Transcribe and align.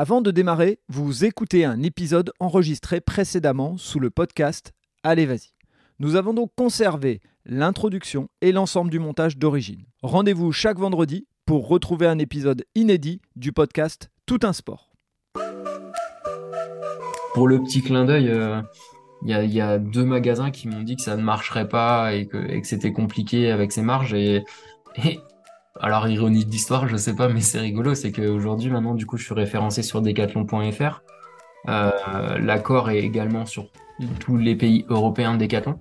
Avant 0.00 0.20
de 0.20 0.30
démarrer, 0.30 0.78
vous 0.88 1.24
écoutez 1.24 1.64
un 1.64 1.82
épisode 1.82 2.30
enregistré 2.38 3.00
précédemment 3.00 3.76
sous 3.78 3.98
le 3.98 4.10
podcast 4.10 4.72
Allez 5.02 5.26
vas-y. 5.26 5.50
Nous 5.98 6.14
avons 6.14 6.32
donc 6.32 6.52
conservé 6.56 7.20
l'introduction 7.44 8.28
et 8.40 8.52
l'ensemble 8.52 8.92
du 8.92 9.00
montage 9.00 9.38
d'origine. 9.38 9.86
Rendez-vous 10.04 10.52
chaque 10.52 10.78
vendredi 10.78 11.26
pour 11.46 11.66
retrouver 11.66 12.06
un 12.06 12.20
épisode 12.20 12.64
inédit 12.76 13.20
du 13.34 13.50
podcast 13.50 14.12
Tout 14.24 14.38
un 14.44 14.52
sport. 14.52 14.92
Pour 17.34 17.48
le 17.48 17.60
petit 17.64 17.82
clin 17.82 18.04
d'œil, 18.04 18.28
euh, 18.28 18.62
il 19.26 19.52
y, 19.52 19.60
a 19.60 19.78
deux 19.80 20.04
magasins 20.04 20.52
qui 20.52 20.68
m'ont 20.68 20.82
dit 20.82 20.94
que 20.94 21.02
ça 21.02 21.16
ne 21.16 21.22
marcherait 21.24 21.68
pas 21.68 22.14
et 22.14 22.28
que, 22.28 22.38
c'était 22.62 22.92
compliqué 22.92 23.50
avec 23.50 23.72
ces 23.72 23.82
marges. 23.82 24.14
Et, 24.14 24.44
alors, 25.80 26.08
ironie 26.08 26.44
d'histoire, 26.44 26.88
je 26.88 26.96
sais 26.96 27.14
pas, 27.14 27.28
mais 27.28 27.40
c'est 27.40 27.60
rigolo, 27.60 27.94
c'est 27.94 28.12
qu'aujourd'hui, 28.12 28.70
maintenant, 28.70 28.94
du 28.94 29.06
coup, 29.06 29.16
je 29.16 29.24
suis 29.24 29.34
référencé 29.34 29.82
sur 29.82 30.02
decathlon.fr. 30.02 31.02
Euh, 31.68 32.38
l'accord 32.38 32.90
est 32.90 32.98
également 32.98 33.46
sur 33.46 33.66
tous 34.20 34.36
les 34.36 34.56
pays 34.56 34.84
européens 34.88 35.34
de 35.34 35.38
Decathlon. 35.38 35.78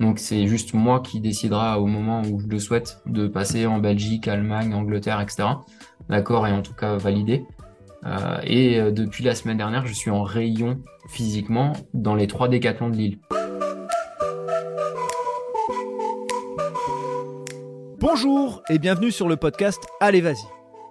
Donc 0.00 0.18
c'est 0.18 0.46
juste 0.46 0.72
moi 0.74 1.00
qui 1.00 1.20
décidera 1.20 1.78
au 1.80 1.86
moment 1.86 2.22
où 2.22 2.40
je 2.40 2.46
le 2.46 2.58
souhaite 2.58 3.00
de 3.06 3.26
passer 3.28 3.66
en 3.66 3.78
Belgique, 3.78 4.28
Allemagne, 4.28 4.74
Angleterre, 4.74 5.20
etc. 5.20 5.48
L'accord 6.08 6.46
est 6.46 6.52
en 6.52 6.62
tout 6.62 6.74
cas 6.74 6.96
validé. 6.96 7.44
Euh, 8.06 8.38
et 8.44 8.80
euh, 8.80 8.90
depuis 8.90 9.24
la 9.24 9.34
semaine 9.34 9.58
dernière, 9.58 9.86
je 9.86 9.92
suis 9.92 10.10
en 10.10 10.22
rayon 10.22 10.80
physiquement 11.08 11.72
dans 11.92 12.14
les 12.14 12.26
trois 12.26 12.48
décathlons 12.48 12.88
de 12.88 12.96
Lille. 12.96 13.18
Bonjour 18.00 18.62
et 18.70 18.78
bienvenue 18.78 19.12
sur 19.12 19.28
le 19.28 19.36
podcast 19.36 19.78
Allez 20.00 20.22
Vas-y. 20.22 20.46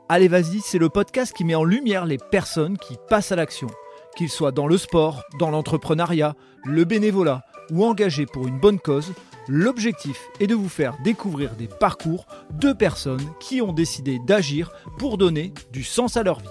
Allez 0.10 0.28
Vas-y, 0.28 0.60
c'est 0.60 0.78
le 0.78 0.90
podcast 0.90 1.34
qui 1.36 1.44
met 1.44 1.56
en 1.56 1.64
lumière 1.64 2.06
les 2.06 2.20
personnes 2.20 2.78
qui 2.78 2.98
passent 3.10 3.32
à 3.32 3.36
l'action, 3.36 3.68
qu'ils 4.16 4.30
soient 4.30 4.52
dans 4.52 4.68
le 4.68 4.78
sport, 4.78 5.24
dans 5.40 5.50
l'entrepreneuriat, 5.50 6.36
le 6.66 6.84
bénévolat 6.84 7.42
ou 7.72 7.84
engagés 7.84 8.28
pour 8.28 8.48
une 8.48 8.60
bonne 8.60 8.78
cause. 8.78 9.12
L'objectif 9.48 10.22
est 10.40 10.46
de 10.46 10.54
vous 10.54 10.70
faire 10.70 10.98
découvrir 11.04 11.56
des 11.56 11.68
parcours 11.68 12.28
de 12.52 12.74
personnes 12.74 13.28
qui 13.40 13.60
ont 13.60 13.74
décidé 13.74 14.20
d'agir 14.20 14.72
pour 15.00 15.18
donner 15.18 15.52
du 15.72 15.84
sens 15.84 16.16
à 16.16 16.22
leur 16.22 16.42
vie. 16.42 16.48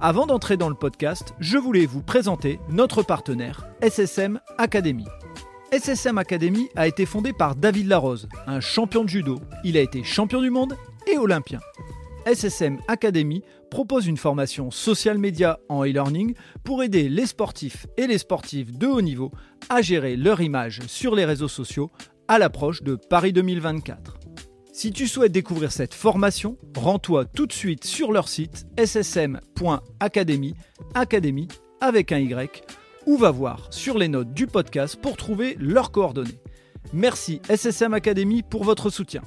Avant 0.00 0.24
d'entrer 0.24 0.56
dans 0.56 0.70
le 0.70 0.74
podcast, 0.74 1.34
je 1.38 1.58
voulais 1.58 1.84
vous 1.84 2.02
présenter 2.02 2.60
notre 2.70 3.02
partenaire, 3.02 3.66
SSM 3.82 4.40
Academy. 4.56 5.04
SSM 5.72 6.16
Academy 6.16 6.68
a 6.76 6.86
été 6.86 7.06
fondé 7.06 7.32
par 7.32 7.56
David 7.56 7.88
Larose, 7.88 8.28
un 8.46 8.60
champion 8.60 9.02
de 9.02 9.08
judo. 9.08 9.40
Il 9.64 9.76
a 9.76 9.80
été 9.80 10.04
champion 10.04 10.40
du 10.40 10.50
monde 10.50 10.76
et 11.12 11.18
olympien. 11.18 11.58
SSM 12.24 12.78
Academy 12.86 13.42
propose 13.68 14.06
une 14.06 14.16
formation 14.16 14.70
social 14.70 15.18
media 15.18 15.58
en 15.68 15.84
e-learning 15.84 16.34
pour 16.64 16.84
aider 16.84 17.08
les 17.08 17.26
sportifs 17.26 17.86
et 17.96 18.06
les 18.06 18.18
sportifs 18.18 18.72
de 18.72 18.86
haut 18.86 19.02
niveau 19.02 19.32
à 19.68 19.82
gérer 19.82 20.16
leur 20.16 20.40
image 20.40 20.82
sur 20.86 21.16
les 21.16 21.24
réseaux 21.24 21.48
sociaux 21.48 21.90
à 22.28 22.38
l'approche 22.38 22.82
de 22.82 22.94
Paris 22.94 23.32
2024. 23.32 24.18
Si 24.72 24.92
tu 24.92 25.08
souhaites 25.08 25.32
découvrir 25.32 25.72
cette 25.72 25.94
formation, 25.94 26.58
rends-toi 26.76 27.24
tout 27.24 27.46
de 27.46 27.52
suite 27.52 27.84
sur 27.84 28.12
leur 28.12 28.28
site 28.28 28.66
ssm.academy, 28.78 30.54
academy 30.94 31.48
avec 31.80 32.12
un 32.12 32.18
Y, 32.18 32.62
ou 33.06 33.16
va 33.16 33.30
voir 33.30 33.68
sur 33.70 33.96
les 33.96 34.08
notes 34.08 34.34
du 34.34 34.46
podcast 34.46 34.96
pour 35.00 35.16
trouver 35.16 35.56
leurs 35.58 35.92
coordonnées. 35.92 36.40
Merci 36.92 37.40
SSM 37.48 37.94
Academy 37.94 38.42
pour 38.42 38.64
votre 38.64 38.90
soutien. 38.90 39.22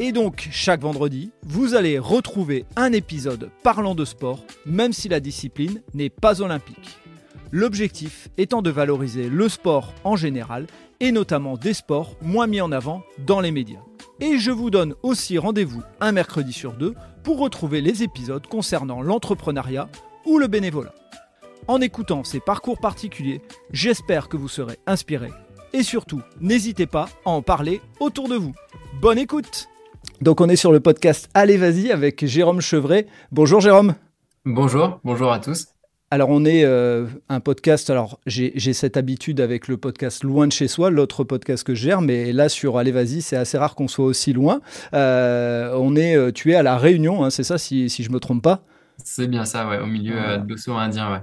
Et 0.00 0.12
donc, 0.12 0.48
chaque 0.52 0.82
vendredi, 0.82 1.32
vous 1.42 1.74
allez 1.74 1.98
retrouver 1.98 2.64
un 2.76 2.92
épisode 2.92 3.50
parlant 3.62 3.94
de 3.94 4.04
sport, 4.04 4.44
même 4.64 4.92
si 4.92 5.08
la 5.08 5.18
discipline 5.18 5.82
n'est 5.94 6.10
pas 6.10 6.40
olympique. 6.40 6.98
L'objectif 7.50 8.28
étant 8.36 8.62
de 8.62 8.70
valoriser 8.70 9.28
le 9.28 9.48
sport 9.48 9.94
en 10.04 10.14
général, 10.14 10.66
et 11.00 11.12
notamment 11.12 11.56
des 11.56 11.74
sports 11.74 12.16
moins 12.20 12.46
mis 12.46 12.60
en 12.60 12.72
avant 12.72 13.02
dans 13.26 13.40
les 13.40 13.50
médias. 13.50 13.80
Et 14.20 14.38
je 14.38 14.50
vous 14.50 14.70
donne 14.70 14.94
aussi 15.02 15.38
rendez-vous 15.38 15.82
un 16.00 16.12
mercredi 16.12 16.52
sur 16.52 16.72
deux 16.72 16.94
pour 17.22 17.38
retrouver 17.38 17.80
les 17.80 18.02
épisodes 18.02 18.46
concernant 18.46 19.00
l'entrepreneuriat 19.00 19.88
ou 20.26 20.38
le 20.38 20.46
bénévolat. 20.46 20.94
En 21.66 21.80
écoutant 21.80 22.24
ces 22.24 22.40
parcours 22.40 22.78
particuliers, 22.78 23.42
j'espère 23.72 24.28
que 24.28 24.36
vous 24.36 24.48
serez 24.48 24.78
inspiré. 24.86 25.28
Et 25.72 25.82
surtout, 25.82 26.22
n'hésitez 26.40 26.86
pas 26.86 27.08
à 27.24 27.30
en 27.30 27.42
parler 27.42 27.80
autour 28.00 28.28
de 28.28 28.36
vous. 28.36 28.54
Bonne 29.00 29.18
écoute 29.18 29.68
Donc 30.22 30.40
on 30.40 30.48
est 30.48 30.56
sur 30.56 30.72
le 30.72 30.80
podcast 30.80 31.28
Allez 31.34 31.56
vas-y 31.56 31.90
avec 31.90 32.24
Jérôme 32.24 32.60
Chevret. 32.60 33.06
Bonjour 33.32 33.60
Jérôme. 33.60 33.94
Bonjour, 34.44 35.00
bonjour 35.04 35.30
à 35.32 35.40
tous. 35.40 35.66
Alors, 36.10 36.30
on 36.30 36.46
est 36.46 36.64
euh, 36.64 37.04
un 37.28 37.40
podcast. 37.40 37.90
Alors, 37.90 38.18
j'ai 38.24 38.72
cette 38.72 38.96
habitude 38.96 39.42
avec 39.42 39.68
le 39.68 39.76
podcast 39.76 40.24
Loin 40.24 40.46
de 40.46 40.52
chez 40.52 40.66
soi, 40.66 40.88
l'autre 40.88 41.22
podcast 41.22 41.64
que 41.64 41.74
je 41.74 41.82
gère, 41.82 42.00
mais 42.00 42.32
là, 42.32 42.48
sur 42.48 42.78
Allez, 42.78 42.92
vas-y, 42.92 43.20
c'est 43.20 43.36
assez 43.36 43.58
rare 43.58 43.74
qu'on 43.74 43.88
soit 43.88 44.06
aussi 44.06 44.32
loin. 44.32 44.62
Euh, 44.94 45.74
on 45.76 45.96
est, 45.96 46.16
euh, 46.16 46.32
tu 46.32 46.52
es 46.52 46.54
à 46.54 46.62
La 46.62 46.78
Réunion, 46.78 47.24
hein, 47.24 47.30
c'est 47.30 47.44
ça, 47.44 47.58
si, 47.58 47.90
si 47.90 48.04
je 48.04 48.10
me 48.10 48.20
trompe 48.20 48.42
pas? 48.42 48.64
C'est 49.04 49.26
bien 49.26 49.44
ça, 49.44 49.68
ouais, 49.68 49.80
au 49.80 49.86
milieu 49.86 50.14
de 50.14 50.48
l'océan 50.48 50.78
Indien, 50.78 51.12
ouais. 51.12 51.20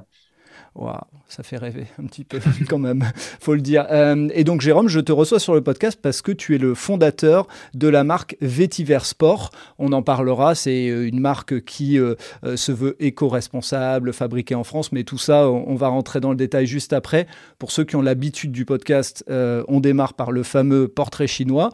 Waouh, 0.76 1.00
ça 1.30 1.42
fait 1.42 1.56
rêver 1.56 1.86
un 1.98 2.06
petit 2.06 2.26
peu 2.26 2.38
quand 2.70 2.80
même, 2.80 3.06
faut 3.40 3.54
le 3.54 3.62
dire. 3.62 3.86
Euh, 3.92 4.28
et 4.34 4.44
donc 4.44 4.60
Jérôme, 4.60 4.90
je 4.90 5.00
te 5.00 5.14
reçois 5.14 5.40
sur 5.40 5.54
le 5.54 5.62
podcast 5.62 5.98
parce 6.02 6.22
que 6.22 6.34
tu 6.34 6.54
es 6.54 6.58
le 6.58 6.76
fondateur 6.76 7.48
de 7.74 7.88
la 7.88 8.04
marque 8.04 8.36
Vetiver 8.42 9.00
Sport. 9.04 9.52
On 9.80 9.94
en 9.94 10.02
parlera, 10.02 10.54
c'est 10.54 10.90
euh, 10.90 11.08
une 11.08 11.22
marque 11.22 11.64
qui 11.64 11.98
euh, 11.98 12.16
se 12.58 12.74
veut 12.74 12.98
éco-responsable, 13.00 14.12
fabriquée 14.12 14.54
en 14.56 14.66
France, 14.66 14.92
mais 14.92 15.06
tout 15.06 15.18
ça, 15.18 15.50
on 15.50 15.76
va 15.76 15.88
rentrer 15.88 16.20
dans 16.20 16.32
le 16.32 16.36
détail 16.36 16.68
juste 16.68 16.92
après. 16.92 17.26
Pour 17.58 17.72
ceux 17.72 17.86
qui 17.86 17.96
ont 17.96 18.02
l'habitude 18.02 18.52
du 18.52 18.66
podcast, 18.66 19.24
on 19.30 19.80
démarre 19.80 20.14
par 20.14 20.32
le 20.32 20.44
fameux 20.44 20.88
portrait 20.88 21.28
chinois. 21.28 21.70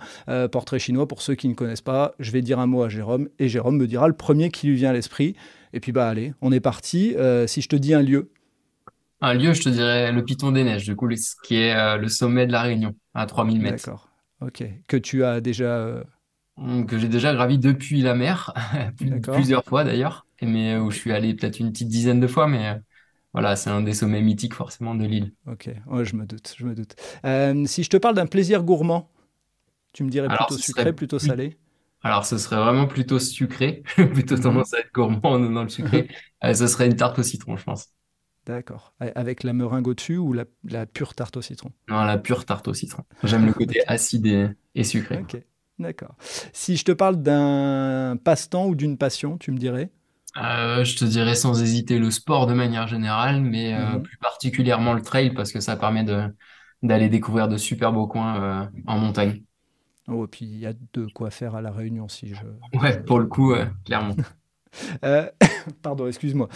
portrait 0.51 0.79
chinois, 0.79 1.07
pour 1.07 1.21
ceux 1.21 1.35
qui 1.35 1.47
ne 1.47 1.53
connaissent 1.53 1.81
pas, 1.81 2.13
je 2.19 2.31
vais 2.31 2.41
dire 2.41 2.59
un 2.59 2.67
mot 2.67 2.83
à 2.83 2.89
Jérôme 2.89 3.29
et 3.39 3.49
Jérôme 3.49 3.77
me 3.77 3.87
dira 3.87 4.07
le 4.07 4.13
premier 4.13 4.51
qui 4.51 4.67
lui 4.67 4.75
vient 4.75 4.91
à 4.91 4.93
l'esprit. 4.93 5.35
Et 5.73 5.79
puis 5.79 5.91
bah 5.91 6.07
allez, 6.07 6.33
on 6.41 6.51
est 6.51 6.59
parti. 6.59 7.15
si 7.47 7.61
je 7.61 7.69
te 7.69 7.75
dis 7.75 7.93
un 7.93 8.01
lieu, 8.01 8.29
un 9.21 9.33
lieu, 9.33 9.53
je 9.53 9.61
te 9.61 9.69
dirais 9.69 10.11
le 10.11 10.23
Piton 10.23 10.51
des 10.51 10.63
Neiges, 10.63 10.85
du 10.85 10.95
coup, 10.95 11.07
qui 11.43 11.55
est 11.55 11.75
euh, 11.75 11.97
le 11.97 12.07
sommet 12.07 12.47
de 12.47 12.51
la 12.51 12.61
Réunion, 12.61 12.95
à 13.13 13.25
3000 13.25 13.61
mètres. 13.61 13.85
D'accord. 13.85 14.09
Ok. 14.41 14.63
Que 14.87 14.97
tu 14.97 15.23
as 15.23 15.41
déjà. 15.41 15.77
Euh, 15.77 16.03
que 16.87 16.97
j'ai 16.97 17.07
déjà 17.07 17.33
gravi 17.33 17.57
depuis 17.57 18.01
la 18.01 18.15
mer, 18.15 18.53
plusieurs 19.33 19.63
fois 19.63 19.83
d'ailleurs, 19.83 20.27
mais 20.41 20.77
où 20.77 20.91
je 20.91 20.97
suis 20.97 21.11
allé 21.11 21.33
peut-être 21.33 21.59
une 21.59 21.71
petite 21.71 21.87
dizaine 21.87 22.19
de 22.19 22.27
fois, 22.27 22.47
mais 22.47 22.67
euh, 22.67 22.75
voilà, 23.33 23.55
c'est 23.55 23.69
un 23.69 23.81
des 23.81 23.93
sommets 23.93 24.21
mythiques 24.21 24.53
forcément 24.53 24.93
de 24.93 25.05
l'île. 25.05 25.33
Ok, 25.47 25.69
ouais, 25.87 26.05
je 26.05 26.15
me 26.15 26.25
doute, 26.25 26.53
je 26.57 26.65
me 26.65 26.75
doute. 26.75 26.95
si 27.67 27.83
je 27.83 27.89
te 27.89 27.97
parle 27.97 28.15
d'un 28.15 28.27
plaisir 28.27 28.63
gourmand, 28.63 29.09
tu 29.93 30.03
me 30.03 30.09
dirais 30.09 30.27
plutôt 30.27 30.57
sucré, 30.57 30.93
plutôt 30.93 31.19
salé? 31.19 31.57
Alors, 32.03 32.25
ce 32.25 32.37
serait 32.39 32.57
vraiment 32.57 32.87
plutôt 32.87 33.19
sucré, 33.19 33.83
plutôt 33.95 34.35
mhm. 34.35 34.41
tendance 34.41 34.73
à 34.73 34.79
être 34.79 34.91
gourmand 34.91 35.39
dans 35.39 35.63
le 35.63 35.69
sucré. 35.69 36.09
ce 36.43 36.67
serait 36.67 36.87
une 36.87 36.95
tarte 36.95 37.19
au 37.19 37.23
citron, 37.23 37.57
je 37.57 37.63
pense. 37.63 37.89
D'accord. 38.45 38.93
Avec 38.99 39.43
la 39.43 39.53
meringue 39.53 39.87
au-dessus 39.87 40.17
ou 40.17 40.33
la, 40.33 40.85
pure 40.85 41.13
tarte 41.13 41.37
au 41.37 41.41
citron? 41.41 41.71
Non, 41.89 42.03
la 42.03 42.17
pure 42.17 42.45
tarte 42.45 42.67
au 42.67 42.73
citron. 42.73 43.03
J'aime 43.23 43.45
le 43.45 43.53
côté 43.53 43.83
acide 43.87 44.55
et, 44.73 44.83
sucré. 44.83 45.19
Ok, 45.19 45.37
d'accord. 45.77 46.15
Si 46.51 46.75
je 46.75 46.83
te 46.83 46.91
parle 46.91 47.21
d'un 47.21 48.17
passe-temps 48.23 48.67
ou 48.67 48.75
d'une 48.75 48.97
passion, 48.97 49.37
tu 49.37 49.51
me 49.51 49.57
dirais? 49.57 49.91
Euh, 50.37 50.83
je 50.83 50.97
te 50.97 51.05
dirais 51.05 51.35
sans 51.35 51.61
hésiter 51.61 51.99
le 51.99 52.09
sport 52.09 52.47
de 52.47 52.53
manière 52.53 52.87
générale, 52.87 53.41
mais 53.41 53.73
euh, 53.73 53.97
mhm. 53.97 54.03
plus 54.03 54.17
particulièrement 54.17 54.93
le 54.93 55.01
trail 55.01 55.33
parce 55.33 55.51
que 55.51 55.59
ça 55.59 55.75
permet 55.75 56.05
d'aller 56.81 57.09
découvrir 57.09 57.47
de 57.47 57.57
super 57.57 57.93
beaux 57.93 58.07
coins 58.07 58.41
euh, 58.41 58.65
en 58.87 58.97
montagne. 58.97 59.43
Oh, 60.07 60.25
et 60.25 60.27
puis 60.27 60.45
il 60.45 60.57
y 60.57 60.65
a 60.65 60.73
de 60.93 61.05
quoi 61.13 61.29
faire 61.29 61.53
à 61.53 61.61
La 61.61 61.71
Réunion 61.71 62.07
si 62.07 62.33
je. 62.33 62.79
Ouais, 62.79 63.03
pour 63.03 63.19
le 63.19 63.27
coup, 63.27 63.53
clairement. 63.85 64.15
pardon, 65.83 66.07
excuse-moi. 66.07 66.49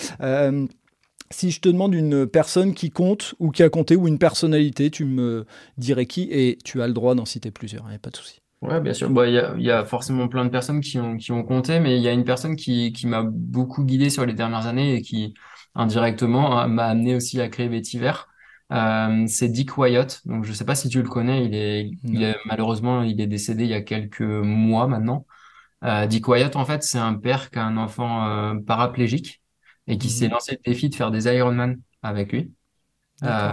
Si 1.31 1.51
je 1.51 1.59
te 1.59 1.69
demande 1.69 1.95
une 1.95 2.27
personne 2.27 2.73
qui 2.73 2.91
compte 2.91 3.33
ou 3.39 3.49
qui 3.49 3.63
a 3.63 3.69
compté 3.69 3.95
ou 3.95 4.07
une 4.07 4.19
personnalité, 4.19 4.91
tu 4.91 5.05
me 5.05 5.45
dirais 5.77 6.05
qui 6.05 6.27
et 6.31 6.57
tu 6.63 6.81
as 6.81 6.87
le 6.87 6.93
droit 6.93 7.15
d'en 7.15 7.25
citer 7.25 7.51
plusieurs, 7.51 7.83
il 7.83 7.85
hein, 7.85 7.89
n'y 7.89 7.95
a 7.95 7.99
pas 7.99 8.11
de 8.11 8.17
souci. 8.17 8.41
Ouais, 8.61 8.79
bien 8.81 8.93
sûr. 8.93 9.09
Bah, 9.09 9.27
il 9.27 9.63
y 9.63 9.71
a, 9.71 9.85
forcément 9.85 10.27
plein 10.27 10.45
de 10.45 10.49
personnes 10.49 10.81
qui 10.81 10.99
ont, 10.99 11.17
qui 11.17 11.31
ont 11.31 11.43
compté, 11.43 11.79
mais 11.79 11.97
il 11.97 12.01
y 12.01 12.07
a 12.07 12.11
une 12.13 12.23
personne 12.23 12.55
qui, 12.55 12.93
m'a 13.05 13.23
beaucoup 13.23 13.83
guidé 13.83 14.09
sur 14.09 14.25
les 14.25 14.33
dernières 14.33 14.65
années 14.65 14.95
et 14.95 15.01
qui, 15.01 15.33
indirectement, 15.75 16.67
m'a 16.67 16.85
amené 16.85 17.15
aussi 17.15 17.39
à 17.41 17.49
créer 17.49 17.67
Vetiver. 17.67 18.13
Euh, 18.71 19.25
c'est 19.27 19.49
Dick 19.49 19.77
Wyatt. 19.77 20.21
Donc, 20.25 20.45
je 20.45 20.49
ne 20.49 20.55
sais 20.55 20.65
pas 20.65 20.75
si 20.75 20.89
tu 20.89 21.01
le 21.01 21.09
connais. 21.09 21.45
Il 21.45 21.55
est, 22.23 22.35
malheureusement, 22.45 23.03
il 23.03 23.21
est 23.21 23.27
décédé 23.27 23.65
il 23.65 23.69
y 23.69 23.73
a 23.75 23.81
quelques 23.81 24.21
mois 24.21 24.87
maintenant. 24.87 25.25
Euh, 25.83 26.07
Dick 26.07 26.27
Wyatt, 26.27 26.55
en 26.55 26.65
fait, 26.65 26.83
c'est 26.83 26.97
un 26.97 27.13
père 27.15 27.51
qui 27.51 27.59
a 27.59 27.65
un 27.65 27.77
enfant 27.77 28.27
euh, 28.27 28.55
paraplégique 28.65 29.41
et 29.87 29.97
qui 29.97 30.09
s'est 30.09 30.25
mhm. 30.25 30.33
lancé 30.33 30.51
le 30.53 30.71
défi 30.71 30.89
de 30.89 30.95
faire 30.95 31.11
des 31.11 31.25
Ironman 31.25 31.79
avec 32.01 32.31
lui. 32.31 32.51
Euh, 33.23 33.51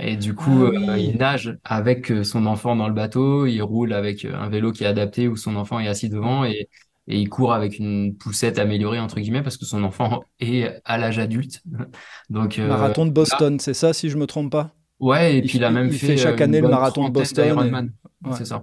et 0.00 0.16
du 0.16 0.34
coup, 0.34 0.66
ah 0.66 0.92
euh, 0.92 0.98
il 0.98 1.16
nage 1.16 1.58
avec 1.64 2.10
euh, 2.12 2.22
son 2.22 2.46
enfant 2.46 2.76
dans 2.76 2.88
le 2.88 2.94
bateau, 2.94 3.46
il 3.46 3.60
roule 3.62 3.92
avec 3.92 4.24
un 4.24 4.48
vélo 4.48 4.70
qui 4.72 4.84
est 4.84 4.86
adapté 4.86 5.26
où 5.26 5.36
son 5.36 5.56
enfant 5.56 5.80
est 5.80 5.88
assis 5.88 6.08
devant 6.08 6.44
et, 6.44 6.68
et 7.08 7.18
il 7.18 7.28
court 7.28 7.52
avec 7.52 7.78
une 7.78 8.16
poussette 8.16 8.58
améliorée 8.58 9.00
entre 9.00 9.18
guillemets 9.18 9.42
parce 9.42 9.56
que 9.56 9.64
son 9.64 9.82
enfant 9.82 10.22
est 10.40 10.80
à 10.84 10.98
l'âge 10.98 11.18
adulte. 11.18 11.62
Donc 12.30 12.58
marathon 12.58 13.06
de 13.06 13.10
Boston, 13.10 13.58
c'est 13.58 13.74
ça 13.74 13.92
si 13.92 14.08
je 14.08 14.16
me 14.16 14.26
trompe 14.26 14.52
pas? 14.52 14.72
Ouais, 14.98 15.36
et 15.36 15.42
puis 15.42 15.58
il 15.58 15.64
a 15.64 15.70
même 15.70 15.90
fait, 15.90 16.16
chaque 16.16 16.40
année 16.40 16.60
le 16.60 16.68
marathon 16.68 17.08
de 17.08 17.12
Boston. 17.12 17.90
C'est 18.32 18.46
ça. 18.46 18.62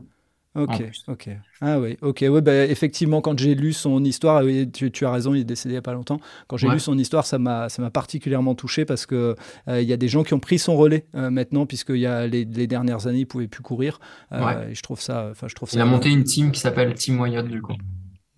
Ok, 0.56 0.84
ok. 1.08 1.30
Ah 1.62 1.80
oui, 1.80 1.98
ok. 2.02 2.26
Ouais, 2.30 2.42
bah, 2.42 2.66
effectivement, 2.66 3.22
quand 3.22 3.40
j'ai 3.40 3.56
lu 3.56 3.74
son 3.74 4.04
histoire, 4.04 4.44
tu, 4.72 4.92
tu, 4.92 5.06
as 5.06 5.12
raison, 5.12 5.34
il 5.34 5.42
est 5.42 5.46
décédé 5.46 5.74
il 5.74 5.76
n'y 5.76 5.80
a 5.80 5.82
pas 5.82 5.94
longtemps. 5.94 6.20
Quand 6.48 6.58
j'ai 6.58 6.70
lu 6.70 6.80
son 6.80 6.98
histoire, 6.98 7.26
ça 7.26 7.40
m'a 7.40 7.70
particulièrement 7.92 8.54
touché 8.54 8.86
parce 8.86 9.08
que 9.08 9.36
euh, 9.68 9.82
il 9.82 9.88
y 9.88 9.94
a 9.94 9.98
des 9.98 10.08
gens 10.08 10.24
qui 10.24 10.34
ont 10.36 10.40
pris 10.40 10.60
son 10.60 10.76
relais 10.76 11.08
euh, 11.16 11.32
maintenant, 11.32 11.66
puisque 11.66 11.90
y 11.90 12.06
a 12.06 12.28
les, 12.28 12.46
les, 12.46 12.68
dernières 12.68 13.08
années, 13.08 13.20
il 13.20 13.22
ne 13.22 13.28
pouvait 13.28 13.48
plus 13.48 13.64
courir. 13.64 14.00
Euh, 14.32 14.70
et 14.70 14.76
je 14.76 14.84
trouve 14.84 15.02
ça, 15.02 15.32
je 15.34 15.56
trouve 15.56 15.70
il 15.74 15.82
a 15.82 15.86
monté 15.86 16.10
une 16.10 16.24
team 16.24 16.52
qui 16.52 16.60
s'appelle 16.60 16.94
Team 16.94 17.20
Wyatt, 17.20 17.48
du 17.48 17.62
coup. 17.62 17.74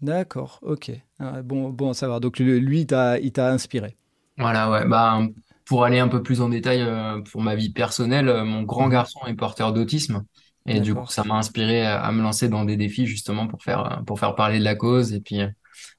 D'accord, 0.01 0.59
ok. 0.62 0.91
Ah, 1.19 1.41
bon, 1.41 1.69
bon 1.69 1.89
à 1.89 1.94
savoir. 1.94 2.21
Donc 2.21 2.39
lui, 2.39 2.81
il 2.81 2.88
t'a 2.88 3.51
inspiré. 3.51 3.97
Voilà, 4.38 4.69
ouais. 4.71 4.85
Bah, 4.85 5.21
pour 5.65 5.83
aller 5.83 6.00
un 6.00 6.07
peu 6.07 6.23
plus 6.23 6.39
en 6.39 6.47
détail 6.47 6.85
pour 7.31 7.41
ma 7.41 7.56
vie 7.56 7.71
personnelle, 7.71 8.44
mon 8.45 8.63
grand 8.63 8.85
mhm. 8.85 8.91
garçon 8.91 9.19
est 9.27 9.33
porteur 9.33 9.73
d'autisme. 9.73 10.23
Et 10.67 10.79
du 10.79 10.95
coup, 10.95 11.07
ça 11.07 11.23
m'a 11.23 11.35
inspiré 11.35 11.85
à, 11.85 12.12
me 12.12 12.21
lancer 12.21 12.50
dans 12.50 12.65
des 12.65 12.75
défis 12.75 13.06
justement 13.06 13.47
pour 13.47 13.62
faire, 13.62 14.01
pour 14.07 14.19
faire 14.19 14.35
parler 14.35 14.59
de 14.59 14.63
la 14.63 14.75
cause 14.75 15.13
et 15.13 15.19
puis, 15.19 15.39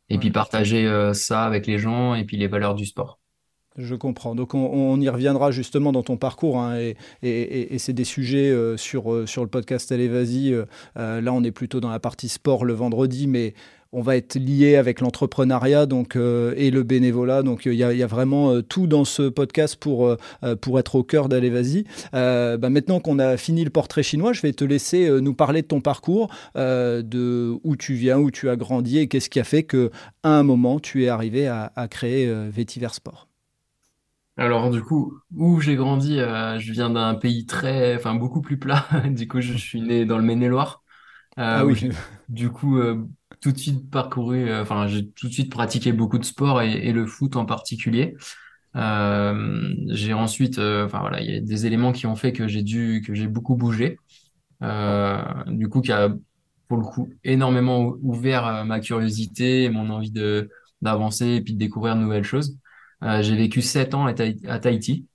et 0.08 0.18
puis 0.18 0.30
partager 0.30 0.86
euh, 0.86 1.12
ça 1.12 1.44
avec 1.44 1.66
les 1.66 1.78
gens 1.78 2.14
et 2.14 2.24
puis 2.24 2.36
les 2.36 2.48
valeurs 2.48 2.74
du 2.74 2.86
sport. 2.86 3.20
Je 3.76 3.94
comprends. 3.94 4.34
Donc 4.34 4.54
on, 4.54 4.98
y 5.00 5.08
reviendra 5.08 5.50
justement 5.50 5.92
dans 5.92 6.02
ton 6.02 6.16
parcours 6.16 6.58
hein, 6.58 6.78
et, 6.78 6.96
et, 7.22 7.74
et 7.74 7.78
c'est 7.78 7.92
des 7.92 8.04
sujets 8.04 8.50
euh, 8.50 8.78
sur, 8.78 9.12
euh, 9.12 9.26
sur 9.26 9.42
le 9.42 9.50
podcast 9.50 9.92
Allez 9.92 10.08
Vas-y. 10.08 10.52
là, 10.94 11.32
on 11.32 11.44
est 11.44 11.52
plutôt 11.52 11.80
dans 11.80 11.90
la 11.90 12.00
partie 12.00 12.28
sport 12.28 12.64
le 12.64 12.72
vendredi, 12.72 13.26
mais 13.26 13.54
on 13.92 14.02
va 14.02 14.16
être 14.16 14.36
lié 14.36 14.76
avec 14.76 15.00
l'entrepreneuriat 15.00 15.86
donc 15.86 16.16
euh, 16.16 16.52
et 16.56 16.70
le 16.70 16.82
bénévolat. 16.82 17.42
Donc 17.42 17.66
il 17.66 17.74
y, 17.74 17.82
a 17.82 18.06
vraiment 18.06 18.52
euh, 18.52 18.62
tout 18.62 18.86
dans 18.86 19.04
ce 19.04 19.28
podcast 19.28 19.76
pour, 19.76 20.06
euh, 20.06 20.56
pour 20.60 20.78
être 20.78 20.96
au 20.96 21.02
cœur 21.02 21.28
d'Allez 21.28 21.50
Vas-y. 21.50 21.84
Bah, 22.12 22.70
maintenant 22.70 23.00
qu'on 23.00 23.18
a 23.18 23.36
fini 23.36 23.64
le 23.64 23.70
portrait 23.70 24.02
chinois, 24.02 24.32
je 24.32 24.42
vais 24.42 24.52
te 24.52 24.64
laisser 24.64 25.08
nous 25.20 25.34
parler 25.34 25.62
de 25.62 25.66
ton 25.66 25.80
parcours, 25.80 26.28
de 26.54 27.58
où 27.62 27.76
tu 27.76 27.94
viens, 27.94 28.18
où 28.18 28.30
tu 28.30 28.48
as 28.48 28.56
grandi 28.56 28.98
et 28.98 29.08
qu'est-ce 29.08 29.30
qui 29.30 29.40
a 29.40 29.44
fait 29.44 29.62
que 29.62 29.90
à 30.22 30.30
un 30.30 30.42
moment 30.42 30.80
tu 30.80 31.04
es 31.04 31.08
arrivé 31.08 31.46
à, 31.46 31.70
créer 31.88 32.32
Vétiver 32.50 32.88
Sport. 32.90 33.28
Alors 34.36 34.70
du 34.70 34.82
coup, 34.82 35.14
où 35.34 35.60
j'ai 35.60 35.76
grandi, 35.76 36.16
je 36.18 36.72
viens 36.72 36.90
d'un 36.90 37.14
pays 37.14 37.46
très, 37.46 37.96
enfin 37.96 38.14
beaucoup 38.14 38.40
plus 38.40 38.58
plat. 38.58 38.86
du 39.08 39.28
coup, 39.28 39.40
je 39.40 39.54
suis 39.54 39.80
né 39.80 40.04
dans 40.04 40.18
le 40.18 40.24
Maine-et-Loire. 40.24 40.82
ah 41.36 41.64
oui. 41.64 41.90
Du 42.28 42.50
coup, 42.50 42.80
tout 43.46 43.52
de 43.52 43.58
suite 43.58 43.90
parcouru, 43.92 44.48
euh, 44.48 44.62
enfin, 44.62 44.88
j'ai 44.88 45.08
tout 45.08 45.28
de 45.28 45.32
suite 45.32 45.52
pratiqué 45.52 45.92
beaucoup 45.92 46.18
de 46.18 46.24
sport 46.24 46.62
et, 46.62 46.90
le 46.90 47.06
foot 47.06 47.36
en 47.36 47.46
particulier. 47.46 48.16
Euh, 48.74 49.72
j'ai 49.90 50.14
ensuite, 50.14 50.58
euh, 50.58 50.84
enfin 50.84 50.98
voilà, 50.98 51.20
il 51.20 51.30
y 51.30 51.36
a 51.36 51.40
des 51.40 51.64
éléments 51.64 51.92
qui 51.92 52.06
ont 52.08 52.16
fait 52.16 52.32
que 52.32 52.48
j'ai 52.48 52.62
dû, 52.64 53.04
que 53.06 53.14
j'ai 53.14 53.28
beaucoup 53.28 53.54
bougé. 53.54 53.98
du 54.60 55.68
coup, 55.68 55.80
qui 55.80 55.92
a 55.92 56.12
pour 56.66 56.78
le 56.78 56.82
coup 56.82 57.08
énormément 57.22 57.94
ouvert 58.02 58.64
ma 58.64 58.80
curiosité 58.80 59.62
et 59.62 59.70
mon 59.70 59.90
envie 59.90 60.10
de 60.10 60.50
d'avancer 60.82 61.26
et 61.36 61.40
puis 61.40 61.54
de 61.54 61.58
découvrir 61.58 61.94
de 61.94 62.00
nouvelles 62.00 62.24
choses. 62.24 62.58
j'ai 63.20 63.36
vécu 63.36 63.62
sept 63.62 63.94
ans 63.94 64.06
à, 64.06 64.14
Tahiti. 64.14 65.06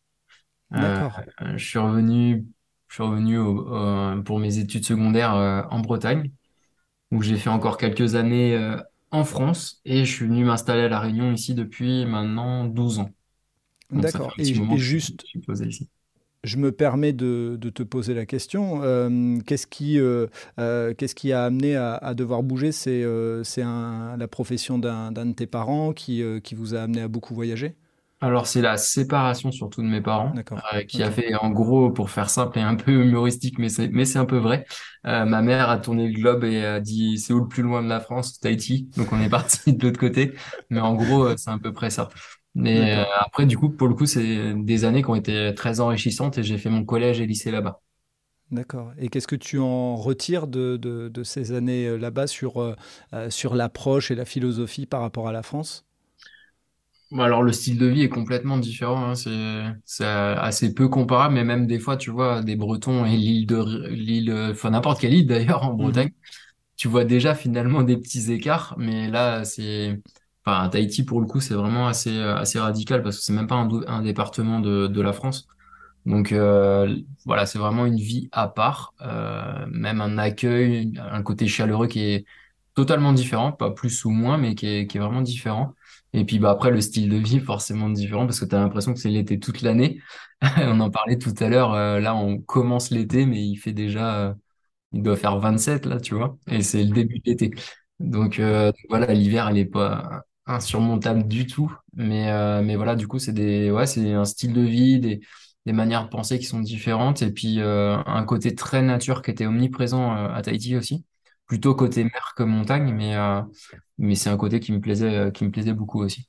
je 0.71 1.57
suis 1.57 1.79
revenu, 1.79 2.45
je 2.87 2.93
suis 2.93 3.03
revenu 3.03 4.23
pour 4.23 4.39
mes 4.39 4.57
études 4.57 4.85
secondaires 4.85 5.33
en 5.69 5.79
Bretagne 5.81 6.31
où 7.11 7.21
j'ai 7.21 7.35
fait 7.35 7.49
encore 7.49 7.77
quelques 7.77 8.15
années 8.15 8.55
euh, 8.55 8.77
en 9.11 9.23
France 9.23 9.81
et 9.85 10.05
je 10.05 10.11
suis 10.11 10.25
venu 10.25 10.45
m'installer 10.45 10.83
à 10.83 10.89
La 10.89 10.99
Réunion 10.99 11.31
ici 11.31 11.53
depuis 11.53 12.05
maintenant 12.05 12.65
12 12.65 12.99
ans. 12.99 13.09
D'accord. 13.91 14.33
Et, 14.37 14.53
juste, 14.77 15.25
je, 16.43 16.57
me 16.57 16.71
permets 16.71 17.11
de, 17.11 17.57
te 17.57 17.83
poser 17.83 18.13
la 18.13 18.25
question. 18.25 18.81
Euh, 18.83 19.37
qu'est-ce 19.45 19.67
qui, 19.67 19.99
euh, 19.99 20.27
qu'est-ce 20.57 21.13
qui 21.13 21.33
a 21.33 21.43
amené 21.43 21.75
à, 21.75 22.13
devoir 22.13 22.41
bouger? 22.41 22.71
C'est 22.71 23.03
c'est 23.43 23.63
la 23.63 24.27
profession 24.29 24.79
d'un 24.79 25.11
de 25.11 25.33
tes 25.33 25.45
parents 25.45 25.91
qui, 25.91 26.23
qui 26.41 26.55
vous 26.55 26.73
a 26.73 26.83
amené 26.83 27.01
à 27.01 27.09
beaucoup 27.09 27.35
voyager? 27.35 27.75
Alors, 28.21 28.45
c'est 28.45 28.61
la 28.61 28.77
séparation 28.77 29.51
surtout 29.51 29.81
de 29.81 29.87
mes 29.87 30.01
parents, 30.01 30.39
euh, 30.73 30.83
qui 30.83 31.01
a 31.01 31.09
fait, 31.11 31.33
en 31.35 31.49
gros, 31.49 31.89
pour 31.91 32.11
faire 32.11 32.29
simple 32.29 32.59
et 32.59 32.61
un 32.61 32.75
peu 32.75 32.91
humoristique, 32.91 33.57
mais 33.57 33.67
c'est, 33.69 33.87
mais 33.89 34.05
c'est 34.05 34.19
un 34.19 34.25
peu 34.25 34.37
vrai. 34.37 34.65
Euh, 35.07 35.25
ma 35.25 35.41
mère 35.41 35.69
a 35.71 35.79
tourné 35.79 36.07
le 36.07 36.13
globe 36.13 36.43
et 36.43 36.63
a 36.63 36.79
dit, 36.79 37.17
c'est 37.17 37.33
où 37.33 37.39
le 37.39 37.47
plus 37.47 37.63
loin 37.63 37.81
de 37.81 37.87
la 37.89 37.99
France? 37.99 38.39
Tahiti. 38.39 38.89
Donc, 38.95 39.11
on 39.11 39.19
est 39.21 39.29
parti 39.31 39.73
de 39.73 39.87
l'autre 39.87 39.99
côté. 39.99 40.33
Mais 40.69 40.79
en 40.79 40.93
gros, 40.95 41.25
euh, 41.25 41.35
c'est 41.37 41.49
à 41.49 41.57
peu 41.57 41.73
près 41.73 41.89
ça. 41.89 42.09
Mais 42.53 43.05
après, 43.19 43.45
du 43.45 43.57
coup, 43.57 43.69
pour 43.69 43.87
le 43.87 43.93
coup, 43.95 44.05
c'est 44.05 44.53
des 44.55 44.83
années 44.85 45.01
qui 45.03 45.09
ont 45.09 45.15
été 45.15 45.53
très 45.55 45.79
enrichissantes 45.79 46.37
et 46.37 46.43
j'ai 46.43 46.57
fait 46.57 46.69
mon 46.69 46.83
collège 46.83 47.21
et 47.21 47.25
lycée 47.25 47.49
là-bas. 47.49 47.79
D'accord. 48.51 48.91
Et 48.97 49.07
qu'est-ce 49.07 49.27
que 49.27 49.35
tu 49.37 49.59
en 49.59 49.95
retires 49.95 50.45
de, 50.47 50.75
de, 50.77 51.07
de 51.09 51.23
ces 51.23 51.53
années 51.53 51.97
là-bas 51.97 52.27
sur, 52.27 52.75
sur 53.29 53.55
l'approche 53.55 54.11
et 54.11 54.15
la 54.15 54.25
philosophie 54.25 54.85
par 54.85 55.01
rapport 55.01 55.27
à 55.27 55.31
la 55.31 55.41
France? 55.43 55.85
Alors 57.19 57.43
le 57.43 57.51
style 57.51 57.77
de 57.77 57.87
vie 57.87 58.03
est 58.03 58.09
complètement 58.09 58.57
différent, 58.57 59.11
hein. 59.11 59.15
c'est 59.85 60.05
assez 60.05 60.73
peu 60.73 60.87
comparable, 60.87 61.33
mais 61.35 61.43
même 61.43 61.67
des 61.67 61.79
fois, 61.79 61.97
tu 61.97 62.09
vois, 62.09 62.41
des 62.41 62.55
Bretons 62.55 63.05
et 63.05 63.17
l'île 63.17 63.45
de 63.45 63.87
l'île, 63.89 64.33
enfin 64.51 64.69
n'importe 64.69 65.01
quelle 65.01 65.13
île 65.13 65.27
d'ailleurs 65.27 65.63
en 65.63 65.73
mmh 65.73 65.77
Bretagne, 65.77 66.11
tu 66.77 66.87
vois 66.87 67.03
déjà 67.05 67.35
finalement 67.35 67.83
des 67.83 67.97
petits 67.97 68.31
écarts, 68.31 68.75
mais 68.77 69.09
là 69.09 69.43
c'est, 69.43 70.01
enfin 70.45 70.69
Tahiti 70.69 71.03
pour 71.03 71.19
le 71.21 71.27
coup 71.27 71.41
c'est 71.41 71.53
vraiment 71.53 71.87
assez 71.87 72.17
assez 72.21 72.59
radical 72.59 73.03
parce 73.03 73.17
que 73.17 73.23
c'est 73.23 73.33
même 73.33 73.47
pas 73.47 73.55
un, 73.87 74.01
département 74.01 74.59
de, 74.61 75.01
la 75.01 75.13
France, 75.13 75.47
donc 76.05 76.31
euh, 76.31 76.95
voilà 77.25 77.45
c'est 77.45 77.59
vraiment 77.59 77.85
une 77.85 77.97
vie 77.97 78.29
à 78.31 78.47
part, 78.47 78.93
euh, 79.01 79.65
même 79.69 79.99
un 80.01 80.17
accueil, 80.17 80.93
un 80.97 81.23
côté 81.23 81.47
chaleureux 81.47 81.87
qui 81.87 82.01
est 82.01 82.25
totalement 82.73 83.13
différent, 83.13 83.51
pas 83.51 83.71
plus 83.71 84.05
ou 84.05 84.11
moins, 84.11 84.37
mais 84.37 84.55
qui 84.55 84.67
est, 84.67 84.87
qui 84.87 84.97
est 84.97 85.01
vraiment 85.01 85.21
différent. 85.21 85.73
Et 86.13 86.25
puis 86.25 86.39
bah, 86.39 86.51
après, 86.51 86.71
le 86.71 86.81
style 86.81 87.09
de 87.09 87.15
vie, 87.17 87.39
forcément 87.39 87.89
différent, 87.89 88.25
parce 88.25 88.39
que 88.39 88.45
tu 88.45 88.55
as 88.55 88.59
l'impression 88.59 88.93
que 88.93 88.99
c'est 88.99 89.09
l'été 89.09 89.39
toute 89.39 89.61
l'année. 89.61 90.01
on 90.57 90.79
en 90.79 90.89
parlait 90.91 91.17
tout 91.17 91.33
à 91.39 91.49
l'heure, 91.49 91.73
euh, 91.73 91.99
là, 91.99 92.15
on 92.15 92.39
commence 92.39 92.91
l'été, 92.91 93.25
mais 93.25 93.41
il 93.45 93.55
fait 93.57 93.73
déjà, 93.73 94.29
euh, 94.29 94.33
il 94.93 95.03
doit 95.03 95.15
faire 95.17 95.39
27, 95.39 95.85
là, 95.85 95.99
tu 95.99 96.15
vois, 96.15 96.37
et 96.47 96.61
c'est 96.63 96.83
le 96.83 96.91
début 96.93 97.19
de 97.19 97.23
l'été. 97.25 97.51
Donc 97.99 98.39
euh, 98.39 98.71
voilà, 98.89 99.13
l'hiver, 99.13 99.47
elle 99.49 99.57
est 99.57 99.65
pas 99.65 100.23
insurmontable 100.45 101.27
du 101.27 101.45
tout. 101.47 101.71
Mais, 101.93 102.61
mais 102.63 102.75
voilà, 102.75 102.95
du 102.95 103.07
coup, 103.07 103.19
c'est 103.19 103.33
des, 103.33 103.71
ouais, 103.71 103.85
c'est 103.87 104.13
un 104.13 104.25
style 104.25 104.53
de 104.53 104.61
vie, 104.61 104.99
des, 104.99 105.21
des 105.65 105.73
manières 105.73 106.03
de 106.05 106.09
penser 106.09 106.39
qui 106.39 106.45
sont 106.45 106.59
différentes, 106.61 107.21
et 107.21 107.31
puis 107.31 107.59
un 107.61 108.23
côté 108.25 108.55
très 108.55 108.81
nature 108.81 109.21
qui 109.21 109.31
était 109.31 109.45
omniprésent 109.45 110.11
à 110.13 110.41
Tahiti 110.41 110.75
aussi 110.77 111.05
plutôt 111.47 111.75
côté 111.75 112.05
mer 112.05 112.33
que 112.37 112.43
montagne, 112.43 112.93
mais, 112.93 113.15
euh, 113.17 113.41
mais 114.01 114.15
c'est 114.15 114.29
un 114.29 114.37
côté 114.37 114.59
qui 114.59 114.71
me 114.71 114.81
plaisait, 114.81 115.15
euh, 115.15 115.31
qui 115.31 115.45
me 115.45 115.51
plaisait 115.51 115.73
beaucoup 115.73 116.01
aussi. 116.01 116.27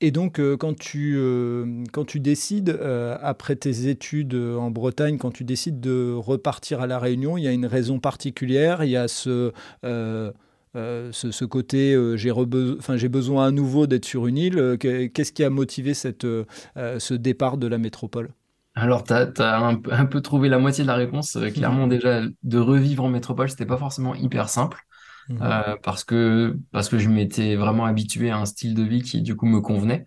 Et 0.00 0.10
donc, 0.10 0.38
euh, 0.38 0.56
quand, 0.56 0.78
tu, 0.78 1.18
quand 1.92 2.04
tu 2.04 2.20
décides, 2.20 2.78
après 3.20 3.56
tes 3.56 3.88
études 3.88 4.34
en 4.34 4.70
Bretagne, 4.70 5.18
quand 5.18 5.32
tu 5.32 5.42
décides 5.42 5.80
de 5.80 6.14
repartir 6.14 6.80
à 6.80 6.86
La 6.86 7.00
Réunion, 7.00 7.36
il 7.36 7.42
y 7.42 7.48
a 7.48 7.52
une 7.52 7.66
raison 7.66 7.98
particulière, 7.98 8.84
il 8.84 8.90
y 8.90 8.96
a 8.96 9.08
ce, 9.08 9.52
ce, 9.82 10.32
ce, 11.10 11.44
côté 11.44 11.96
j'ai 12.16 12.32
j'ai 12.94 13.08
besoin 13.08 13.46
à 13.46 13.50
nouveau 13.50 13.88
d'être 13.88 14.04
sur 14.04 14.28
une 14.28 14.38
île. 14.38 14.76
Qu'est-ce 14.78 15.32
qui 15.32 15.42
a 15.42 15.50
motivé 15.50 15.94
cette, 15.94 16.22
ce 16.76 17.14
départ 17.14 17.58
de 17.58 17.66
la 17.66 17.78
métropole? 17.78 18.30
Alors, 18.80 19.02
tu 19.02 19.12
as, 19.12 19.58
un, 19.58 20.06
peu 20.06 20.20
trouvé 20.20 20.48
la 20.48 20.58
moitié 20.58 20.84
de 20.84 20.88
la 20.88 20.94
réponse. 20.94 21.34
Euh, 21.34 21.50
clairement, 21.50 21.84
mhm. 21.86 21.90
déjà, 21.90 22.20
de 22.42 22.58
revivre 22.58 23.04
en 23.04 23.08
métropole, 23.08 23.50
c'était 23.50 23.66
pas 23.66 23.76
forcément 23.76 24.14
hyper 24.14 24.48
simple. 24.48 24.86
Mhm. 25.28 25.38
Euh, 25.42 25.76
parce 25.82 26.04
que, 26.04 26.58
parce 26.72 26.88
que 26.88 26.98
je 26.98 27.08
m'étais 27.08 27.56
vraiment 27.56 27.84
habitué 27.84 28.30
à 28.30 28.38
un 28.38 28.46
style 28.46 28.74
de 28.74 28.82
vie 28.82 29.02
qui, 29.02 29.22
du 29.22 29.36
coup, 29.36 29.46
me 29.46 29.60
convenait. 29.60 30.06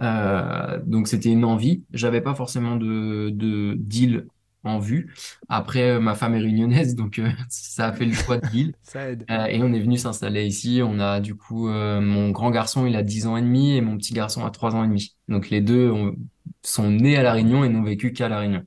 Euh, 0.00 0.80
donc, 0.84 1.08
c'était 1.08 1.30
une 1.30 1.44
envie. 1.44 1.84
J'avais 1.92 2.20
pas 2.20 2.34
forcément 2.34 2.76
de, 2.76 3.30
de 3.30 3.74
deal 3.78 4.26
en 4.64 4.78
vue. 4.78 5.14
Après, 5.48 6.00
ma 6.00 6.14
femme 6.14 6.34
est 6.34 6.40
réunionnaise, 6.40 6.96
donc 6.96 7.20
ça 7.48 7.88
a 7.88 7.92
fait 7.92 8.04
le 8.04 8.12
choix 8.12 8.38
de 8.38 8.46
l'île. 8.48 8.74
ça 8.82 9.10
aide. 9.10 9.24
et 9.28 9.62
on 9.62 9.72
est 9.72 9.80
venu 9.80 9.96
s'installer 9.96 10.44
ici. 10.44 10.80
On 10.84 10.98
a 10.98 11.20
du 11.20 11.36
coup, 11.36 11.68
mon 11.68 12.30
grand 12.30 12.50
garçon, 12.50 12.86
il 12.86 12.96
a 12.96 13.02
10 13.04 13.26
ans 13.28 13.36
et 13.36 13.42
demi 13.42 13.76
et 13.76 13.80
mon 13.80 13.96
petit 13.96 14.12
garçon 14.12 14.44
a 14.44 14.50
3 14.50 14.74
ans 14.74 14.82
et 14.82 14.88
demi. 14.88 15.16
Donc 15.28 15.50
les 15.50 15.60
deux 15.60 15.90
ont, 15.90 16.16
sont 16.62 16.90
nés 16.90 17.16
à 17.16 17.22
La 17.22 17.32
Réunion 17.32 17.64
et 17.64 17.68
n'ont 17.68 17.84
vécu 17.84 18.12
qu'à 18.12 18.28
La 18.28 18.40
Réunion. 18.40 18.64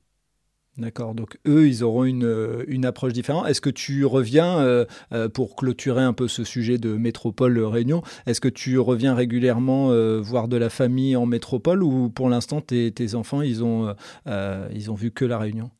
D'accord, 0.80 1.14
donc 1.14 1.36
eux, 1.46 1.68
ils 1.68 1.84
auront 1.84 2.04
une, 2.04 2.24
euh, 2.24 2.64
une 2.66 2.86
approche 2.86 3.12
différente. 3.12 3.46
Est-ce 3.46 3.60
que 3.60 3.68
tu 3.68 4.06
reviens, 4.06 4.60
euh, 4.60 4.86
euh, 5.12 5.28
pour 5.28 5.54
clôturer 5.54 6.02
un 6.02 6.14
peu 6.14 6.26
ce 6.26 6.42
sujet 6.42 6.78
de 6.78 6.94
métropole 6.94 7.58
Réunion, 7.58 8.00
est-ce 8.24 8.40
que 8.40 8.48
tu 8.48 8.78
reviens 8.78 9.14
régulièrement 9.14 9.90
voir 10.22 10.48
de 10.48 10.56
la 10.56 10.70
famille 10.70 11.16
en 11.16 11.26
métropole 11.26 11.82
ou 11.82 12.08
pour 12.08 12.30
l'instant, 12.30 12.62
tes, 12.62 13.14
enfants, 13.14 13.42
ils 13.42 13.62
ont, 13.62 13.94
ils 14.26 14.90
ont 14.90 14.94
vu 14.94 15.10
que 15.10 15.26
La 15.26 15.38
Réunion? 15.38 15.70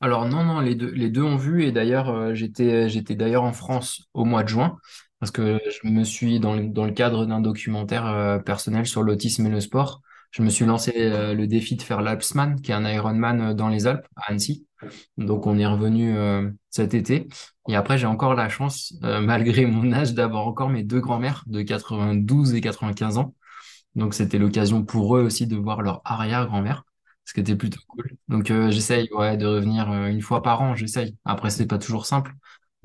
Alors 0.00 0.26
non, 0.26 0.44
non, 0.44 0.60
les 0.60 0.74
deux, 0.74 0.90
les 0.90 1.10
deux 1.10 1.22
ont 1.22 1.36
vu 1.36 1.64
et 1.64 1.72
d'ailleurs 1.72 2.34
j'étais 2.34 2.88
j'étais 2.88 3.16
d'ailleurs 3.16 3.42
en 3.42 3.52
France 3.52 4.08
au 4.14 4.24
mois 4.24 4.44
de 4.44 4.48
juin 4.48 4.76
parce 5.18 5.32
que 5.32 5.58
je 5.66 5.88
me 5.88 6.04
suis, 6.04 6.40
dans 6.40 6.54
le, 6.54 6.68
dans 6.68 6.86
le 6.86 6.92
cadre 6.92 7.26
d'un 7.26 7.40
documentaire 7.40 8.40
personnel 8.46 8.86
sur 8.86 9.02
l'autisme 9.02 9.46
et 9.46 9.50
le 9.50 9.60
sport, 9.60 10.00
je 10.30 10.42
me 10.42 10.50
suis 10.50 10.64
lancé 10.66 10.92
euh, 10.96 11.34
le 11.34 11.46
défi 11.46 11.76
de 11.76 11.82
faire 11.82 12.02
l'Alpsman, 12.02 12.60
qui 12.60 12.70
est 12.70 12.74
un 12.74 12.84
Ironman 12.88 13.40
euh, 13.40 13.54
dans 13.54 13.68
les 13.68 13.86
Alpes, 13.86 14.06
à 14.16 14.30
Annecy. 14.30 14.66
Donc 15.16 15.46
on 15.46 15.58
est 15.58 15.66
revenu 15.66 16.16
euh, 16.16 16.50
cet 16.70 16.94
été. 16.94 17.26
Et 17.68 17.76
après, 17.76 17.98
j'ai 17.98 18.06
encore 18.06 18.34
la 18.34 18.48
chance, 18.48 18.94
euh, 19.04 19.20
malgré 19.20 19.66
mon 19.66 19.92
âge, 19.92 20.14
d'avoir 20.14 20.46
encore 20.46 20.68
mes 20.70 20.82
deux 20.84 21.00
grands-mères 21.00 21.44
de 21.46 21.62
92 21.62 22.54
et 22.54 22.60
95 22.60 23.18
ans. 23.18 23.34
Donc 23.94 24.14
c'était 24.14 24.38
l'occasion 24.38 24.84
pour 24.84 25.16
eux 25.16 25.22
aussi 25.22 25.46
de 25.46 25.56
voir 25.56 25.82
leur 25.82 26.00
arrière-grand-mère, 26.04 26.84
ce 27.24 27.34
qui 27.34 27.40
était 27.40 27.56
plutôt 27.56 27.80
cool. 27.88 28.10
Donc 28.28 28.46
j'essaye 28.70 29.08
ouais, 29.12 29.36
de 29.36 29.46
revenir 29.46 29.92
une 30.06 30.22
fois 30.22 30.42
par 30.42 30.62
an, 30.62 30.74
j'essaye. 30.76 31.16
Après, 31.24 31.50
c'est 31.50 31.66
pas 31.66 31.78
toujours 31.78 32.06
simple, 32.06 32.32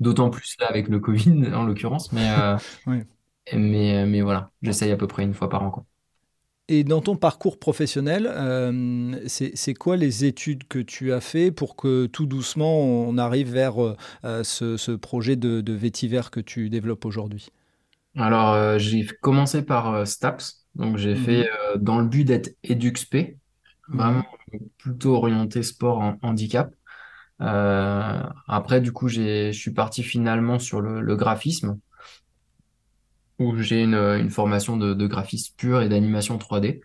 d'autant 0.00 0.30
plus 0.30 0.56
là 0.58 0.66
avec 0.68 0.88
le 0.88 0.98
Covid 1.00 1.52
en 1.54 1.64
l'occurrence, 1.64 2.12
mais, 2.12 2.28
euh, 2.38 2.56
Oui. 2.86 3.02
mais, 3.54 4.06
mais 4.06 4.22
voilà, 4.22 4.50
j'essaye 4.62 4.90
à 4.92 4.96
peu 4.96 5.06
près 5.06 5.22
une 5.24 5.34
fois 5.34 5.48
par 5.48 5.62
an, 5.62 5.70
quoi. 5.70 5.84
Et 6.68 6.82
dans 6.82 7.02
ton 7.02 7.16
parcours 7.16 7.58
professionnel, 7.58 8.26
euh, 8.26 9.18
c'est 9.26 9.74
quoi 9.74 9.96
les 9.98 10.24
études 10.24 10.66
que 10.66 10.78
tu 10.78 11.12
as 11.12 11.20
fait 11.20 11.50
pour 11.50 11.76
que 11.76 12.06
tout 12.06 12.24
doucement 12.26 12.80
on 12.80 13.18
arrive 13.18 13.52
vers 13.52 13.82
euh, 13.82 14.42
ce, 14.44 14.76
ce 14.78 14.92
projet 14.92 15.36
de, 15.36 15.60
de 15.60 15.72
vétiver 15.74 16.22
que 16.32 16.40
tu 16.40 16.70
développes 16.70 17.04
aujourd'hui? 17.04 17.50
Alors, 18.16 18.52
euh, 18.54 18.78
j'ai 18.78 19.06
commencé 19.22 19.62
par 19.64 20.06
STAPS, 20.06 20.66
donc 20.76 20.96
j'ai 20.98 21.14
Mhm, 21.14 21.16
fait 21.16 21.48
dans 21.76 21.98
le 22.00 22.06
but 22.06 22.24
d'être 22.24 22.56
EduxP, 22.62 23.36
vraiment 23.92 24.22
mhm, 24.22 24.24
plutôt 24.78 25.16
orienté 25.16 25.62
sport 25.62 26.00
en 26.00 26.18
handicap. 26.22 26.74
Après, 28.48 28.80
du 28.80 28.92
coup, 28.92 29.08
je 29.08 29.52
suis 29.52 29.72
parti 29.72 30.02
finalement 30.02 30.58
sur 30.58 30.80
le, 30.80 31.00
le 31.00 31.16
graphisme, 31.16 31.78
où 33.38 33.56
j'ai 33.58 33.82
une, 33.82 33.94
une 33.94 34.30
formation 34.30 34.76
de, 34.76 34.94
de 34.94 35.06
graphisme 35.06 35.54
pur 35.56 35.82
et 35.82 35.88
d'animation 35.88 36.38
3D. 36.38 36.80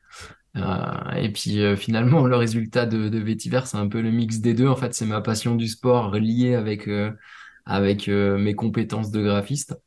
Euh, 0.57 1.11
et 1.15 1.31
puis 1.31 1.61
euh, 1.61 1.75
finalement, 1.75 2.25
le 2.25 2.35
résultat 2.35 2.85
de, 2.85 3.09
de 3.09 3.37
c'est 3.65 3.77
un 3.77 3.87
peu 3.87 4.01
le 4.01 4.11
mix 4.11 4.39
des 4.39 4.53
deux. 4.53 4.67
En 4.67 4.75
fait, 4.75 4.93
c'est 4.93 5.05
ma 5.05 5.21
passion 5.21 5.55
du 5.55 5.67
sport 5.67 6.15
liée 6.15 6.55
avec, 6.55 6.87
euh, 6.87 7.11
euh, 8.09 8.37
mes 8.37 8.55
compétences 8.55 9.11
de 9.11 9.21
graphiste. 9.23 9.77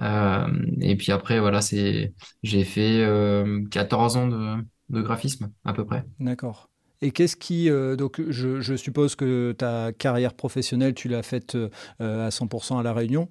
Euh, 0.00 0.46
et 0.80 0.96
puis 0.96 1.12
après, 1.12 1.40
voilà, 1.40 1.60
c'est, 1.60 2.14
j'ai 2.42 2.64
fait 2.64 3.00
euh, 3.04 3.64
14 3.70 4.16
ans 4.16 4.28
de, 4.28 5.02
graphisme 5.02 5.52
à 5.64 5.72
peu 5.72 5.84
près. 5.84 6.04
d'accord. 6.18 6.70
Et 7.00 7.12
qu'est-ce 7.12 7.36
qui... 7.36 7.70
euh, 7.70 7.94
donc 7.96 8.20
je, 8.28 8.76
suppose 8.76 9.14
que 9.14 9.52
ta 9.52 9.92
carrière 9.92 10.34
professionnelle, 10.34 10.94
tu 10.94 11.08
l'as 11.08 11.22
faite 11.22 11.54
euh, 11.54 11.70
euh, 12.00 12.26
à 12.26 12.30
100% 12.30 12.78
à 12.78 12.82
La 12.82 12.92
Réunion? 12.92 13.28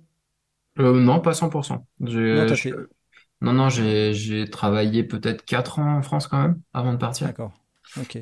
Euh, 0.79 0.99
non, 0.99 1.19
pas 1.21 1.33
100%. 1.33 1.87
Non, 2.31 2.45
fait... 2.55 2.71
non, 3.41 3.53
non, 3.53 3.69
j'ai, 3.69 4.13
j'ai 4.13 4.49
travaillé 4.49 5.03
peut-être 5.03 5.45
4 5.45 5.79
ans 5.79 5.97
en 5.97 6.01
France 6.03 6.27
quand 6.27 6.41
même 6.41 6.61
avant 6.73 6.93
de 6.93 6.97
partir. 6.97 7.27
D'accord. 7.27 7.51
Ok. 7.95 8.17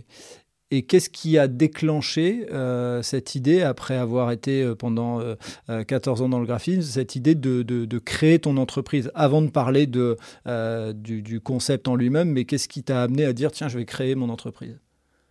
Et 0.71 0.85
qu'est-ce 0.85 1.09
qui 1.09 1.37
a 1.37 1.47
déclenché 1.47 2.47
euh, 2.51 3.01
cette 3.03 3.35
idée, 3.35 3.61
après 3.61 3.95
avoir 3.97 4.31
été 4.31 4.63
euh, 4.63 4.75
pendant 4.75 5.21
euh, 5.21 5.35
euh, 5.69 5.83
14 5.83 6.21
ans 6.23 6.29
dans 6.29 6.39
le 6.39 6.45
graphisme, 6.47 6.81
cette 6.81 7.15
idée 7.15 7.35
de, 7.35 7.63
de- 7.63 7.85
de 7.85 7.99
créer 7.99 8.39
ton 8.39 8.57
entreprise? 8.57 9.11
Avant 9.15 9.41
de 9.43 9.49
parler 9.49 9.87
de, 9.87 10.17
euh, 10.47 10.93
du, 10.93 11.21
du 11.21 11.41
concept 11.41 11.87
en 11.87 11.95
lui-même, 11.95 12.31
mais 12.31 12.45
qu'est-ce 12.45 12.67
qui 12.69 12.83
t'a 12.83 13.03
amené 13.03 13.25
à 13.25 13.33
dire, 13.33 13.51
tiens, 13.51 13.67
je 13.69 13.77
vais 13.77 13.85
créer 13.85 14.15
mon 14.15 14.29
entreprise? 14.29 14.79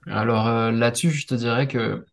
Alors 0.07 0.47
euh, 0.49 0.71
là-dessus, 0.71 1.11
je 1.11 1.27
te 1.27 1.35
dirais 1.35 1.69
que 1.69 2.05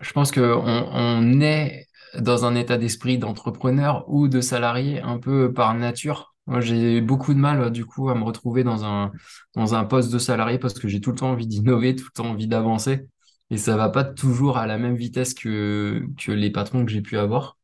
Je 0.00 0.12
pense 0.12 0.32
qu'on 0.32 0.42
on 0.42 1.40
est 1.40 1.86
dans 2.18 2.44
un 2.44 2.54
état 2.54 2.78
d'esprit 2.78 3.18
d'entrepreneur 3.18 4.04
ou 4.08 4.28
de 4.28 4.40
salarié 4.40 5.00
un 5.02 5.18
peu 5.18 5.52
par 5.52 5.74
nature. 5.74 6.34
Moi, 6.46 6.60
j'ai 6.60 7.00
beaucoup 7.00 7.32
de 7.34 7.38
mal, 7.38 7.70
du 7.70 7.86
coup, 7.86 8.10
à 8.10 8.14
me 8.14 8.22
retrouver 8.24 8.64
dans 8.64 8.84
un, 8.84 9.12
dans 9.54 9.74
un 9.74 9.84
poste 9.84 10.12
de 10.12 10.18
salarié 10.18 10.58
parce 10.58 10.74
que 10.74 10.88
j'ai 10.88 11.00
tout 11.00 11.10
le 11.10 11.16
temps 11.16 11.30
envie 11.30 11.46
d'innover, 11.46 11.96
tout 11.96 12.04
le 12.04 12.12
temps 12.22 12.30
envie 12.30 12.46
d'avancer. 12.48 13.08
Et 13.50 13.56
ça 13.58 13.76
va 13.76 13.88
pas 13.88 14.04
toujours 14.04 14.58
à 14.58 14.66
la 14.66 14.78
même 14.78 14.96
vitesse 14.96 15.34
que, 15.34 16.04
que 16.18 16.32
les 16.32 16.50
patrons 16.50 16.84
que 16.84 16.90
j'ai 16.90 17.02
pu 17.02 17.18
avoir. 17.18 17.56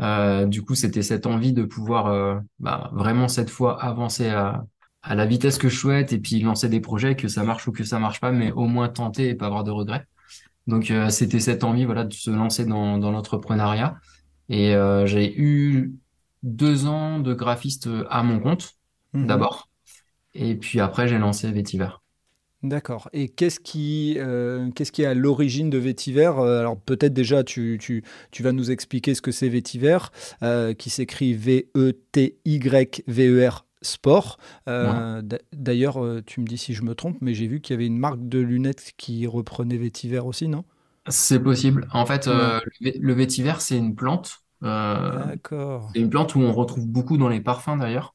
Euh, 0.00 0.46
du 0.46 0.62
coup, 0.62 0.74
c'était 0.74 1.02
cette 1.02 1.26
envie 1.26 1.52
de 1.52 1.64
pouvoir 1.64 2.06
euh, 2.06 2.38
bah, 2.58 2.90
vraiment 2.94 3.28
cette 3.28 3.50
fois 3.50 3.82
avancer 3.82 4.28
à, 4.30 4.64
à 5.02 5.14
la 5.14 5.26
vitesse 5.26 5.58
que 5.58 5.68
je 5.68 5.76
souhaite 5.76 6.12
et 6.12 6.18
puis 6.18 6.40
lancer 6.40 6.68
des 6.68 6.80
projets, 6.80 7.16
que 7.16 7.28
ça 7.28 7.44
marche 7.44 7.66
ou 7.68 7.72
que 7.72 7.84
ça 7.84 7.98
marche 7.98 8.20
pas, 8.20 8.32
mais 8.32 8.52
au 8.52 8.66
moins 8.66 8.88
tenter 8.88 9.28
et 9.28 9.34
pas 9.34 9.46
avoir 9.46 9.64
de 9.64 9.70
regrets. 9.70 10.06
Donc, 10.66 10.90
euh, 10.90 11.08
c'était 11.10 11.40
cette 11.40 11.64
envie, 11.64 11.84
voilà, 11.84 12.04
de 12.04 12.12
se 12.14 12.30
lancer 12.30 12.64
dans, 12.66 12.98
dans 12.98 13.10
l'entrepreneuriat. 13.10 13.96
Et 14.48 14.74
euh, 14.74 15.06
j'ai 15.06 15.34
eu 15.40 15.94
deux 16.42 16.86
ans 16.86 17.18
de 17.20 17.34
graphiste 17.34 17.88
à 18.08 18.22
mon 18.22 18.40
compte, 18.40 18.72
Mhm. 19.12 19.26
d'abord. 19.26 19.68
Et 20.34 20.56
puis 20.56 20.80
après, 20.80 21.08
j'ai 21.08 21.18
lancé 21.18 21.50
Vetiver. 21.52 21.88
D'accord. 22.62 23.08
Et 23.14 23.30
qu'est-ce 23.30 23.58
qui, 23.58 24.16
euh, 24.18 24.70
qu'est-ce 24.72 24.92
qui 24.92 25.00
est 25.00 25.06
à 25.06 25.14
l'origine 25.14 25.70
de 25.70 25.78
Vétiver? 25.78 26.30
Euh, 26.36 26.60
Alors 26.60 26.78
peut-être 26.78 27.14
déjà 27.14 27.42
tu, 27.42 27.78
tu, 27.80 28.04
tu 28.32 28.42
vas 28.42 28.52
nous 28.52 28.70
expliquer 28.70 29.14
ce 29.14 29.22
que 29.22 29.32
c'est 29.32 29.48
Vétiver, 29.48 29.96
euh, 30.42 30.74
qui 30.74 30.90
s'écrit 30.90 31.32
V-E-T-Y-V-E-R 31.32 31.94
Sport. 33.82 34.38
Euh, 34.68 35.22
d'a- 35.22 35.38
d'ailleurs, 35.52 36.02
euh, 36.04 36.22
tu 36.24 36.40
me 36.40 36.46
dis 36.46 36.58
si 36.58 36.74
je 36.74 36.82
me 36.82 36.94
trompe, 36.94 37.18
mais 37.20 37.34
j'ai 37.34 37.46
vu 37.46 37.60
qu'il 37.60 37.74
y 37.74 37.76
avait 37.76 37.86
une 37.86 37.98
marque 37.98 38.28
de 38.28 38.38
lunettes 38.38 38.92
qui 38.96 39.26
reprenait 39.26 39.76
Vétiver 39.78 40.18
aussi, 40.20 40.48
non? 40.48 40.64
C'est 41.08 41.40
possible. 41.42 41.88
En 41.92 42.06
fait, 42.06 42.28
Ouais. 42.28 42.28
euh, 42.28 42.60
le 42.80 42.86
vé- 42.90 42.98
le 43.00 43.12
vétiver, 43.14 43.54
c'est 43.58 43.76
une 43.78 43.94
plante. 43.96 44.36
Euh, 44.62 45.24
D'accord. 45.24 45.94
c'est 45.94 46.00
une 46.00 46.10
plante 46.10 46.34
où 46.34 46.40
on 46.40 46.52
retrouve 46.52 46.86
beaucoup 46.86 47.16
dans 47.18 47.28
les 47.28 47.40
parfums 47.40 47.78
d'ailleurs. 47.78 48.14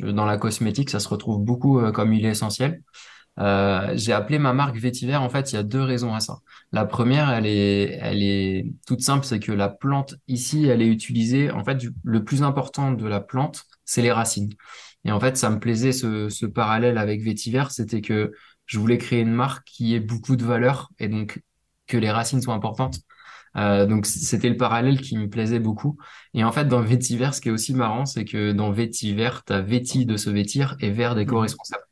Dans 0.00 0.24
la 0.26 0.38
cosmétique, 0.38 0.90
ça 0.90 1.00
se 1.00 1.08
retrouve 1.08 1.40
beaucoup 1.44 1.80
comme 1.92 2.10
huile 2.12 2.26
essentielle. 2.26 2.82
J'ai 3.38 4.12
appelé 4.12 4.38
ma 4.38 4.52
marque 4.52 4.76
Vétiver. 4.76 5.16
En 5.16 5.28
fait, 5.30 5.52
il 5.52 5.56
y 5.56 5.58
a 5.58 5.62
deux 5.62 5.82
raisons 5.82 6.14
à 6.14 6.20
ça. 6.20 6.38
La 6.72 6.84
première, 6.86 7.30
elle 7.30 7.46
est, 7.46 7.98
elle 8.02 8.22
est 8.22 8.72
toute 8.86 9.00
simple, 9.02 9.24
c'est 9.26 9.40
que 9.40 9.52
la 9.52 9.68
plante 9.68 10.14
ici, 10.28 10.66
elle 10.66 10.82
est 10.82 10.88
utilisée. 10.88 11.50
En 11.50 11.64
fait, 11.64 11.76
du- 11.76 11.92
le 12.04 12.24
plus 12.24 12.42
important 12.42 12.92
de 12.92 13.06
la 13.06 13.20
plante, 13.20 13.64
c'est 13.84 14.02
les 14.02 14.12
racines. 14.12 14.50
Et 15.04 15.12
en 15.12 15.20
fait, 15.20 15.36
ça 15.36 15.50
me 15.50 15.58
plaisait 15.58 15.92
ce, 15.92 16.28
ce 16.28 16.46
parallèle 16.46 16.98
avec 16.98 17.22
Vétiver, 17.22 17.64
c'était 17.70 18.00
que 18.00 18.32
je 18.66 18.78
voulais 18.78 18.98
créer 18.98 19.20
une 19.20 19.32
marque 19.32 19.66
qui 19.66 19.94
ait 19.94 20.00
beaucoup 20.00 20.36
de 20.36 20.44
valeur 20.44 20.90
et 20.98 21.08
donc 21.08 21.42
que 21.86 21.96
les 21.96 22.10
racines 22.10 22.40
soient 22.40 22.54
importantes. 22.54 22.98
Euh, 23.56 23.86
donc 23.86 24.06
c'était 24.06 24.48
le 24.48 24.56
parallèle 24.56 25.00
qui 25.00 25.16
me 25.18 25.28
plaisait 25.28 25.58
beaucoup. 25.58 25.98
Et 26.34 26.44
en 26.44 26.52
fait, 26.52 26.66
dans 26.66 26.80
Vétiver, 26.80 27.30
ce 27.32 27.40
qui 27.40 27.48
est 27.48 27.52
aussi 27.52 27.74
marrant, 27.74 28.06
c'est 28.06 28.24
que 28.24 28.52
dans 28.52 28.72
Vétiver, 28.72 29.30
t'as 29.44 29.60
vêti 29.60 30.06
de 30.06 30.16
se 30.16 30.30
vêtir 30.30 30.76
et 30.80 30.90
vert 30.90 31.14
d'éco-responsable. 31.14 31.84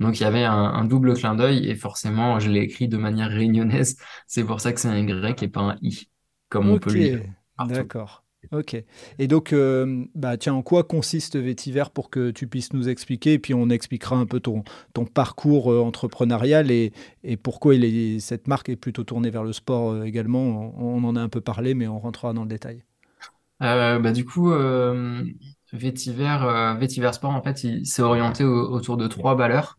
Donc 0.00 0.20
il 0.20 0.22
y 0.24 0.26
avait 0.26 0.44
un, 0.44 0.54
un 0.54 0.84
double 0.84 1.14
clin 1.14 1.34
d'œil 1.34 1.68
et 1.68 1.74
forcément 1.74 2.40
je 2.40 2.50
l'ai 2.50 2.60
écrit 2.60 2.88
de 2.88 2.96
manière 2.98 3.30
réunionnaise. 3.30 3.96
C'est 4.26 4.44
pour 4.44 4.60
ça 4.60 4.72
que 4.72 4.80
c'est 4.80 4.88
un 4.88 4.98
Y 4.98 5.42
et 5.42 5.48
pas 5.48 5.60
un 5.62 5.76
I, 5.82 6.10
comme 6.48 6.70
on 6.70 6.78
peut 6.78 6.92
le 6.94 7.22
partout. 7.56 7.90
d'accord. 7.90 8.24
Ok. 8.50 8.82
Et 9.18 9.26
donc, 9.28 9.52
euh, 9.52 10.04
bah 10.14 10.38
tiens, 10.38 10.54
en 10.54 10.62
quoi 10.62 10.82
consiste 10.82 11.36
Vétiver 11.36 11.84
pour 11.92 12.08
que 12.08 12.30
tu 12.30 12.46
puisses 12.46 12.72
nous 12.72 12.88
expliquer, 12.88 13.34
et 13.34 13.38
puis 13.38 13.52
on 13.52 13.68
expliquera 13.68 14.16
un 14.16 14.24
peu 14.24 14.40
ton, 14.40 14.64
parcours 15.12 15.70
euh, 15.70 15.80
entrepreneurial 15.80 16.70
et, 16.70 16.92
pourquoi 17.42 17.74
cette 18.20 18.48
marque 18.48 18.70
est 18.70 18.76
plutôt 18.76 19.04
tournée 19.04 19.30
vers 19.30 19.44
le 19.44 19.52
sport 19.52 19.90
euh, 19.90 20.04
également. 20.04 20.72
On, 20.78 21.04
en 21.04 21.16
a 21.16 21.20
un 21.20 21.28
peu 21.28 21.40
parlé, 21.40 21.74
mais 21.74 21.86
on 21.86 21.98
rentrera 21.98 22.32
dans 22.32 22.42
le 22.42 22.48
détail. 22.48 22.84
Bah, 23.60 24.12
du 24.12 24.24
coup, 24.24 24.50
Vétiver, 25.72 26.38
Sport, 27.12 27.30
en 27.30 27.42
fait, 27.42 27.64
il 27.64 27.86
s'est 27.86 28.02
orienté 28.02 28.44
au- 28.44 28.70
autour 28.70 28.96
de 28.96 29.06
trois 29.08 29.34
valeurs. 29.34 29.76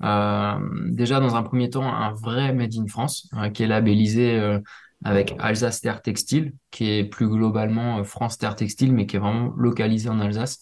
Déjà, 0.00 1.20
dans 1.20 1.36
un 1.36 1.42
premier 1.42 1.70
temps, 1.70 1.90
un 1.90 2.12
vrai 2.12 2.52
Made 2.52 2.74
in 2.76 2.86
France, 2.86 3.30
qui 3.54 3.62
est 3.62 3.66
labellisé 3.66 4.58
avec 5.04 5.34
Alsace 5.38 5.80
Terre 5.80 6.02
Textile, 6.02 6.54
qui 6.70 6.90
est 6.90 7.04
plus 7.04 7.28
globalement 7.28 7.98
euh, 8.00 8.04
France 8.04 8.38
Terre 8.38 8.56
Textile, 8.56 8.92
mais 8.92 9.06
qui 9.06 9.16
est 9.16 9.18
vraiment 9.18 9.52
localisé 9.56 10.08
en 10.08 10.20
Alsace. 10.20 10.60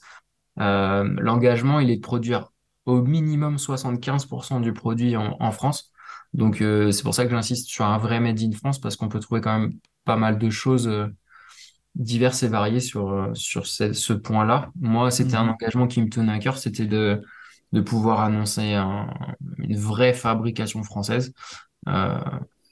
Euh, 0.61 1.05
l'engagement, 1.21 1.81
il 1.81 1.91
est 1.91 1.97
de 1.97 2.01
produire 2.03 2.51
au 2.87 3.03
minimum 3.03 3.59
75% 3.59 4.61
du 4.61 4.73
produit 4.73 5.17
en, 5.17 5.37
en 5.41 5.53
France. 5.53 5.93
Donc, 6.35 6.63
euh, 6.63 6.91
c'est 6.93 7.03
pour 7.03 7.15
ça 7.15 7.25
que 7.25 7.31
j'insiste 7.31 7.69
sur 7.69 7.85
un 7.87 7.99
vrai 7.99 8.21
Made 8.21 8.41
in 8.43 8.53
France, 8.53 8.81
parce 8.81 8.97
qu'on 8.97 9.09
peut 9.09 9.21
trouver 9.21 9.41
quand 9.41 9.59
même 9.59 9.73
pas 10.05 10.17
mal 10.17 10.39
de 10.39 10.51
choses 10.51 10.89
euh, 10.89 11.07
diverses 11.95 12.43
et 12.43 12.49
variées 12.49 12.81
sur, 12.81 13.11
euh, 13.11 13.35
sur 13.35 13.67
ce, 13.67 13.93
ce 13.93 14.13
point-là. 14.13 14.71
Moi, 14.81 15.11
c'était 15.11 15.37
un 15.37 15.49
Mhm. 15.49 15.51
engagement 15.51 15.87
qui 15.87 16.01
me 16.03 16.09
tenait 16.09 16.33
à 16.33 16.39
cœur, 16.39 16.59
c'était 16.59 16.87
de, 16.87 17.21
de 17.73 17.81
pouvoir 17.81 18.21
annoncer 18.21 18.75
un- 18.75 19.09
une 19.59 19.77
vraie 19.77 20.15
fabrication 20.15 20.83
française. 20.85 21.33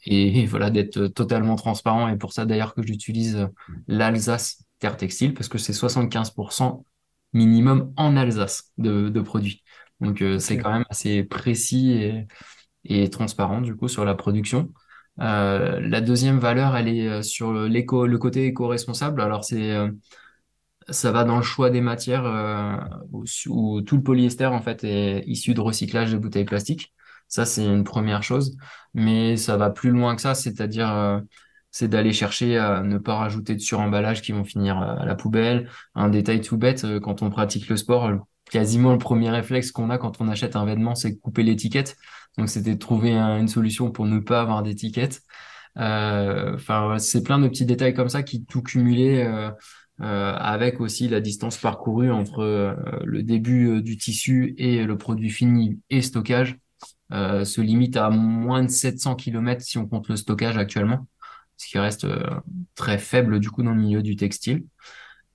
Euh, 0.09 0.13
et, 0.13 0.41
et 0.41 0.47
voilà, 0.47 0.71
d'être 0.71 1.09
totalement 1.09 1.57
transparent. 1.57 2.09
Et 2.09 2.17
pour 2.17 2.33
ça, 2.33 2.47
d'ailleurs, 2.47 2.75
que 2.75 2.83
j'utilise 2.83 3.49
l'Alsace 3.89 4.65
Terre 4.79 4.97
Textile, 4.97 5.35
parce 5.35 5.49
que 5.49 5.59
c'est 5.59 5.73
75% 5.73 6.85
minimum 7.33 7.93
en 7.97 8.17
Alsace 8.17 8.73
de, 8.79 9.09
de 9.09 9.21
produits. 9.21 9.63
Donc, 10.01 10.23
euh, 10.23 10.39
c'est 10.39 10.59
quand 10.59 10.73
même 10.73 10.85
assez 10.91 11.25
précis 11.25 11.93
et, 11.93 12.27
et 12.85 13.11
transparent, 13.11 13.61
du 13.61 13.77
coup, 13.77 13.89
sur 13.89 14.05
la 14.05 14.15
production. 14.15 14.73
Euh, 15.21 15.81
la 15.81 16.01
deuxième 16.03 16.39
valeur, 16.39 16.77
elle 16.77 16.89
est 16.89 17.09
euh, 17.09 17.23
sur 17.23 17.53
l'éco, 17.53 18.07
le 18.07 18.19
côté 18.19 18.47
éco-responsable. 18.47 19.21
Alors, 19.23 19.45
c'est 19.45 19.73
euh, 19.73 19.91
ça 20.89 21.11
va 21.13 21.25
dans 21.25 21.37
le 21.37 21.43
choix 21.43 21.71
des 21.71 21.81
matières 21.81 22.25
euh, 22.27 22.77
où, 23.13 23.25
où 23.49 23.81
tout 23.83 23.97
le 23.97 24.03
polyester 24.03 24.47
en 24.47 24.61
fait 24.63 24.85
est 24.85 25.25
issu 25.27 25.55
de 25.55 25.61
recyclage 25.61 26.13
de 26.13 26.19
bouteilles 26.19 26.45
plastiques. 26.45 26.95
Ça, 27.29 27.45
c'est 27.45 27.65
une 27.65 27.85
première 27.85 28.23
chose. 28.23 28.57
Mais 28.95 29.37
ça 29.37 29.57
va 29.57 29.71
plus 29.71 29.91
loin 29.91 30.15
que 30.17 30.23
ça, 30.23 30.35
c'est-à-dire 30.35 30.93
euh, 30.93 31.21
c'est 31.71 31.89
d'aller 31.89 32.13
chercher 32.13 32.59
à 32.59 32.83
ne 32.83 32.99
pas 32.99 33.17
rajouter 33.17 33.55
de 33.55 33.61
suremballage 33.61 34.23
qui 34.23 34.33
vont 34.33 34.45
finir 34.45 34.81
euh, 34.81 34.97
à 34.97 35.05
la 35.05 35.15
poubelle. 35.15 35.69
Un 35.95 36.09
détail 36.09 36.41
tout 36.41 36.57
bête, 36.57 36.85
euh, 36.85 37.01
quand 37.01 37.23
on 37.23 37.31
pratique 37.31 37.69
le 37.69 37.77
sport, 37.77 38.11
quasiment 38.51 38.93
le 38.93 38.99
premier 38.99 39.31
réflexe 39.31 39.73
qu'on 39.73 39.91
a 39.91 39.99
quand 39.99 40.21
on 40.21 40.29
achète 40.29 40.57
un 40.57 40.65
vêtement, 40.65 40.95
c'est 40.95 41.19
couper 41.19 41.43
l'étiquette. 41.43 41.97
Donc 42.39 42.49
c'était 42.49 42.75
de 42.75 42.79
trouver 42.79 43.15
une 43.15 43.49
solution 43.49 43.91
pour 43.91 44.07
ne 44.07 44.19
pas 44.19 44.41
avoir 44.41 44.63
d'étiquette. 44.63 45.23
Enfin, 45.77 46.97
c'est 46.99 47.23
plein 47.23 47.39
de 47.39 47.49
petits 47.49 47.67
détails 47.67 47.95
comme 47.95 48.09
ça 48.09 48.23
qui 48.23 48.45
tout 48.45 48.63
cumulé 48.63 49.27
euh, 50.03 50.35
avec 50.35 50.81
aussi 50.83 51.09
la 51.09 51.21
distance 51.23 51.57
parcourue 51.57 52.11
entre 52.11 52.41
euh, 52.41 52.75
le 53.05 53.23
début 53.23 53.69
euh, 53.69 53.81
du 53.81 53.97
tissu 53.97 54.55
et 54.59 54.85
le 54.85 54.99
produit 54.99 55.31
fini 55.31 55.81
et 55.89 56.03
stockage, 56.03 56.59
se 57.11 57.61
limite 57.61 57.97
à 57.97 58.11
moins 58.11 58.65
de 58.65 58.69
700 58.69 59.17
km 59.17 59.63
si 59.63 59.79
on 59.79 59.87
compte 59.87 60.09
le 60.09 60.17
stockage 60.17 60.57
actuellement, 60.57 61.07
ce 61.57 61.69
qui 61.69 61.79
reste 61.79 62.07
très 62.75 62.99
faible 62.99 63.41
du 63.41 63.51
coup 63.51 63.63
dans 63.63 63.73
le 63.73 63.81
milieu 63.81 64.03
du 64.03 64.17
textile. 64.17 64.65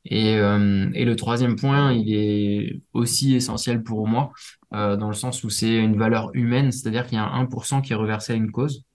Et, 0.06 0.34
et, 0.34 1.06
le 1.06 1.16
troisième 1.16 1.56
point, 1.56 1.94
il 1.94 2.13
est 2.13 2.82
aussi 2.94 3.36
essentiel 3.36 3.84
pour 3.84 4.08
moi, 4.08 4.32
euh, 4.74 4.96
dans 4.96 5.10
le 5.10 5.13
sens 5.13 5.44
où 5.44 5.50
c'est 5.50 5.75
une 5.75 5.98
valeur 5.98 6.32
humaine, 6.34 6.72
c'est-à-dire 6.72 7.06
qu'il 7.06 7.18
y 7.18 7.20
a 7.20 7.25
un 7.25 7.44
1% 7.44 7.82
qui 7.82 7.92
est 7.92 7.96
reversé 7.96 8.34
à 8.34 8.36
une 8.36 8.51
cause. 8.51 8.86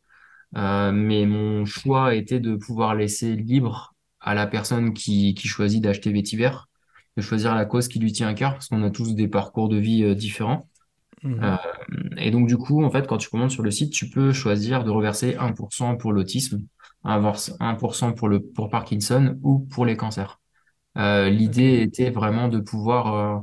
Euh, 0.56 0.92
mais 0.92 1.26
mon 1.26 1.64
choix 1.66 2.14
était 2.14 2.40
de 2.40 2.56
pouvoir 2.56 2.94
laisser 2.94 3.36
libre 3.36 3.94
à 4.20 4.34
la 4.34 4.46
personne 4.46 4.94
qui, 4.94 5.36
choisit 5.36 5.82
d'acheter 5.82 6.12
Vétiver, 6.12 6.50
de 7.16 7.22
choisir 7.22 7.54
la 7.54 7.66
cause 7.66 7.88
qui 7.88 7.98
lui 7.98 8.12
tient 8.12 8.28
à 8.28 8.34
cœur, 8.34 8.52
parce 8.52 8.68
qu'on 8.68 8.82
a 8.82 8.90
tous 8.90 9.14
des 9.14 9.28
parcours 9.28 9.68
de 9.68 9.76
vie 9.76 10.02
euh, 10.04 10.14
différents. 10.14 10.68
Mmh. 11.26 11.42
Euh, 11.42 11.56
et 12.16 12.30
donc, 12.30 12.46
du 12.46 12.56
coup, 12.56 12.84
en 12.84 12.90
fait, 12.90 13.06
quand 13.06 13.18
tu 13.18 13.28
commandes 13.28 13.50
sur 13.50 13.62
le 13.62 13.70
site, 13.70 13.92
tu 13.92 14.08
peux 14.08 14.32
choisir 14.32 14.84
de 14.84 14.90
reverser 14.90 15.36
1% 15.36 15.96
pour 15.96 16.12
l'autisme, 16.12 16.62
1% 17.04 18.12
pour 18.12 18.28
le 18.28 18.40
pour 18.40 18.70
Parkinson 18.70 19.38
ou 19.42 19.58
pour 19.58 19.84
les 19.84 19.96
cancers. 19.96 20.40
Euh, 20.96 21.28
L'idée 21.28 21.82
était 21.82 22.10
vraiment 22.10 22.48
de 22.48 22.60
pouvoir 22.60 23.14
euh, 23.14 23.40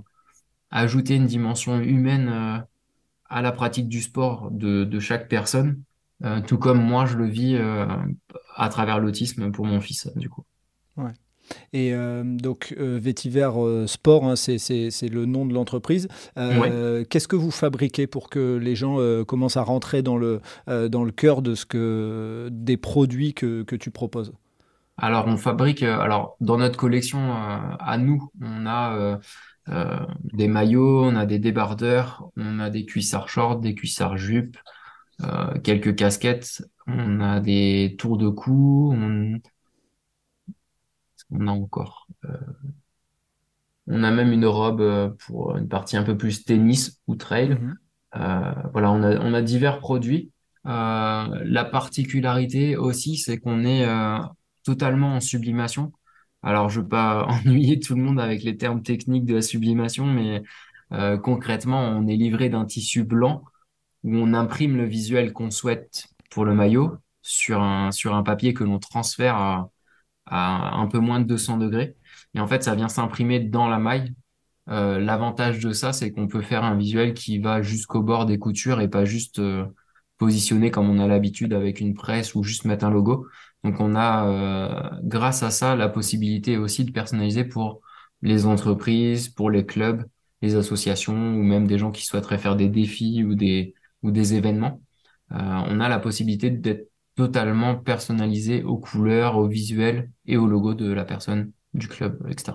ajouter 0.72 1.16
une 1.16 1.28
dimension 1.28 1.80
humaine 1.80 2.66
à 3.30 3.42
la 3.42 3.52
pratique 3.52 3.90
du 3.90 4.02
sport 4.02 4.50
de, 4.52 4.86
de 4.86 5.00
chaque 5.00 5.28
personne, 5.28 5.84
tout 6.48 6.58
comme 6.58 6.82
moi 6.82 7.06
je 7.06 7.18
le 7.18 7.28
vis 7.28 7.60
à 8.56 8.70
travers 8.70 9.00
l'autisme 9.00 9.52
pour 9.52 9.66
mon 9.66 9.82
fils, 9.82 10.10
du 10.16 10.30
coup. 10.30 10.46
Ouais. 10.98 11.12
Et 11.74 11.94
euh, 11.94 12.24
donc, 12.24 12.76
euh, 12.80 12.98
Vétiver 13.02 13.50
euh, 13.56 13.88
Sport, 13.88 14.26
hein, 14.26 14.36
c'est 14.36 15.10
le 15.10 15.26
nom 15.26 15.46
de 15.46 15.54
l'entreprise. 15.54 16.08
Qu'est-ce 16.36 17.28
que 17.28 17.36
vous 17.36 17.52
fabriquez 17.52 18.08
pour 18.08 18.30
que 18.30 18.58
les 18.58 18.76
gens 18.76 18.98
commencent 19.26 19.58
à 19.58 19.64
rentrer 19.64 20.02
dans 20.02 20.18
le, 20.18 20.42
dans 20.68 21.04
le 21.04 21.12
cœur 21.12 21.42
de 21.42 21.56
ce 21.56 21.66
que, 21.66 22.50
des 22.52 22.78
produits 22.78 23.34
que, 23.34 23.64
que 23.64 23.76
tu 23.76 23.92
proposes? 23.92 24.34
Alors, 24.98 25.28
on 25.28 25.38
fabrique, 25.38 25.84
alors, 25.84 26.36
dans 26.40 26.58
notre 26.58 26.78
collection 26.78 27.34
à 27.34 27.98
nous, 27.98 28.30
on 28.42 28.66
a 28.66 29.20
des 30.34 30.48
maillots, 30.48 31.04
on 31.04 31.16
a 31.16 31.26
des 31.26 31.40
débardeurs, 31.40 32.30
on 32.38 32.60
a 32.60 32.70
des 32.70 32.86
cuissards 32.86 33.30
shorts, 33.30 33.60
des 33.60 33.76
cuissards 33.76 34.18
jupes, 34.18 34.58
quelques 35.64 35.96
casquettes, 35.96 36.64
on 36.88 37.20
a 37.22 37.40
des 37.40 37.96
tours 37.98 38.18
de 38.18 38.30
cou, 38.30 38.94
on 38.96 39.40
on 41.34 41.48
a 41.48 41.52
encore. 41.52 42.08
Euh, 42.26 42.38
on 43.88 44.04
a 44.04 44.12
même 44.12 44.32
une 44.32 44.46
robe 44.46 44.82
euh, 44.82 45.10
pour 45.26 45.58
une 45.58 45.68
partie 45.68 45.98
un 45.98 46.04
peu 46.04 46.18
plus 46.18 46.46
tennis 46.46 47.02
ou 47.08 47.16
trail. 47.16 47.50
Mhm. 47.50 47.78
Euh, 48.16 48.54
voilà, 48.72 48.92
on 48.92 49.04
a, 49.04 49.20
on 49.20 49.34
a 49.34 49.42
divers 49.42 49.80
produits. 49.80 50.32
la 50.66 51.68
particularité 51.72 52.78
aussi, 52.78 53.18
c'est 53.18 53.38
qu'on 53.40 53.66
est 53.66 53.86
totalement 54.64 55.16
en 55.16 55.20
sublimation. 55.20 55.92
Alors, 56.44 56.70
je 56.70 56.82
veux 56.82 56.88
pas 56.88 57.26
ennuyer 57.46 57.80
tout 57.80 57.96
le 57.96 58.02
monde 58.02 58.20
avec 58.20 58.44
les 58.44 58.56
termes 58.58 58.84
techniques 58.84 59.26
de 59.26 59.36
la 59.36 59.42
sublimation, 59.42 60.06
mais 60.06 60.44
concrètement, 61.24 61.82
on 61.82 62.08
est 62.08 62.16
livré 62.16 62.50
d'un 62.50 62.66
tissu 62.66 63.04
blanc 63.04 63.44
où 64.04 64.16
on 64.16 64.34
imprime 64.34 64.78
le 64.78 64.86
visuel 64.86 65.34
qu'on 65.34 65.50
souhaite 65.50 66.08
pour 66.30 66.46
le 66.46 66.54
maillot 66.54 66.98
sur 67.24 67.62
un, 67.62 67.92
sur 67.92 68.14
un 68.14 68.22
papier 68.22 68.54
que 68.54 68.64
l'on 68.64 68.78
transfère 68.78 69.36
à, 69.36 69.73
à 70.26 70.76
un 70.78 70.88
peu 70.88 71.00
moins 71.00 71.20
de 71.20 71.26
200 71.26 71.58
degrés. 71.58 71.96
Et 72.34 72.40
en 72.40 72.48
fait, 72.48 72.64
ça 72.64 72.76
vient 72.76 72.90
s'imprimer 72.90 73.40
dans 73.40 73.68
la 73.68 73.80
maille. 73.80 74.14
Euh, 74.70 75.00
l'avantage 75.00 75.60
de 75.60 75.72
ça, 75.74 75.94
c'est 75.94 76.12
qu'on 76.12 76.28
peut 76.28 76.42
faire 76.42 76.64
un 76.64 76.76
visuel 76.76 77.14
qui 77.14 77.40
va 77.40 77.62
jusqu'au 77.62 78.02
bord 78.02 78.26
des 78.26 78.40
coutures 78.40 78.82
et 78.82 78.88
pas 78.90 79.06
juste 79.06 79.40
euh, 79.40 79.66
positionner 80.18 80.72
comme 80.72 80.90
on 80.90 81.00
a 81.00 81.08
l'habitude 81.08 81.54
avec 81.54 81.80
une 81.80 81.94
presse 81.94 82.36
ou 82.36 82.44
juste 82.44 82.66
mettre 82.66 82.86
un 82.86 82.92
logo. 82.92 83.28
Donc 83.64 83.80
on 83.80 83.96
a, 83.96 84.28
euh, 84.28 85.00
grâce 85.04 85.44
à 85.44 85.52
ça, 85.52 85.76
la 85.76 85.90
possibilité 85.90 86.58
aussi 86.58 86.86
de 86.86 86.92
personnaliser 86.92 87.44
pour 87.46 87.82
les 88.22 88.46
entreprises, 88.46 89.30
pour 89.30 89.50
les 89.50 89.66
clubs, 89.66 90.06
les 90.42 90.56
associations 90.56 91.14
ou 91.14 91.44
même 91.44 91.68
des 91.68 91.78
gens 91.78 91.92
qui 91.92 92.06
souhaiteraient 92.06 92.38
faire 92.38 92.56
des 92.56 92.70
défis 92.70 93.24
ou 93.24 93.36
des, 93.36 93.74
ou 94.02 94.12
des 94.12 94.36
événements. 94.36 94.82
on 95.30 95.80
a 95.80 95.90
la 95.90 96.00
possibilité 96.00 96.50
d'être 96.50 96.90
totalement 97.16 97.76
personnalisé 97.76 98.64
aux 98.64 98.78
couleurs, 98.78 99.38
au 99.38 99.48
visuel 99.48 100.12
et 100.26 100.38
au 100.38 100.48
logo 100.48 100.74
de 100.74 100.92
la 100.92 101.06
personne, 101.06 101.52
du 101.74 101.88
club, 101.88 102.26
etc. 102.30 102.54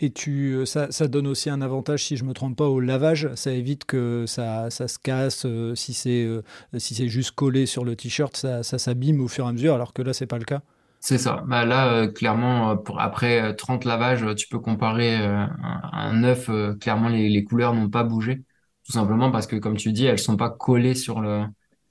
Et 0.00 0.10
tu, 0.10 0.54
euh, 0.54 0.66
ça, 0.66 0.90
ça, 0.90 1.06
donne 1.06 1.28
aussi 1.28 1.50
un 1.50 1.60
avantage, 1.60 2.04
si 2.04 2.16
je 2.16 2.24
ne 2.24 2.28
me 2.30 2.34
trompe 2.34 2.56
pas, 2.56 2.66
au 2.66 2.80
lavage. 2.80 3.32
Ça 3.36 3.52
évite 3.52 3.84
que 3.84 4.24
ça, 4.26 4.68
ça 4.70 4.88
se 4.88 4.98
casse. 4.98 5.46
Euh, 5.46 5.76
si 5.76 5.94
c'est 5.94 6.24
euh, 6.24 6.42
si 6.78 6.94
c'est 6.96 7.08
juste 7.08 7.30
collé 7.32 7.64
sur 7.66 7.84
le 7.84 7.94
t-shirt, 7.94 8.36
ça, 8.36 8.64
ça 8.64 8.78
s'abîme 8.78 9.20
au 9.20 9.28
fur 9.28 9.44
et 9.46 9.48
à 9.48 9.52
mesure, 9.52 9.74
alors 9.74 9.92
que 9.92 10.02
là, 10.02 10.12
c'est 10.12 10.26
pas 10.26 10.38
le 10.38 10.44
cas. 10.44 10.62
C'est 10.98 11.18
ça. 11.18 11.44
Bah 11.46 11.64
là, 11.64 12.08
clairement, 12.08 12.76
pour, 12.76 13.00
après 13.00 13.54
30 13.54 13.84
lavages, 13.84 14.24
tu 14.36 14.48
peux 14.48 14.58
comparer 14.58 15.14
un, 15.16 16.12
neuf. 16.14 16.50
clairement, 16.80 17.10
les, 17.10 17.28
les 17.28 17.44
couleurs 17.44 17.74
n'ont 17.74 17.90
pas 17.90 18.04
bougé. 18.04 18.42
Tout 18.86 18.92
simplement 18.92 19.30
parce 19.30 19.46
que, 19.46 19.56
comme 19.56 19.76
tu 19.76 19.92
dis, 19.92 20.06
elles 20.06 20.18
sont 20.18 20.36
pas 20.38 20.48
collées 20.50 20.94
sur 20.94 21.20
le, 21.20 21.44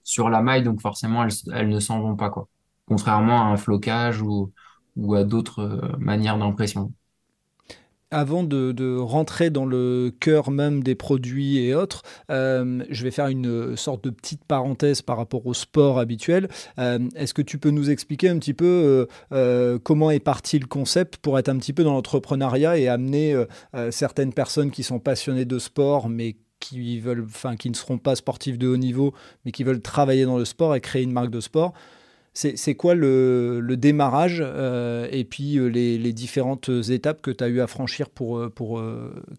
sur 0.03 0.29
la 0.29 0.41
maille, 0.41 0.63
donc 0.63 0.81
forcément, 0.81 1.25
elles, 1.53 1.69
ne 1.69 1.79
s'en 1.79 2.01
vont 2.01 2.15
pas, 2.15 2.29
quoi. 2.29 2.47
Contrairement 2.85 3.41
à 3.41 3.45
un 3.45 3.57
flocage 3.57 4.21
ou, 4.21 4.51
à 5.15 5.23
d'autres 5.23 5.61
euh, 5.61 5.97
manières 5.97 6.37
d'impression. 6.37 6.91
Avant 8.11 8.43
de, 8.43 8.95
rentrer 8.99 9.49
dans 9.49 9.65
le 9.65 10.11
cœur 10.19 10.51
même 10.51 10.83
des 10.83 10.93
produits 10.93 11.57
et 11.57 11.73
autres, 11.73 12.03
euh, 12.29 12.83
je 12.91 13.03
vais 13.03 13.09
faire 13.09 13.25
une 13.25 13.75
sorte 13.75 14.03
de 14.03 14.11
petite 14.11 14.43
parenthèse 14.45 15.01
par 15.01 15.17
rapport 15.17 15.47
au 15.47 15.55
sport 15.55 15.97
habituel. 15.97 16.47
Euh, 16.77 16.99
est-ce 17.15 17.33
que 17.33 17.41
tu 17.41 17.57
peux 17.57 17.71
nous 17.71 17.89
expliquer 17.89 18.29
un 18.29 18.37
petit 18.37 18.53
peu 18.53 19.07
comment 19.83 20.11
est 20.11 20.19
parti 20.19 20.59
le 20.59 20.67
concept 20.67 21.17
pour 21.17 21.39
être 21.39 21.49
un 21.49 21.57
petit 21.57 21.73
peu 21.73 21.83
dans 21.83 21.93
l'entrepreneuriat 21.93 22.77
et 22.77 22.87
amener 22.87 23.35
certaines 23.89 24.33
personnes 24.33 24.69
qui 24.69 24.83
sont 24.83 24.99
passionnées 24.99 25.45
de 25.45 25.57
sport 25.57 26.07
mais 26.07 26.35
qui 26.63 26.99
veulent, 26.99 27.25
enfin, 27.25 27.55
qui 27.55 27.69
ne 27.69 27.75
seront 27.75 27.97
pas 27.97 28.15
sportifs 28.15 28.57
de 28.57 28.67
haut 28.67 28.77
niveau, 28.77 29.13
mais 29.45 29.51
qui 29.51 29.63
veulent 29.63 29.81
travailler 29.81 30.25
dans 30.25 30.37
le 30.37 30.45
sport 30.45 30.75
et 30.75 30.81
créer 30.81 31.03
une 31.03 31.11
marque 31.11 31.29
de 31.29 31.41
sport. 31.41 31.73
C'est 32.33 32.75
quoi 32.75 32.95
le, 32.95 33.75
démarrage 33.77 34.41
euh, 34.43 35.07
et 35.11 35.23
puis 35.23 35.57
euh, 35.57 35.67
les, 35.67 36.13
différentes 36.13 36.69
étapes 36.89 37.21
que 37.21 37.29
tu 37.29 37.43
as 37.43 37.47
eu 37.47 37.61
à 37.61 37.67
franchir 37.67 38.09
pour, 38.09 38.39
euh, 38.39 38.49
pour 38.49 38.81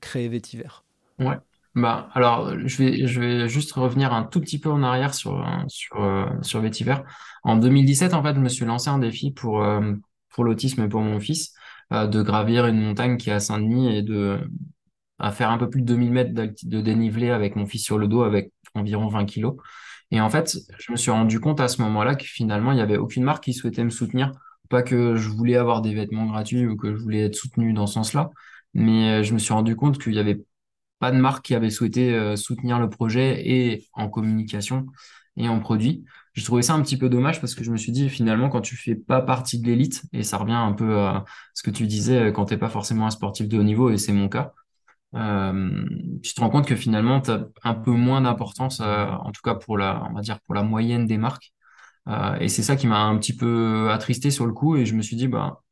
créer 0.01 0.29
Vétiver? 0.29 0.69
Ouais. 1.19 1.37
Bah, 1.75 2.09
alors, 2.15 2.53
je 2.65 2.77
vais, 2.79 3.07
je 3.09 3.21
vais 3.21 3.49
juste 3.49 3.73
revenir 3.73 4.13
un 4.13 4.23
tout 4.23 4.41
petit 4.41 4.61
peu 4.61 4.71
en 4.71 4.85
arrière 4.85 5.13
sur, 5.13 5.45
sur, 5.67 6.29
sur 6.43 6.61
Vétiver. 6.61 6.97
En 7.43 7.57
2017, 7.57 8.15
en 8.15 8.23
fait, 8.23 8.35
je 8.37 8.41
me 8.41 8.49
suis 8.49 8.65
lancé 8.65 8.91
un 8.91 8.99
défi 8.99 9.33
pour, 9.33 9.67
pour 10.29 10.45
l'autisme 10.45 10.89
pour 10.89 11.01
mon 11.01 11.19
fils, 11.19 11.53
de 11.91 12.23
gravir 12.23 12.67
une 12.67 12.81
montagne 12.81 13.17
qui 13.17 13.31
est 13.31 13.33
à 13.33 13.41
Saint-Denis 13.41 13.97
et 13.97 14.03
de, 14.03 14.39
à 15.25 15.33
faire 15.33 15.51
un 15.51 15.57
peu 15.57 15.71
plus 15.71 15.81
de 15.81 15.87
2000 15.87 16.13
mètres 16.13 16.33
de 16.35 16.81
dénivelé 16.83 17.31
avec 17.31 17.57
mon 17.57 17.65
fils 17.65 17.83
sur 17.83 17.97
le 17.97 18.09
dos 18.09 18.23
avec 18.25 18.53
environ 18.75 19.09
20 19.09 19.25
kilos. 19.25 19.57
Et 20.11 20.21
en 20.21 20.29
fait, 20.29 20.59
je 20.79 20.93
me 20.93 20.97
suis 20.99 21.11
rendu 21.11 21.41
compte 21.41 21.61
à 21.61 21.69
ce 21.69 21.81
moment-là 21.81 22.15
que 22.15 22.25
finalement, 22.25 22.73
il 22.73 22.77
n'y 22.77 22.83
avait 22.83 22.99
aucune 22.99 23.25
marque 23.25 23.45
qui 23.45 23.55
souhaitait 23.55 23.85
me 23.85 23.91
soutenir. 23.91 24.33
Pas 24.69 24.83
que 24.83 25.17
je 25.17 25.31
voulais 25.31 25.57
avoir 25.57 25.81
des 25.81 25.95
vêtements 25.95 26.27
gratuits 26.27 26.67
ou 26.67 26.77
que 26.77 26.95
je 26.95 27.01
voulais 27.03 27.25
être 27.25 27.37
soutenu 27.37 27.73
dans 27.73 27.87
ce 27.87 27.95
sens-là, 27.95 28.31
mais 28.75 29.21
euh, 29.21 29.23
je 29.23 29.33
me 29.33 29.39
suis 29.39 29.55
rendu 29.55 29.77
compte 29.77 29.99
qu'il 29.99 30.13
n'y 30.13 30.19
avait 30.19 30.45
pas 30.99 31.11
de 31.11 31.17
marque 31.17 31.45
qui 31.47 31.55
avait 31.55 31.71
souhaité 31.71 32.15
euh, 32.15 32.37
soutenir 32.37 32.79
le 32.79 32.91
projet 32.91 33.49
et 33.49 33.87
en 33.95 34.11
communication 34.11 34.87
et 35.37 35.49
en 35.49 35.59
produit. 35.59 36.05
Je 36.35 36.45
trouvais 36.45 36.63
ça 36.63 36.75
un 36.75 36.83
petit 36.83 36.99
peu 36.99 37.09
dommage 37.09 37.41
parce 37.41 37.55
que 37.55 37.65
je 37.65 37.71
me 37.71 37.77
suis 37.79 37.93
dit 37.93 38.11
finalement 38.11 38.51
quand 38.51 38.61
tu 38.61 38.77
fais 38.77 38.95
pas 38.95 39.23
partie 39.23 39.59
de 39.59 39.67
l'élite 39.67 40.03
et 40.13 40.23
ça 40.23 40.37
revient 40.37 40.53
un 40.53 40.73
peu 40.73 40.99
à 40.99 41.25
ce 41.55 41.63
que 41.63 41.71
tu 41.71 41.87
disais 41.87 42.33
quand 42.35 42.47
tu 42.47 42.55
n'es 42.55 42.59
pas 42.59 42.69
forcément 42.69 43.07
un 43.07 43.11
sportif 43.11 43.49
de 43.49 43.59
haut 43.59 43.63
niveau 43.63 43.91
et 43.91 43.99
c'est 43.99 44.13
mon 44.13 44.29
cas, 44.29 44.53
euh, 45.15 45.85
tu 46.23 46.35
te 46.35 46.41
rends 46.41 46.51
compte 46.51 46.67
que 46.67 46.77
finalement, 46.77 47.21
tu 47.21 47.31
as 47.31 47.47
un 47.65 47.75
peu 47.75 47.93
moins 47.93 48.21
d'importance, 48.23 48.81
euh, 48.81 49.07
en 49.07 49.33
tout 49.33 49.43
cas 49.43 49.55
pour 49.55 49.79
la, 49.79 50.03
on 50.11 50.15
va 50.15 50.21
dire 50.23 50.41
pour 50.43 50.55
la 50.55 50.63
moyenne 50.63 51.07
des 51.07 51.19
marques. 51.19 51.53
Euh, 52.09 52.37
et 52.41 52.49
c'est 52.49 52.63
ça 52.63 52.77
qui 52.77 52.87
m'a 52.89 53.01
un 53.05 53.19
petit 53.19 53.37
peu 53.37 53.91
attristé 53.91 54.31
sur 54.31 54.47
le 54.47 54.53
coup. 54.53 54.77
Et 54.77 54.87
je 54.87 54.95
me 54.97 55.03
suis 55.03 55.17
dit, 55.17 55.29
bah, 55.29 55.63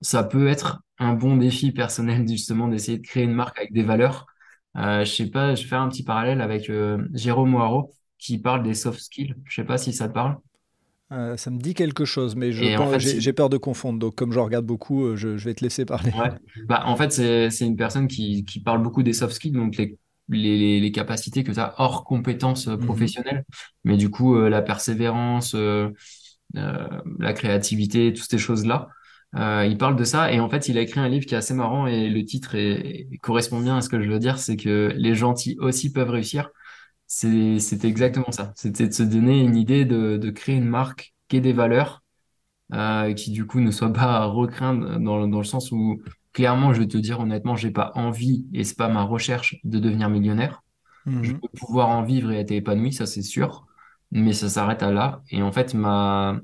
ça 0.00 0.24
peut 0.24 0.48
être 0.48 0.82
un 0.98 1.14
bon 1.14 1.36
défi 1.36 1.72
personnel 1.72 2.28
justement 2.28 2.68
d'essayer 2.68 2.98
de 2.98 3.06
créer 3.06 3.24
une 3.24 3.34
marque 3.34 3.58
avec 3.58 3.72
des 3.72 3.82
valeurs. 3.82 4.26
Je 4.76 5.04
sais 5.04 5.30
pas, 5.30 5.54
je 5.54 5.62
vais 5.62 5.68
faire 5.68 5.80
un 5.80 5.88
petit 5.88 6.02
parallèle 6.04 6.40
avec 6.40 6.70
Jérôme 7.12 7.50
Moirot 7.50 7.92
qui 8.18 8.38
parle 8.38 8.62
des 8.64 8.74
soft 8.74 9.00
skills. 9.00 9.34
Je 9.44 9.54
sais 9.54 9.64
pas 9.64 9.78
si 9.78 9.92
ça 9.92 10.08
te 10.08 10.14
parle. 10.14 10.36
Euh, 11.14 11.36
ça 11.36 11.50
me 11.50 11.58
dit 11.58 11.74
quelque 11.74 12.04
chose, 12.04 12.34
mais 12.34 12.50
Et 12.54 12.76
en 12.76 12.86
fait, 12.90 13.00
j'ai 13.00 13.32
peur 13.32 13.48
de 13.48 13.56
confondre. 13.56 13.98
Donc, 13.98 14.16
comme 14.16 14.32
je 14.32 14.38
regarde 14.38 14.66
beaucoup, 14.66 15.04
euh, 15.04 15.16
je, 15.16 15.36
je 15.36 15.44
vais 15.44 15.54
te 15.54 15.62
laisser 15.62 15.84
parler. 15.84 16.12
ouais, 16.12 16.30
bah, 16.68 16.82
en 16.86 16.96
fait, 16.96 17.12
c'est, 17.12 17.66
une 17.66 17.76
personne 17.76 18.08
qui, 18.08 18.44
qui 18.44 18.60
parle 18.60 18.82
beaucoup 18.82 19.02
des 19.02 19.12
soft 19.12 19.34
skills, 19.34 19.52
donc 19.52 19.76
les, 19.76 19.96
les, 20.28 20.80
les 20.80 20.92
capacités 20.92 21.44
que 21.44 21.52
tu 21.52 21.60
as 21.60 21.74
hors 21.78 22.04
compétences 22.04 22.68
euh, 22.68 22.76
Mhm. 22.76 22.84
professionnelles. 22.84 23.44
Mais 23.84 23.96
du 23.96 24.10
coup, 24.10 24.36
euh, 24.36 24.48
la 24.48 24.62
persévérance, 24.62 25.54
euh, 25.54 25.90
la 26.52 27.32
créativité, 27.32 28.12
toutes 28.12 28.30
ces 28.30 28.38
choses-là. 28.38 28.88
Il 29.36 29.76
parle 29.78 29.96
de 29.96 30.04
ça 30.04 30.32
et 30.32 30.38
en 30.38 30.48
fait, 30.48 30.68
il 30.68 30.78
a 30.78 30.80
écrit 30.80 31.00
un 31.00 31.08
livre 31.08 31.26
qui 31.26 31.34
est 31.34 31.36
assez 31.36 31.54
marrant 31.54 31.88
et 31.88 32.08
le 32.08 32.24
titre 32.24 32.54
est, 32.54 33.08
correspond 33.20 33.58
bien 33.60 33.76
à 33.76 33.80
ce 33.80 33.88
que 33.88 34.00
je 34.00 34.08
veux 34.08 34.20
dire, 34.20 34.38
c'est 34.38 34.56
que 34.56 34.92
les 34.96 35.16
gentils 35.16 35.56
aussi 35.58 35.92
peuvent 35.92 36.10
réussir. 36.10 36.50
C'est, 37.06 37.58
c'était 37.60 37.88
exactement 37.88 38.32
ça. 38.32 38.52
C'était 38.56 38.88
de 38.88 38.92
se 38.92 39.02
donner 39.02 39.40
une 39.42 39.56
idée 39.56 39.84
de, 39.84 40.16
de 40.16 40.30
créer 40.30 40.56
une 40.56 40.64
marque 40.68 41.14
qui 41.28 41.36
ait 41.36 41.40
des 41.40 41.52
valeurs, 41.52 42.02
euh, 42.74 43.14
qui 43.14 43.32
du 43.32 43.46
coup 43.46 43.60
ne 43.60 43.70
soit 43.70 43.92
pas 43.92 44.24
recrainte 44.26 44.80
dans, 45.02 45.26
dans 45.28 45.38
le 45.38 45.44
sens 45.44 45.72
où 45.72 46.02
clairement, 46.32 46.74
je 46.74 46.80
vais 46.82 46.88
te 46.88 46.98
dire 46.98 47.20
honnêtement, 47.20 47.56
j'ai 47.56 47.70
pas 47.72 47.92
envie 47.96 48.46
et 48.54 48.64
c'est 48.64 48.76
pas 48.78 48.88
ma 48.88 49.02
recherche 49.02 49.56
de 49.64 49.78
devenir 49.80 50.10
millionnaire. 50.10 50.62
Je 51.22 51.30
Mhm. 51.30 51.42
veux 51.42 51.48
pouvoir 51.58 51.88
en 51.90 52.04
vivre 52.04 52.32
et 52.32 52.40
être 52.40 52.52
épanoui, 52.52 52.92
ça 52.92 53.06
c'est 53.06 53.22
sûr, 53.22 53.66
mais 54.12 54.32
ça 54.34 54.48
s'arrête 54.50 54.82
à 54.82 54.92
là. 54.92 55.22
Et 55.30 55.42
en 55.42 55.52
fait, 55.52 55.74
ma, 55.74 56.40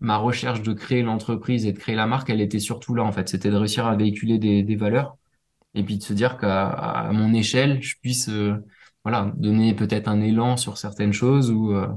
ma 0.00 0.16
recherche 0.18 0.62
de 0.62 0.72
créer 0.72 1.02
l'entreprise 1.02 1.66
et 1.66 1.72
de 1.72 1.78
créer 1.78 1.94
la 1.96 2.06
marque, 2.06 2.30
elle 2.30 2.40
était 2.40 2.58
surtout 2.60 2.94
là 2.94 3.04
en 3.04 3.12
fait. 3.12 3.28
C'était 3.28 3.50
de 3.50 3.56
réussir 3.56 3.86
à 3.86 3.96
véhiculer 3.96 4.38
des, 4.38 4.62
des 4.62 4.76
valeurs 4.76 5.16
et 5.74 5.82
puis 5.84 5.98
de 5.98 6.02
se 6.02 6.12
dire 6.12 6.38
qu'à 6.38 6.68
à 6.70 7.12
mon 7.12 7.34
échelle, 7.34 7.82
je 7.82 7.96
puisse 8.02 8.28
euh, 8.28 8.56
voilà, 9.04 9.32
donner 9.36 9.74
peut-être 9.74 10.08
un 10.08 10.20
élan 10.20 10.56
sur 10.56 10.78
certaines 10.78 11.12
choses 11.12 11.50
ou, 11.50 11.72
euh, 11.74 11.88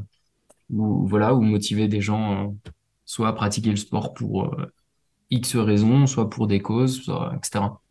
ou 0.72 1.08
voilà, 1.08 1.36
ou 1.36 1.42
motiver 1.42 1.88
des 1.88 2.02
gens 2.02 2.48
euh, 2.50 2.52
soit 3.06 3.30
à 3.30 3.34
pratiquer 3.34 3.72
le 3.72 3.78
sport 3.78 4.14
pour 4.14 4.46
euh, 4.60 4.68
X 5.32 5.56
raisons, 5.58 6.08
soit 6.08 6.30
pour 6.30 6.48
des 6.48 6.62
causes, 6.62 7.04
soit, 7.04 7.34
etc. 7.38 7.82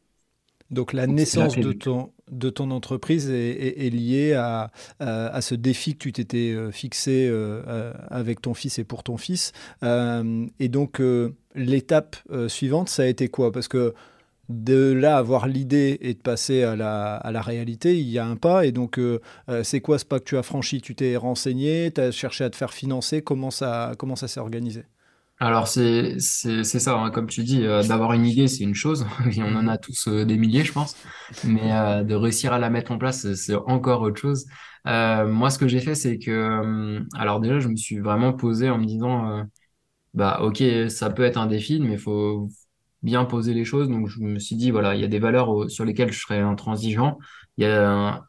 Donc, 0.72 0.92
la 0.92 1.07
Donc 1.07 1.16
naissance 1.16 1.61
de 1.61 1.72
ton, 1.72 2.12
de 2.29 2.50
ton 2.50 2.72
entreprise 2.72 3.31
est, 3.31 3.50
est- 3.50 3.87
est 3.87 3.90
liée 3.90 4.33
à, 4.35 4.72
à, 4.98 5.26
à 5.29 5.40
ce 5.40 5.55
défi 5.55 5.92
que 5.92 5.98
tu 5.98 6.12
t'étais 6.12 6.57
fixé 6.72 7.31
avec 8.09 8.40
ton 8.40 8.52
fils 8.55 8.79
et 8.81 8.85
pour 8.85 9.02
ton 9.05 9.16
fils. 9.16 9.52
Et 9.83 10.68
donc, 10.68 11.00
l'étape 11.55 12.16
suivante, 12.48 12.88
ça 12.88 13.02
a 13.02 13.07
été 13.07 13.29
quoi? 13.29 13.52
Parce 13.52 13.68
que 13.68 13.94
de 14.48 14.92
là, 14.92 15.16
avoir 15.18 15.46
l'idée 15.48 15.98
et 16.00 16.14
de 16.14 16.20
passer 16.20 16.62
à 16.62 16.76
la, 16.76 17.16
à 17.16 17.30
la 17.32 17.42
réalité, 17.42 17.98
il 17.98 18.09
y 18.09 18.18
a 18.18 18.26
un 18.26 18.37
pas. 18.37 18.66
Et 18.66 18.72
donc, 18.72 18.98
euh, 18.98 19.20
euh, 19.48 19.62
c'est 19.64 19.80
quoi 19.80 19.98
ce 19.98 20.04
pas 20.04 20.18
que 20.20 20.24
tu 20.24 20.37
as 20.37 20.42
franchi? 20.42 20.80
Tu 20.80 20.94
t'es 20.94 21.16
renseigné, 21.16 21.90
tu 21.92 22.00
as 22.00 22.11
cherché 22.12 22.44
à 22.44 22.50
te 22.50 22.56
faire 22.56 22.72
financer? 22.72 23.22
Comment 23.22 23.50
ça, 23.50 23.92
comment 23.98 24.16
ça 24.16 24.28
s'est 24.28 24.40
organisé? 24.40 24.85
Alors 25.38 25.68
c'est 25.68 26.18
ça, 26.18 26.94
hein, 26.98 27.11
comme 27.11 27.26
tu 27.26 27.42
dis, 27.44 27.62
euh, 27.66 27.82
d'avoir 27.82 28.14
une 28.14 28.24
idée, 28.24 28.48
c'est 28.48 28.64
une 28.64 28.74
chose, 28.74 29.06
et 29.37 29.42
on 29.42 29.54
en 29.54 29.68
a 29.68 29.76
tous 29.76 30.09
des 30.09 30.37
milliers, 30.38 30.64
je 30.64 30.72
pense, 30.72 30.96
mais 31.44 31.68
de 32.04 32.14
réussir 32.14 32.54
à 32.54 32.59
la 32.59 32.70
mettre 32.70 32.90
en 32.92 32.96
place, 32.98 33.35
c'est 33.35 33.54
encore 33.54 34.00
autre 34.02 34.18
chose. 34.20 34.46
Moi, 34.87 35.50
ce 35.50 35.59
que 35.59 35.68
j'ai 35.68 35.80
fait, 35.80 35.94
c'est 35.94 36.18
que, 36.18 37.02
alors 37.18 37.40
déjà, 37.40 37.59
je 37.61 37.68
me 37.68 37.76
suis 37.76 37.98
vraiment 37.98 38.32
posé 38.32 38.70
en 38.70 38.78
me 38.78 38.87
disant, 38.87 39.44
bah 40.14 40.40
ok, 40.42 40.62
ça 40.90 41.11
peut 41.11 41.24
être 41.24 41.38
un 41.38 41.46
défi, 41.46 41.80
mais 41.80 41.98
faut 41.98 42.48
bien 43.07 43.25
poser 43.25 43.55
les 43.55 43.64
choses. 43.64 43.88
Donc 43.88 44.09
je 44.09 44.21
me 44.21 44.38
suis 44.38 44.57
dit, 44.57 44.71
voilà, 44.71 44.95
il 44.95 45.01
y 45.01 45.05
a 45.05 45.09
des 45.09 45.21
valeurs 45.21 45.49
au- 45.49 45.69
sur 45.69 45.85
lesquelles 45.87 46.12
je 46.12 46.21
serai 46.21 46.40
intransigeant. 46.40 47.19
Il 47.57 47.64
y 47.64 47.66
a 47.66 48.25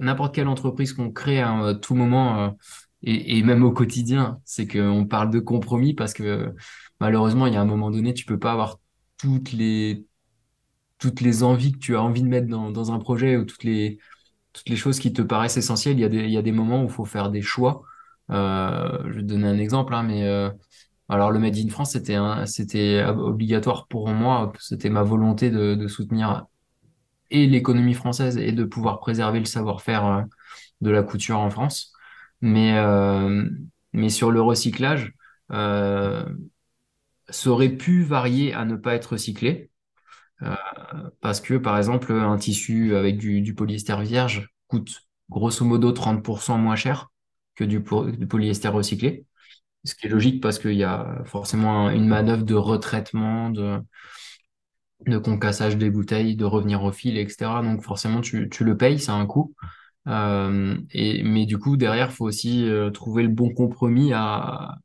n'importe 0.00 0.34
quelle 0.34 0.48
entreprise 0.48 0.92
qu'on 0.92 1.10
crée 1.10 1.40
à 1.40 1.74
tout 1.80 1.94
moment 1.94 2.40
euh, 2.40 2.50
et, 3.02 3.42
même 3.42 3.62
au 3.62 3.72
quotidien, 3.72 4.40
c'est 4.44 4.66
qu'on 4.66 5.06
parle 5.06 5.30
de 5.30 5.38
compromis 5.38 5.94
parce 5.94 6.12
que 6.12 6.54
malheureusement, 7.00 7.46
il 7.46 7.54
y 7.54 7.56
a 7.56 7.60
un 7.60 7.66
moment 7.66 7.90
donné, 7.90 8.14
tu 8.14 8.24
peux 8.24 8.38
pas 8.38 8.52
avoir 8.52 8.78
toutes 9.18 9.52
les 9.52 10.06
toutes 10.98 11.20
les 11.20 11.42
envies 11.42 11.72
que 11.72 11.78
tu 11.78 11.96
as 11.96 12.02
envie 12.02 12.22
de 12.22 12.28
mettre 12.28 12.48
dans, 12.48 12.92
un 12.92 12.98
projet 12.98 13.36
ou 13.36 13.44
toutes 13.44 13.64
les 13.64 13.98
toutes 14.52 14.68
les 14.70 14.76
choses 14.76 14.98
qui 14.98 15.12
te 15.12 15.22
paraissent 15.22 15.58
essentielles. 15.58 15.98
Il 15.98 16.00
y 16.00 16.04
a 16.04 16.08
des 16.08 16.24
il 16.24 16.30
y 16.30 16.38
a 16.38 16.42
des 16.42 16.52
moments 16.52 16.82
où 16.82 16.86
il 16.86 16.90
faut 16.92 17.04
faire 17.04 17.30
des 17.30 17.42
choix. 17.42 17.82
Euh, 18.30 18.98
je 19.06 19.12
vais 19.16 19.22
te 19.22 19.26
donner 19.26 19.46
un 19.46 19.58
exemple, 19.58 19.94
hein, 19.94 20.02
mais 20.02 20.24
euh, 20.24 20.50
alors 21.08 21.30
le 21.30 21.38
Made 21.38 21.56
in 21.56 21.68
France, 21.68 21.92
c'était 21.92 23.04
obligatoire 23.04 23.86
pour 23.86 24.08
moi. 24.08 24.52
C'était 24.58 24.90
ma 24.90 25.02
volonté 25.02 25.50
de, 25.50 25.86
soutenir 25.86 26.46
et 27.30 27.46
l'économie 27.46 27.94
française 27.94 28.38
et 28.38 28.52
de 28.52 28.64
pouvoir 28.64 29.00
préserver 29.00 29.38
le 29.40 29.46
savoir-faire 29.46 30.06
euh, 30.06 30.22
de 30.80 30.90
la 30.90 31.02
couture 31.02 31.38
en 31.38 31.50
France. 31.50 31.92
Mais, 32.40 32.76
euh, 32.78 33.44
sur 34.08 34.30
le 34.30 34.40
recyclage, 34.40 35.12
euh, 35.52 36.24
ça 37.28 37.50
aurait 37.50 37.70
pu 37.70 38.02
varier 38.02 38.52
à 38.52 38.64
ne 38.64 38.76
pas 38.76 38.94
être 38.94 39.12
recyclé. 39.12 39.70
Parce 41.22 41.40
que, 41.40 41.54
par 41.54 41.78
exemple, 41.78 42.12
un 42.12 42.36
tissu 42.36 42.94
avec 42.94 43.16
du, 43.16 43.54
polyester 43.54 43.96
vierge 44.02 44.50
coûte 44.68 45.02
grosso 45.30 45.64
modo 45.64 45.92
30% 45.92 46.58
moins 46.58 46.76
cher 46.76 47.10
que 47.54 47.64
du 47.64 47.82
polyester 47.82 48.68
recyclé. 48.68 49.24
Ce 49.86 49.94
qui 49.94 50.06
est 50.06 50.10
logique 50.10 50.42
parce 50.42 50.58
qu'il 50.58 50.74
y 50.74 50.84
a 50.84 51.22
forcément 51.24 51.90
une 51.90 52.06
manœuvre 52.08 52.44
de 52.44 52.54
retraitement, 52.54 53.50
de, 53.50 53.80
de 55.06 55.18
concassage 55.18 55.76
des 55.76 55.90
bouteilles, 55.90 56.36
de 56.36 56.44
revenir 56.44 56.82
au 56.84 56.92
fil, 56.92 57.16
etc. 57.18 57.62
Donc 57.62 57.82
forcément, 57.82 58.20
tu, 58.20 58.48
tu 58.50 58.64
le 58.64 58.76
payes, 58.76 58.98
ça 58.98 59.12
a 59.12 59.16
un 59.16 59.26
coût. 59.26 59.54
Euh, 60.08 60.76
et, 60.92 61.22
mais 61.24 61.46
du 61.46 61.58
coup, 61.58 61.76
derrière, 61.76 62.12
faut 62.12 62.26
aussi 62.26 62.68
euh, 62.68 62.90
trouver 62.90 63.22
le 63.24 63.28
bon 63.28 63.52
compromis 63.54 64.12
à, 64.14 64.76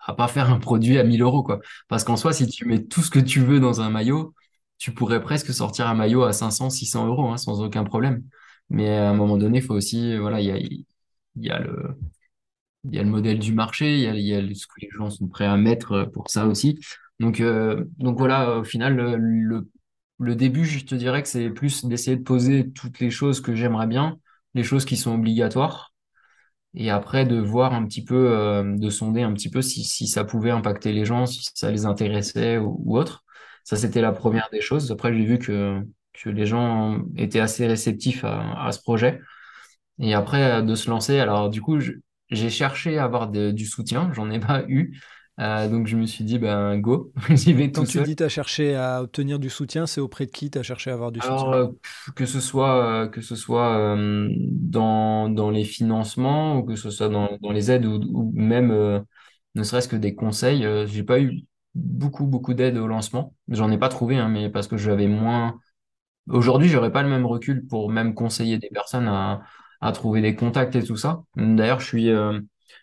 à 0.00 0.14
pas 0.14 0.28
faire 0.28 0.50
un 0.50 0.58
produit 0.60 0.98
à 0.98 1.04
1000 1.04 1.22
euros, 1.22 1.42
quoi. 1.42 1.60
Parce 1.88 2.04
qu'en 2.04 2.16
soi, 2.16 2.32
si 2.32 2.46
tu 2.48 2.66
mets 2.66 2.84
tout 2.84 3.02
ce 3.02 3.10
que 3.10 3.18
tu 3.20 3.40
veux 3.40 3.60
dans 3.60 3.80
un 3.80 3.90
maillot, 3.90 4.34
tu 4.78 4.92
pourrais 4.92 5.22
presque 5.22 5.52
sortir 5.54 5.88
un 5.88 5.94
maillot 5.94 6.24
à 6.24 6.32
500, 6.32 6.70
600 6.70 7.06
euros, 7.08 7.28
hein, 7.30 7.36
sans 7.38 7.62
aucun 7.62 7.84
problème. 7.84 8.24
Mais 8.70 8.90
à 8.98 9.10
un 9.10 9.14
moment 9.14 9.36
donné, 9.38 9.58
il 9.58 9.64
faut 9.64 9.74
aussi, 9.74 10.16
voilà, 10.18 10.40
il 10.40 10.86
il 11.36 11.44
y 11.46 11.50
a 11.50 11.58
le, 11.60 11.96
il 12.84 12.94
y 12.94 12.98
a 12.98 13.02
le 13.02 13.08
modèle 13.10 13.38
du 13.38 13.52
marché, 13.54 13.98
il 13.98 14.20
y 14.20 14.34
a, 14.34 14.40
ce 14.54 14.66
que 14.66 14.74
les 14.80 14.90
gens 14.96 15.10
sont 15.10 15.28
prêts 15.28 15.46
à 15.46 15.56
mettre 15.56 15.92
euh, 15.92 16.06
pour 16.06 16.30
ça 16.30 16.46
aussi. 16.46 16.78
Donc, 17.20 17.40
euh, 17.40 17.84
donc 17.98 18.18
voilà, 18.18 18.58
au 18.58 18.64
final, 18.64 18.96
le, 18.96 19.66
le, 20.18 20.34
début, 20.36 20.64
je 20.64 20.84
te 20.84 20.94
dirais 20.94 21.22
que 21.22 21.28
c'est 21.28 21.50
plus 21.50 21.84
d'essayer 21.84 22.16
de 22.16 22.22
poser 22.22 22.70
toutes 22.72 23.00
les 23.00 23.10
choses 23.10 23.40
que 23.40 23.54
j'aimerais 23.54 23.86
bien, 23.86 24.18
les 24.54 24.64
choses 24.64 24.84
qui 24.84 24.96
sont 24.96 25.14
obligatoires, 25.14 25.92
et 26.74 26.90
après 26.90 27.24
de 27.24 27.38
voir 27.40 27.72
un 27.74 27.84
petit 27.86 28.04
peu, 28.04 28.30
euh, 28.32 28.76
de 28.76 28.90
sonder 28.90 29.22
un 29.22 29.32
petit 29.32 29.50
peu 29.50 29.62
si, 29.62 29.84
si 29.84 30.06
ça 30.08 30.24
pouvait 30.24 30.50
impacter 30.50 30.92
les 30.92 31.04
gens, 31.04 31.26
si 31.26 31.42
ça 31.54 31.70
les 31.70 31.86
intéressait 31.86 32.58
ou, 32.58 32.96
autre. 32.98 33.24
Ça, 33.64 33.76
c'était 33.76 34.00
la 34.02 34.12
première 34.12 34.48
des 34.52 34.60
choses. 34.60 34.90
Après, 34.92 35.14
j'ai 35.14 35.24
vu 35.24 35.38
que, 35.38 35.80
que 36.12 36.28
les 36.30 36.46
gens 36.46 37.00
étaient 37.16 37.40
assez 37.40 37.66
réceptifs 37.66 38.24
à, 38.24 38.66
à 38.66 38.72
ce 38.72 38.80
projet. 38.80 39.20
Et 40.00 40.14
après, 40.14 40.62
de 40.62 40.74
se 40.74 40.90
lancer, 40.90 41.18
alors 41.20 41.50
du 41.50 41.62
coup, 41.62 41.80
je- 41.80 41.92
j'ai 42.30 42.50
cherché 42.50 42.98
à 42.98 43.04
avoir 43.04 43.28
de- 43.30 43.50
du 43.50 43.66
soutien, 43.66 44.12
j'en 44.14 44.30
ai 44.30 44.40
pas 44.40 44.64
eu. 44.68 45.00
Euh, 45.40 45.68
donc 45.68 45.86
je 45.88 45.96
me 45.96 46.06
suis 46.06 46.24
dit, 46.24 46.38
ben 46.38 46.78
go, 46.78 47.12
j'y 47.30 47.52
vais 47.54 47.72
tout 47.72 47.84
Quand 47.84 47.84
tu 47.84 48.00
dis 48.00 48.16
tu 48.16 48.22
as 48.22 48.30
cherché 48.30 48.74
à 48.74 49.02
obtenir 49.02 49.38
du 49.38 49.50
soutien, 49.50 49.86
c'est 49.86 50.00
auprès 50.00 50.24
de 50.24 50.30
qui 50.30 50.50
tu 50.50 50.58
as 50.58 50.62
cherché 50.62 50.90
à 50.90 50.94
avoir 50.94 51.12
du 51.12 51.20
Alors, 51.20 51.22
soutien? 51.22 51.54
euh, 51.54 51.68
que 52.16 52.26
ce 52.26 52.40
soit, 52.40 53.04
euh, 53.04 53.08
que 53.08 53.20
ce 53.22 53.36
soit 53.36 53.96
dans, 54.50 55.28
dans 55.30 55.50
les 55.50 55.64
financements 55.64 56.58
ou 56.58 56.64
que 56.64 56.76
ce 56.76 56.90
soit 56.90 57.08
dans, 57.08 57.38
dans 57.40 57.52
les 57.52 57.70
aides 57.70 57.86
ou, 57.86 57.94
ou 58.12 58.32
même 58.34 58.70
ne 59.54 59.62
serait-ce 59.62 59.88
que 59.88 59.96
des 59.96 60.14
conseils, 60.14 60.66
j'ai 60.86 61.02
pas 61.04 61.20
eu 61.20 61.42
beaucoup, 61.74 62.26
beaucoup 62.26 62.52
d'aide 62.54 62.76
au 62.78 62.86
lancement. 62.86 63.34
J'en 63.48 63.70
ai 63.70 63.78
pas 63.78 63.88
trouvé, 63.88 64.16
hein, 64.18 64.28
mais 64.28 64.50
parce 64.50 64.66
que 64.68 64.76
j'avais 64.76 65.06
moins 65.08 65.58
Aujourd'hui, 66.28 66.68
j'aurais 66.68 66.92
pas 66.92 67.02
le 67.02 67.08
même 67.10 67.26
recul 67.26 67.66
pour 67.66 67.90
même 67.90 68.14
conseiller 68.14 68.58
des 68.58 68.70
personnes 68.70 69.08
à, 69.08 69.42
à 69.84 69.92
trouver 69.92 70.22
des 70.22 70.36
contacts 70.36 70.76
et 70.76 70.84
tout 70.84 70.96
ça. 70.96 71.24
D'ailleurs, 71.36 71.80
je 71.80 71.86
suis, 71.86 72.10
euh, 72.10 72.40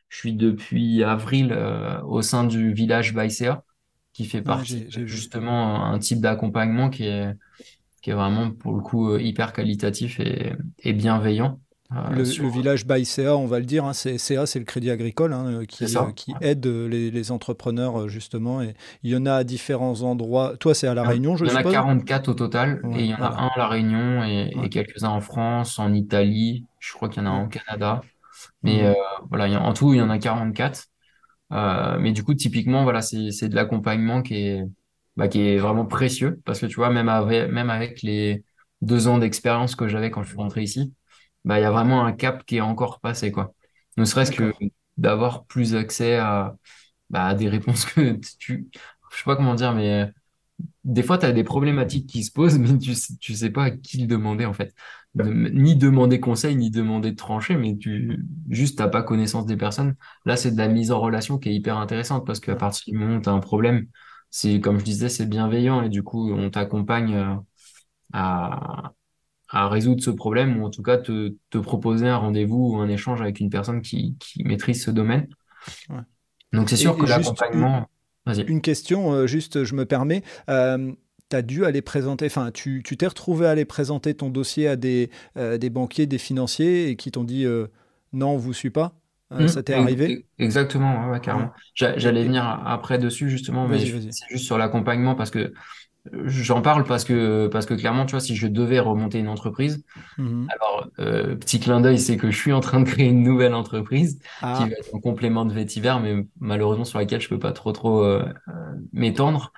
je 0.09 0.17
suis 0.17 0.33
depuis 0.35 1.03
avril 1.03 1.51
euh, 1.53 2.01
au 2.03 2.21
sein 2.23 2.45
du 2.45 2.73
village 2.73 3.13
Baïséa, 3.13 3.65
qui 4.13 4.25
fait 4.25 4.43
Ouais, 4.45 4.65
partie 4.65 4.87
justement 5.07 5.85
un 5.85 5.99
type 5.99 6.21
d'accompagnement 6.21 6.89
qui 6.91 7.05
est, 7.05 7.33
qui 8.03 8.11
est 8.11 8.15
vraiment 8.15 8.51
pour 8.51 8.75
le 8.75 8.81
coup 8.83 9.11
euh, 9.11 9.21
hyper 9.21 9.53
qualitatif 9.53 10.19
et, 10.21 10.53
et 10.79 10.93
bienveillant 10.93 11.60
euh, 11.93 12.09
Le, 12.09 12.23
village 12.49 12.85
by 12.85 13.03
CA, 13.05 13.35
on 13.35 13.47
va 13.47 13.59
le 13.59 13.65
dire, 13.65 13.85
hein, 13.85 13.93
c'est, 13.93 14.17
CA, 14.17 14.45
c'est 14.45 14.59
le 14.59 14.65
Crédit 14.65 14.89
Agricole 14.91 15.33
hein, 15.33 15.45
euh, 15.47 15.65
qui, 15.65 15.83
euh, 15.97 16.11
qui 16.13 16.33
aide 16.41 16.65
les, 16.65 17.11
les 17.11 17.31
entrepreneurs 17.31 18.07
justement. 18.07 18.61
Et 18.61 18.75
il 19.03 19.11
y 19.11 19.15
en 19.15 19.25
a 19.25 19.33
à 19.35 19.43
différents 19.43 20.01
endroits. 20.01 20.55
Toi, 20.57 20.73
c'est 20.73 20.87
à 20.87 20.93
La 20.93 21.03
en 21.03 21.07
Réunion, 21.07 21.35
je 21.35 21.45
il 21.45 21.49
y 21.49 21.51
en 21.51 21.55
a 21.55 21.59
suppose? 21.59 21.73
44 21.73 22.29
au 22.29 22.33
total 22.33 22.81
et 22.93 23.01
il 23.01 23.05
y 23.07 23.13
en 23.13 23.21
a 23.21 23.27
un 23.29 23.47
à 23.47 23.57
La 23.57 23.67
Réunion 23.67 24.23
et, 24.23 24.51
Ouais. 24.53 24.65
et 24.65 24.69
quelques-uns 24.69 25.09
en 25.09 25.21
France, 25.21 25.79
en 25.79 25.93
Italie. 25.93 26.65
Je 26.79 26.93
crois 26.93 27.09
qu'il 27.09 27.23
y 27.23 27.27
en 27.27 27.29
a 27.29 27.33
un 27.33 27.45
au 27.45 27.49
Canada. 27.49 28.01
Mais 28.63 28.85
euh, 28.85 28.93
voilà, 29.29 29.45
en 29.61 29.65
en 29.69 29.73
tout, 29.73 29.93
il 29.93 29.97
y 29.97 30.01
en 30.01 30.09
a 30.09 30.19
44. 30.19 30.85
Euh, 31.53 31.97
mais 31.99 32.11
du 32.13 32.23
coup, 32.23 32.33
typiquement, 32.33 32.83
voilà, 32.83 33.01
c'est 33.01 33.31
c'est 33.31 33.49
de 33.49 33.55
l'accompagnement 33.55 34.21
qui 34.21 34.35
est, 34.35 34.63
bah, 35.17 35.27
qui 35.27 35.41
est 35.41 35.57
vraiment 35.57 35.85
précieux 35.85 36.41
parce 36.45 36.59
que 36.59 36.65
tu 36.67 36.75
vois, 36.75 36.89
même 36.91 37.09
avec, 37.09 37.51
même 37.51 37.69
avec 37.69 38.01
les 38.03 38.43
deux 38.81 39.07
ans 39.07 39.17
d'expérience 39.17 39.75
que 39.75 39.87
j'avais 39.87 40.11
quand 40.11 40.23
je 40.23 40.29
suis 40.29 40.37
rentré 40.37 40.63
ici, 40.63 40.93
bah, 41.45 41.59
il 41.59 41.63
y 41.63 41.65
a 41.65 41.71
vraiment 41.71 42.05
un 42.05 42.13
cap 42.13 42.45
qui 42.45 42.57
est 42.57 42.61
encore 42.61 42.99
passé, 42.99 43.31
quoi. 43.31 43.53
Ne 43.97 44.05
serait-ce 44.05 44.31
que 44.31 44.53
d'avoir 44.97 45.45
plus 45.45 45.75
accès 45.75 46.15
à, 46.17 46.55
bah, 47.09 47.25
à 47.27 47.35
des 47.35 47.49
réponses 47.49 47.85
que 47.85 48.13
tu, 48.39 48.69
je 49.11 49.17
sais 49.17 49.23
pas 49.25 49.35
comment 49.35 49.55
dire, 49.55 49.73
mais 49.73 50.11
des 50.83 51.03
fois, 51.03 51.17
tu 51.17 51.25
as 51.25 51.31
des 51.31 51.43
problématiques 51.43 52.07
qui 52.09 52.23
se 52.23 52.31
posent, 52.31 52.57
mais 52.59 52.77
tu 52.77 52.93
tu 53.19 53.33
sais 53.35 53.49
pas 53.51 53.65
à 53.65 53.71
qui 53.71 53.99
le 53.99 54.07
demander, 54.07 54.45
en 54.45 54.53
fait. 54.53 54.73
De- 55.15 55.23
ni 55.25 55.75
demander 55.75 56.19
conseil, 56.19 56.55
ni 56.55 56.71
demander 56.71 57.11
de 57.11 57.15
trancher, 57.17 57.55
mais 57.57 57.77
tu, 57.77 58.17
juste, 58.49 58.77
t'as 58.77 58.87
pas 58.87 59.03
connaissance 59.03 59.45
des 59.45 59.57
personnes. 59.57 59.95
Là, 60.25 60.37
c'est 60.37 60.51
de 60.51 60.57
la 60.57 60.67
mise 60.69 60.91
en 60.91 60.99
relation 61.01 61.37
qui 61.37 61.49
est 61.49 61.55
hyper 61.55 61.77
intéressante 61.77 62.25
parce 62.25 62.39
qu'à 62.39 62.55
partir 62.55 62.91
du 62.93 62.97
moment 62.97 63.17
où 63.17 63.21
tu 63.21 63.29
as 63.29 63.33
un 63.33 63.39
problème, 63.39 63.87
c'est, 64.29 64.59
comme 64.61 64.79
je 64.79 64.85
disais, 64.85 65.09
c'est 65.09 65.25
bienveillant 65.25 65.81
et 65.83 65.89
du 65.89 66.03
coup, 66.03 66.31
on 66.33 66.49
t'accompagne 66.49 67.15
euh, 67.15 67.35
à, 68.13 68.93
à 69.51 69.69
résoudre 69.69 70.03
ce 70.03 70.11
problème 70.11 70.61
ou 70.61 70.65
en 70.65 70.71
tout 70.71 70.83
cas 70.83 70.97
te, 70.97 71.35
te 71.51 71.57
proposer 71.59 72.07
un 72.07 72.17
rendez-vous 72.17 72.73
ou 72.73 72.77
un 72.77 72.89
échange 72.89 73.21
avec 73.21 73.39
une 73.41 73.49
personne 73.51 73.81
qui, 73.81 74.17
qui 74.19 74.43
maîtrise 74.43 74.83
ce 74.83 74.91
domaine. 74.91 75.27
Ouais. 75.89 76.01
Donc, 76.53 76.69
c'est 76.69 76.77
sûr 76.77 76.97
Et, 76.97 76.97
que 76.97 77.05
l'accompagnement, 77.05 77.89
vas-y. 78.25 78.47
une 78.47 78.61
question, 78.61 79.13
euh, 79.13 79.27
juste 79.27 79.63
je 79.63 79.75
me 79.75 79.85
permets. 79.85 80.23
Euh, 80.49 80.91
tu 81.29 81.35
as 81.35 81.41
dû 81.41 81.65
aller 81.65 81.81
présenter, 81.81 82.25
enfin 82.25 82.51
tu 82.51 82.83
t'es 82.83 83.07
retrouvé 83.07 83.45
à 83.47 83.51
aller 83.51 83.65
présenter 83.65 84.13
ton 84.15 84.29
dossier 84.29 84.67
à 84.67 84.75
des, 84.75 85.09
euh, 85.37 85.57
des 85.57 85.69
banquiers, 85.69 86.05
des 86.07 86.17
financiers 86.17 86.89
et 86.89 86.95
qui 86.97 87.11
t'ont 87.11 87.23
dit 87.23 87.45
euh, 87.45 87.67
non, 88.13 88.31
on 88.31 88.37
vous 88.37 88.53
suit 88.53 88.69
pas. 88.69 88.93
Euh, 89.31 89.47
Mm, 89.47 89.47
ça 89.47 89.63
t'est 89.63 89.73
ex- 89.73 89.95
arrivé? 89.95 90.05
ex- 90.05 90.23
Exactement, 90.39 91.05
ouais, 91.05 91.11
ouais, 91.11 91.19
carrément. 91.21 91.51
J'allais 91.75 92.23
venir 92.25 92.43
après 92.45 92.97
dessus 92.97 93.29
justement, 93.29 93.67
mais 93.67 93.79
c'est 94.11 94.27
juste 94.29 94.45
sur 94.45 94.57
l'accompagnement 94.57 95.15
parce 95.15 95.31
que 95.31 95.53
j'en 96.25 96.61
parle 96.61 96.83
parce 96.83 97.03
que 97.03 97.47
parce 97.47 97.65
que 97.65 97.73
clairement, 97.75 98.05
tu 98.05 98.11
vois, 98.11 98.19
si 98.19 98.35
je 98.35 98.47
devais 98.47 98.79
remonter 98.79 99.19
une 99.19 99.27
entreprise, 99.27 99.83
Mhm. 100.17 100.47
alors 100.51 100.87
euh, 100.99 101.35
petit 101.35 101.59
clin 101.59 101.79
d'œil, 101.81 101.99
c'est 101.99 102.17
que 102.17 102.31
je 102.31 102.37
suis 102.37 102.53
en 102.53 102.59
train 102.59 102.79
de 102.79 102.85
créer 102.89 103.07
une 103.09 103.21
nouvelle 103.23 103.53
entreprise 103.53 104.17
qui 104.19 104.25
Ah, 104.41 104.59
va 104.61 104.65
être 104.71 104.93
en 104.95 104.99
complément 104.99 105.45
de 105.45 105.53
Vétiver, 105.53 105.95
mais 106.01 106.25
malheureusement 106.39 106.85
sur 106.85 106.97
laquelle 106.99 107.21
je 107.21 107.29
peux 107.29 107.39
pas 107.39 107.51
trop 107.51 107.71
trop 107.71 108.03
euh, 108.03 108.23
euh, 108.47 108.51
m'étendre. 108.93 109.53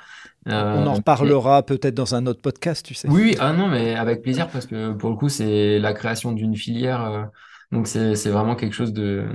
on 0.46 0.52
on 0.52 0.54
en 0.54 0.56
Euh, 0.56 0.84
mais- 0.86 0.90
reparlera 0.98 1.64
peut-être 1.64 1.96
dans 1.96 2.16
un 2.16 2.26
autre 2.28 2.42
podcast, 2.42 2.86
tu 2.86 2.94
sais. 2.94 3.08
oui, 3.10 3.36
ah 3.40 3.54
non, 3.54 3.68
mais 3.70 3.96
avec 3.96 4.22
plaisir 4.22 4.50
parce 4.50 4.66
que 4.66 4.92
pour 4.92 5.10
le 5.10 5.16
coup, 5.16 5.30
c'est 5.30 5.80
la 5.80 5.94
création 5.94 6.34
d'une 6.34 6.56
filière, 6.58 7.02
euh, 7.06 7.24
donc 7.72 7.88
c'est 7.88 8.16
c'est 8.16 8.30
vraiment 8.30 8.56
quelque 8.56 8.74
chose 8.76 8.92
de 8.92 9.28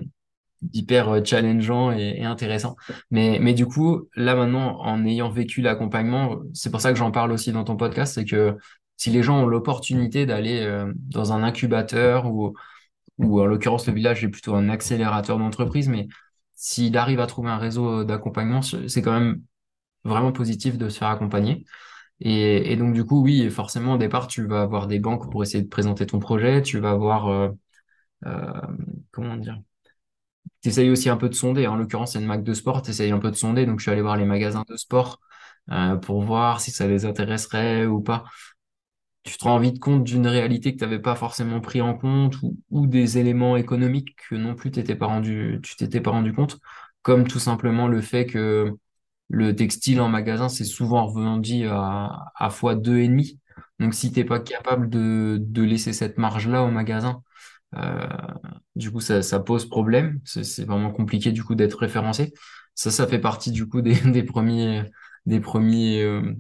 d'hyper 0.63 1.09
euh, 1.09 1.21
challengeant 1.25 1.93
et, 1.93 2.25
intéressant. 2.25 2.77
Mais, 3.11 3.39
mais 3.41 3.55
du 3.55 3.67
coup, 3.67 4.09
là 4.17 4.35
maintenant, 4.35 4.79
en 4.81 5.05
ayant 5.07 5.31
vécu 5.31 5.63
l'accompagnement, 5.63 6.37
c'est 6.55 6.71
pour 6.71 6.81
ça 6.81 6.93
que 6.93 6.99
j'en 6.99 7.11
parle 7.11 7.33
aussi 7.33 7.53
dans 7.53 7.65
ton 7.65 7.77
podcast, 7.77 8.15
c'est 8.15 8.25
que 8.25 8.57
si 8.97 9.11
les 9.11 9.23
gens 9.23 9.43
ont 9.43 9.47
l'opportunité 9.47 10.27
d'aller 10.27 10.61
euh, 10.61 10.93
dans 10.97 11.33
un 11.33 11.43
incubateur 11.43 12.27
ou, 12.27 12.55
ou 13.19 13.41
en 13.41 13.47
l'occurrence 13.47 13.87
le 13.87 13.95
village 13.95 14.25
est 14.25 14.29
plutôt 14.29 14.55
un 14.55 14.69
accélérateur 14.69 15.39
d'entreprise, 15.39 15.89
mais 15.89 16.09
s'il 16.55 16.97
arrive 16.97 17.21
à 17.21 17.27
trouver 17.27 17.51
un 17.51 17.59
réseau 17.59 18.05
d'accompagnement, 18.05 18.63
c'est 18.63 19.03
quand 19.03 19.13
même 19.13 19.43
vraiment 20.05 20.33
positif 20.33 20.79
de 20.79 20.89
se 20.89 20.99
faire 20.99 21.09
accompagner. 21.09 21.65
Et, 22.21 22.73
et 22.73 22.77
donc 22.77 22.95
du 22.95 23.05
coup, 23.05 23.23
oui, 23.23 23.51
forcément, 23.51 23.95
au 23.95 23.99
départ, 23.99 24.27
tu 24.27 24.47
vas 24.47 24.63
avoir 24.63 24.87
des 24.89 24.99
banques 24.99 25.31
pour 25.31 25.43
essayer 25.43 25.63
de 25.63 25.69
présenter 25.69 26.07
ton 26.07 26.19
projet, 26.19 26.63
tu 26.63 26.81
vas 26.81 26.91
avoir, 26.91 27.29
euh, 27.29 27.51
euh, 28.27 28.53
comment 29.13 29.37
dire, 29.37 29.61
tu 30.63 30.69
essayes 30.69 30.91
aussi 30.91 31.09
un 31.09 31.17
peu 31.17 31.29
de 31.29 31.35
sonder. 31.35 31.67
En 31.67 31.77
l'occurrence, 31.77 32.13
c'est 32.13 32.21
une 32.21 32.27
Mac 32.27 32.43
de 32.43 32.55
sport, 32.55 32.83
tu 32.83 32.91
essayes 32.91 33.11
un 33.13 33.19
peu 33.19 33.31
de 33.31 33.37
sonder. 33.37 33.67
Donc, 33.67 33.79
je 33.81 33.85
suis 33.85 33.91
allé 33.93 34.03
voir 34.03 34.17
les 34.17 34.25
magasins 34.25 34.65
de 34.69 34.77
sport 34.77 35.21
euh, 35.71 35.97
pour 35.97 36.23
voir 36.23 36.61
si 36.61 36.71
ça 36.71 36.87
les 36.87 37.05
intéresserait 37.05 37.87
ou 37.87 38.01
pas. 38.01 38.25
Tu 39.25 39.37
te 39.37 39.45
rends 39.45 39.59
vite 39.59 39.79
compte 39.81 40.05
d'une 40.05 40.27
réalité 40.27 40.73
que 40.73 40.79
tu 40.79 40.85
n'avais 40.85 41.01
pas 41.01 41.15
forcément 41.15 41.61
pris 41.61 41.81
en 41.83 41.95
compte 41.95 42.37
ou, 42.71 42.87
des 42.87 43.19
éléments 43.19 43.57
économiques 43.57 44.17
que 44.29 44.37
non 44.37 44.55
plus 44.55 44.71
t'étais 44.71 44.95
pas 44.95 45.07
rendu, 45.07 45.61
tu 45.63 45.77
t'étais 45.77 46.01
pas 46.01 46.11
rendu 46.13 46.33
compte, 46.33 46.59
comme 47.03 47.27
tout 47.27 47.39
simplement 47.39 47.89
le 47.89 48.01
fait 48.01 48.25
que 48.27 48.73
le 49.29 49.57
textile 49.57 50.01
en 50.01 50.09
magasin, 50.09 50.49
c'est 50.49 50.65
souvent 50.65 51.07
revendu 51.07 51.67
à, 51.69 52.33
à 52.37 52.51
fois 52.51 52.75
deux 52.75 52.99
et 52.99 53.09
demi. 53.09 53.39
Donc, 53.81 53.95
si 53.95 54.13
t'es 54.13 54.25
pas 54.25 54.41
capable 54.41 54.89
de, 54.91 55.39
de 55.41 55.63
laisser 55.63 55.93
cette 55.93 56.19
marge-là 56.19 56.63
au 56.65 56.71
magasin, 56.71 57.23
du 58.77 58.91
coup, 58.91 59.01
ça, 59.01 59.23
ça 59.23 59.41
pose 59.41 59.69
problème. 59.69 60.21
C'est 60.25 60.65
vraiment 60.65 60.91
compliqué 60.93 61.33
du 61.33 61.45
coup 61.45 61.55
d'être 61.55 61.79
référencé. 61.79 62.33
Ça, 62.75 62.91
ça 62.91 63.07
fait 63.07 63.19
partie 63.19 63.51
du 63.53 63.69
coup 63.69 63.81
des, 63.83 63.95
des 64.01 64.23
premiers, 64.23 64.85
des 65.27 65.41
premiers 65.41 66.03
euh, 66.03 66.35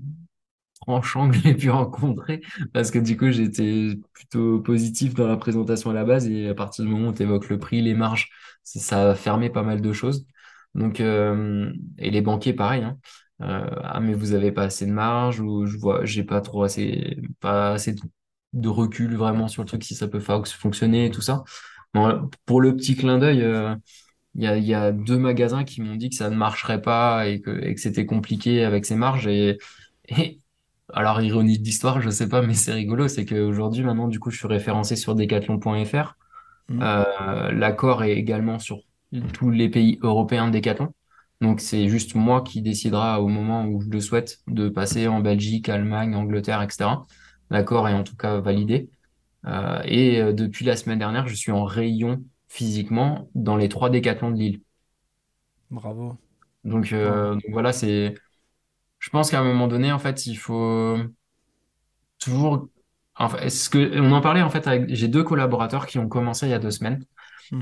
tranchants 0.83 1.31
que 1.31 1.37
j'ai 1.39 1.55
pu 1.55 1.71
rencontrer 1.71 2.41
parce 2.73 2.91
que 2.91 2.99
du 2.99 3.17
coup, 3.17 3.31
j'étais 3.31 3.91
plutôt 4.13 4.61
positif 4.61 5.15
dans 5.15 5.27
la 5.27 5.37
présentation 5.37 5.91
à 5.91 5.95
la 5.95 6.05
base 6.05 6.29
et 6.29 6.49
à 6.49 6.55
partir 6.55 6.85
du 6.85 6.91
moment 6.91 7.09
où 7.11 7.13
tu 7.15 7.23
évoques 7.23 7.49
le 7.49 7.59
prix, 7.59 7.83
les 7.83 7.95
marges, 7.95 8.31
ça 8.65 9.11
a 9.11 9.15
fermé 9.15 9.51
pas 9.51 9.63
mal 9.63 9.81
de 9.81 9.93
choses. 9.93 10.27
Donc, 10.75 11.01
euh, 11.01 11.73
et 11.99 12.11
les 12.11 12.21
banquiers, 12.23 12.53
pareil, 12.55 12.83
hein. 12.85 12.99
Euh, 13.41 13.71
ah, 13.85 14.01
mais 14.01 14.15
vous 14.15 14.33
avez 14.33 14.51
pas 14.51 14.65
assez 14.65 14.85
de 14.85 14.91
marge 14.93 15.39
ou 15.41 15.65
je 15.67 15.79
vois, 15.79 16.05
j'ai 16.05 16.25
pas 16.25 16.41
trop 16.41 16.65
assez, 16.65 17.17
pas 17.41 17.73
assez 17.75 17.93
de 17.95 18.01
de 18.53 18.69
recul 18.69 19.17
vraiment 19.17 19.49
sur 19.49 19.63
le 19.63 19.69
truc 19.69 19.85
si 19.85 19.95
ça 19.95 20.09
peut 20.09 20.21
fonctionner 20.21 21.07
et 21.07 21.11
tout 21.11 21.21
ça. 21.23 21.45
Bon, 21.95 22.31
pour 22.47 22.61
le 22.61 22.77
petit 22.77 22.97
clin 22.97 23.19
d'œil, 23.19 23.43
euh, 23.43 23.75
il 24.35 24.43
y 24.43 24.47
a, 24.47 24.57
il 24.57 24.65
y 24.65 24.75
a 24.75 24.93
deux 24.93 25.19
magasins 25.19 25.65
qui 25.65 25.81
m'ont 25.83 25.97
dit 25.97 26.11
que 26.11 26.17
ça 26.17 26.31
ne 26.31 26.37
marcherait 26.37 26.83
pas 26.83 27.27
et 27.29 27.41
que, 27.41 27.51
et 27.65 27.75
que 27.75 27.81
c'était 27.81 28.07
compliqué 28.07 28.65
avec 28.65 28.85
ces 28.87 28.97
marges. 28.97 29.27
Et, 29.27 29.59
et 30.09 30.39
alors, 30.93 31.21
ironie 31.21 31.59
de 31.59 31.65
l'histoire, 31.65 32.01
je 32.01 32.11
sais 32.11 32.29
pas, 32.29 32.43
mais 32.43 32.55
c'est 32.55 32.73
rigolo, 32.73 33.09
c'est 33.09 33.25
qu'aujourd'hui, 33.27 33.83
maintenant, 33.85 34.09
du 34.09 34.21
coup, 34.21 34.31
je 34.31 34.39
suis 34.39 34.47
référencé 34.49 34.97
sur 34.97 35.15
decathlon.fr. 35.15 36.17
Mhm. 36.69 36.81
Euh, 36.83 37.53
l'accord 37.53 38.05
est 38.05 38.13
également 38.13 38.59
sur 38.59 38.81
tous 39.33 39.51
les 39.51 39.69
pays 39.69 39.99
européens 40.03 40.49
de 40.49 40.53
Decathlon. 40.53 40.93
Donc, 41.41 41.61
c'est 41.61 41.89
juste 41.89 42.15
moi 42.15 42.43
qui 42.43 42.63
décidera 42.63 43.23
au 43.23 43.29
moment 43.29 43.65
où 43.65 43.81
je 43.81 43.89
le 43.89 44.01
souhaite 44.01 44.39
de 44.49 44.69
passer 44.69 45.07
en 45.09 45.21
Belgique, 45.21 45.69
Allemagne, 45.69 46.15
Angleterre, 46.15 46.63
etc. 46.63 47.07
L'accord 47.51 47.89
est 47.89 47.95
en 47.95 48.05
tout 48.05 48.17
cas 48.17 48.41
validé. 48.41 48.91
Euh, 49.47 49.81
et 49.85 50.21
euh, 50.23 50.33
depuis 50.35 50.65
la 50.67 50.77
semaine 50.77 50.99
dernière, 51.01 51.29
je 51.29 51.35
suis 51.37 51.53
en 51.53 51.65
rayon 51.65 52.25
physiquement 52.49 53.31
dans 53.35 53.57
les 53.57 53.69
trois 53.71 53.91
décathlons 53.91 54.31
de 54.33 54.39
Lille. 54.39 54.63
Bravo, 55.71 56.19
Donc, 56.65 56.93
euh, 56.93 57.35
donc 57.35 57.45
voilà, 57.51 57.73
c'est. 57.73 58.15
Je 59.01 59.11
pense 59.11 59.31
qu'à 59.31 59.41
un 59.41 59.45
moment 59.45 59.69
donné, 59.69 59.93
en 59.93 59.99
fait, 59.99 60.27
il 60.27 60.37
faut 60.37 60.99
toujours. 62.19 62.69
Enfin, 63.17 63.39
est-ce 63.39 63.69
que 63.71 63.99
on 64.01 64.13
en 64.13 64.21
parlait 64.21 64.43
en 64.43 64.51
fait 64.51 64.67
avec. 64.67 64.95
J'ai 64.95 65.09
deux 65.09 65.25
collaborateurs 65.25 65.87
qui 65.87 65.99
ont 65.99 66.09
commencé 66.09 66.47
il 66.47 66.51
y 66.51 66.53
a 66.55 66.59
deux 66.59 66.71
semaines 66.71 67.05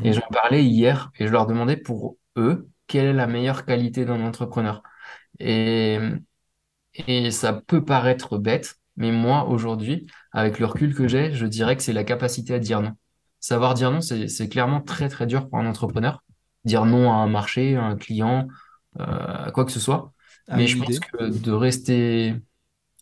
et 0.03 0.13
Mhm. 0.13 0.15
j'en 0.15 0.23
parlais 0.33 0.65
hier 0.65 1.11
et 1.19 1.27
je 1.29 1.33
leur 1.33 1.47
demandais 1.47 1.77
pour 1.77 2.19
eux 2.37 2.69
quelle 2.89 3.07
est 3.07 3.15
la 3.15 3.27
meilleure 3.27 3.67
qualité 3.67 4.05
d'un 4.07 4.25
entrepreneur. 4.25 4.83
Et 5.41 5.99
Et 7.07 7.31
ça 7.31 7.53
peut 7.55 7.85
paraître 7.85 8.39
bête, 8.39 8.77
mais 8.97 9.13
moi, 9.13 9.47
aujourd'hui, 9.49 10.07
avec 10.33 10.59
le 10.59 10.67
recul 10.67 10.95
que 10.95 11.09
j'ai, 11.09 11.33
je 11.33 11.47
dirais 11.47 11.77
que 11.77 11.83
c'est 11.83 11.93
la 11.93 12.05
capacité 12.05 12.55
à 12.55 12.59
dire 12.59 12.81
non. 12.81 12.93
Savoir 13.41 13.75
dire 13.75 13.91
non, 13.91 14.01
c'est, 14.01 14.49
clairement 14.49 14.81
très, 14.81 15.09
très 15.09 15.27
dur 15.27 15.49
pour 15.49 15.59
un 15.59 15.67
entrepreneur. 15.67 16.23
Dire 16.65 16.85
non 16.85 17.13
à 17.13 17.17
un 17.17 17.29
marché, 17.29 17.77
à 17.77 17.85
un 17.85 17.97
client, 17.97 18.49
euh, 18.99 19.05
à 19.05 19.51
quoi 19.53 19.65
que 19.65 19.73
ce 19.73 19.81
soit. 19.81 20.13
À 20.49 20.57
Mais 20.57 20.67
je 20.67 20.79
pense 20.79 20.99
que 20.99 21.29
de 21.29 21.53
rester 21.53 22.35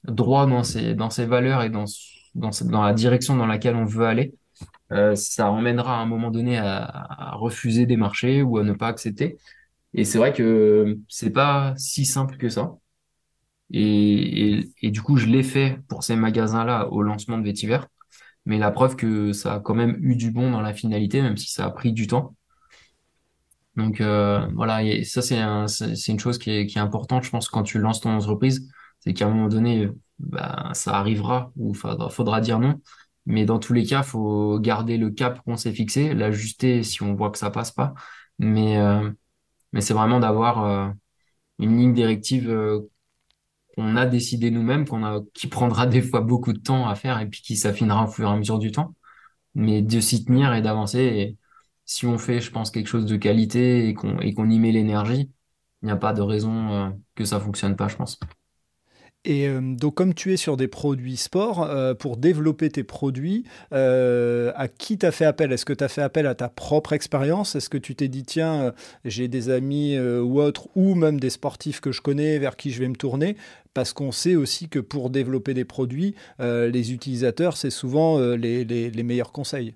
droit 0.04 0.46
dans 0.46 0.64
ses, 0.64 0.94
dans 0.94 1.10
ses 1.10 1.26
valeurs 1.26 1.62
et 1.62 1.70
dans, 1.70 1.84
dans, 2.34 2.50
dans 2.64 2.82
la 2.82 2.92
direction 2.92 3.36
dans 3.36 3.46
laquelle 3.46 3.76
on 3.76 3.84
veut 3.84 4.06
aller, 4.06 4.34
euh, 4.92 5.14
ça 5.14 5.50
emmènera 5.50 5.98
à 5.98 6.00
un 6.00 6.06
moment 6.06 6.30
donné 6.30 6.58
à, 6.58 6.84
à 6.84 7.34
refuser 7.36 7.86
des 7.86 7.96
marchés 7.96 8.42
ou 8.42 8.58
à 8.58 8.64
ne 8.64 8.72
pas 8.72 8.88
accepter. 8.88 9.38
Et 9.94 10.04
c'est 10.04 10.18
vrai 10.18 10.32
que 10.32 10.98
c'est 11.08 11.30
pas 11.30 11.72
si 11.76 12.04
simple 12.04 12.36
que 12.36 12.48
ça. 12.48 12.74
Et, 13.72 14.64
du 14.82 15.02
coup, 15.02 15.16
je 15.16 15.26
l'ai 15.26 15.42
fait 15.42 15.78
pour 15.88 16.04
ces 16.04 16.16
magasins-là 16.16 16.88
au 16.90 17.02
lancement 17.02 17.38
de 17.38 17.44
Vétiver. 17.44 17.80
Mais 18.46 18.58
la 18.58 18.70
preuve 18.70 18.96
que 18.96 19.32
ça 19.32 19.54
a 19.54 19.60
quand 19.60 19.74
même 19.74 19.96
eu 20.00 20.16
du 20.16 20.30
bon 20.30 20.50
dans 20.50 20.60
la 20.60 20.74
finalité, 20.74 21.22
même 21.22 21.36
si 21.36 21.50
ça 21.50 21.66
a 21.66 21.70
pris 21.70 21.92
du 21.92 22.06
temps. 22.06 22.36
Donc 23.76 24.00
euh, 24.00 24.46
voilà, 24.54 24.82
et 24.84 25.04
ça 25.04 25.20
c'est 25.22 25.38
un, 25.38 25.66
une 26.08 26.20
chose 26.20 26.38
qui 26.38 26.50
est, 26.50 26.66
qui 26.66 26.78
est 26.78 26.80
importante, 26.80 27.24
je 27.24 27.30
pense, 27.30 27.48
quand 27.48 27.64
tu 27.64 27.78
lances 27.78 28.00
ton 28.00 28.10
entreprise, 28.10 28.68
c'est 29.00 29.14
qu'à 29.14 29.26
un 29.26 29.30
moment 29.30 29.48
donné, 29.48 29.88
bah, 30.18 30.70
ça 30.74 30.94
arrivera 30.96 31.52
ou 31.56 31.74
faudra, 31.74 32.40
dire 32.40 32.58
non. 32.60 32.80
Mais 33.26 33.44
dans 33.46 33.58
tous 33.58 33.72
les 33.72 33.84
cas, 33.84 34.02
faut 34.02 34.58
garder 34.60 34.98
le 34.98 35.10
cap 35.10 35.40
qu'on 35.44 35.56
s'est 35.56 35.72
fixé, 35.72 36.14
l'ajuster 36.14 36.82
si 36.82 37.02
on 37.02 37.14
voit 37.14 37.30
que 37.30 37.38
ça 37.38 37.50
passe 37.50 37.72
pas. 37.72 37.94
Mais, 38.38 38.78
euh, 38.78 39.10
mais 39.72 39.80
c'est 39.80 39.94
vraiment 39.94 40.20
d'avoir 40.20 40.64
euh, 40.64 40.90
une 41.58 41.78
ligne 41.78 41.94
directive 41.94 42.50
qu'on 43.76 43.96
a 43.96 44.06
décidé 44.06 44.50
nous-mêmes, 44.50 44.86
qu'on 44.86 45.04
a, 45.04 45.20
qui 45.34 45.48
prendra 45.48 45.86
des 45.86 46.02
fois 46.02 46.20
beaucoup 46.20 46.52
de 46.52 46.58
temps 46.58 46.88
à 46.88 46.94
faire 46.94 47.20
et 47.20 47.26
puis 47.26 47.42
qui 47.42 47.56
s'affinera 47.56 48.04
au 48.04 48.08
fur 48.08 48.28
et 48.28 48.32
à 48.32 48.36
mesure 48.36 48.58
du 48.58 48.72
temps. 48.72 48.94
Mais 49.54 49.82
de 49.82 50.00
s'y 50.00 50.24
tenir 50.24 50.54
et 50.54 50.62
d'avancer. 50.62 51.36
Si 51.86 52.06
on 52.06 52.18
fait, 52.18 52.40
je 52.40 52.50
pense, 52.50 52.70
quelque 52.70 52.88
chose 52.88 53.06
de 53.06 53.16
qualité 53.16 53.88
et 53.88 53.94
qu'on 53.94 54.50
y 54.50 54.58
met 54.58 54.72
l'énergie, 54.72 55.30
il 55.84 55.86
n'y 55.88 55.92
a 55.92 55.96
pas 55.96 56.14
de 56.14 56.22
raison 56.22 56.72
euh, 56.72 56.90
que 57.14 57.26
ça 57.26 57.38
fonctionne 57.38 57.76
pas, 57.76 57.88
je 57.88 57.96
pense. 57.96 58.18
Et 59.26 59.48
euh, 59.48 59.60
donc, 59.60 59.94
comme 59.94 60.14
tu 60.14 60.32
es 60.32 60.38
sur 60.38 60.56
des 60.56 60.66
produits 60.66 61.18
sport, 61.18 61.62
euh, 61.62 61.92
pour 61.92 62.16
développer 62.16 62.70
tes 62.70 62.84
produits, 62.84 63.44
à 63.70 64.68
qui 64.78 64.96
t'as 64.96 65.10
fait 65.10 65.26
appel? 65.26 65.52
Est-ce 65.52 65.66
que 65.66 65.74
tu 65.74 65.84
as 65.84 65.88
fait 65.88 66.00
appel 66.00 66.26
à 66.26 66.34
ta 66.34 66.48
propre 66.48 66.94
expérience? 66.94 67.54
Est-ce 67.54 67.68
que 67.68 67.76
tu 67.76 67.94
t'es 67.94 68.08
dit, 68.08 68.24
tiens, 68.24 68.72
j'ai 69.04 69.28
des 69.28 69.50
amis 69.50 69.98
ou 69.98 70.40
autres, 70.40 70.68
ou 70.74 70.94
même 70.94 71.20
des 71.20 71.30
sportifs 71.30 71.80
que 71.80 71.92
je 71.92 72.00
connais 72.00 72.38
vers 72.38 72.56
qui 72.56 72.70
je 72.70 72.80
vais 72.80 72.88
me 72.88 72.96
tourner 72.96 73.36
parce 73.74 73.92
qu'on 73.92 74.12
sait 74.12 74.36
aussi 74.36 74.68
que 74.68 74.78
pour 74.78 75.10
développer 75.10 75.52
des 75.52 75.64
produits, 75.64 76.14
les 76.38 76.92
utilisateurs, 76.92 77.56
c'est 77.56 77.70
souvent 77.70 78.18
les, 78.18 78.64
les, 78.64 78.90
les, 78.90 79.02
meilleurs 79.02 79.32
conseils. 79.32 79.74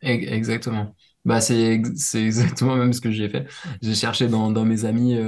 Exactement. 0.00 0.94
Bah, 1.24 1.40
c'est 1.40 1.80
exactement 2.14 2.76
même 2.76 2.92
ce 2.92 3.00
que 3.00 3.10
j'ai 3.10 3.28
fait. 3.28 3.46
J'ai 3.82 3.94
cherché 3.94 4.28
dans, 4.28 4.50
dans 4.50 4.64
mes 4.64 4.84
amis 4.84 5.18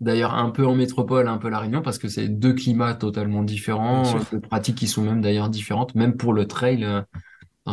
D'ailleurs, 0.00 0.34
un 0.34 0.50
peu 0.50 0.66
en 0.66 0.74
métropole, 0.74 1.28
un 1.28 1.36
peu 1.36 1.50
la 1.50 1.58
Réunion, 1.58 1.82
parce 1.82 1.98
que 1.98 2.08
c'est 2.08 2.28
deux 2.28 2.54
climats 2.54 2.94
totalement 2.94 3.42
différents, 3.42 4.18
deux 4.32 4.40
pratiques 4.40 4.76
qui 4.76 4.88
sont 4.88 5.02
même 5.02 5.20
d'ailleurs 5.20 5.50
différentes, 5.50 5.94
même 5.94 6.16
pour 6.16 6.32
le 6.32 6.46
trail. 6.46 6.84
Euh, 6.84 7.02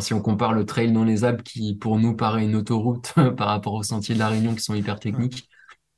si 0.01 0.13
on 0.13 0.21
compare 0.21 0.53
le 0.53 0.65
trail 0.65 0.91
dans 0.91 1.05
les 1.05 1.23
Alpes, 1.23 1.41
qui 1.43 1.75
pour 1.75 1.97
nous 1.97 2.15
paraît 2.15 2.43
une 2.43 2.55
autoroute 2.55 3.13
par 3.37 3.47
rapport 3.47 3.73
aux 3.73 3.83
sentiers 3.83 4.13
de 4.13 4.19
la 4.19 4.27
Réunion 4.27 4.53
qui 4.53 4.61
sont 4.61 4.75
hyper 4.75 4.99
techniques, 4.99 5.49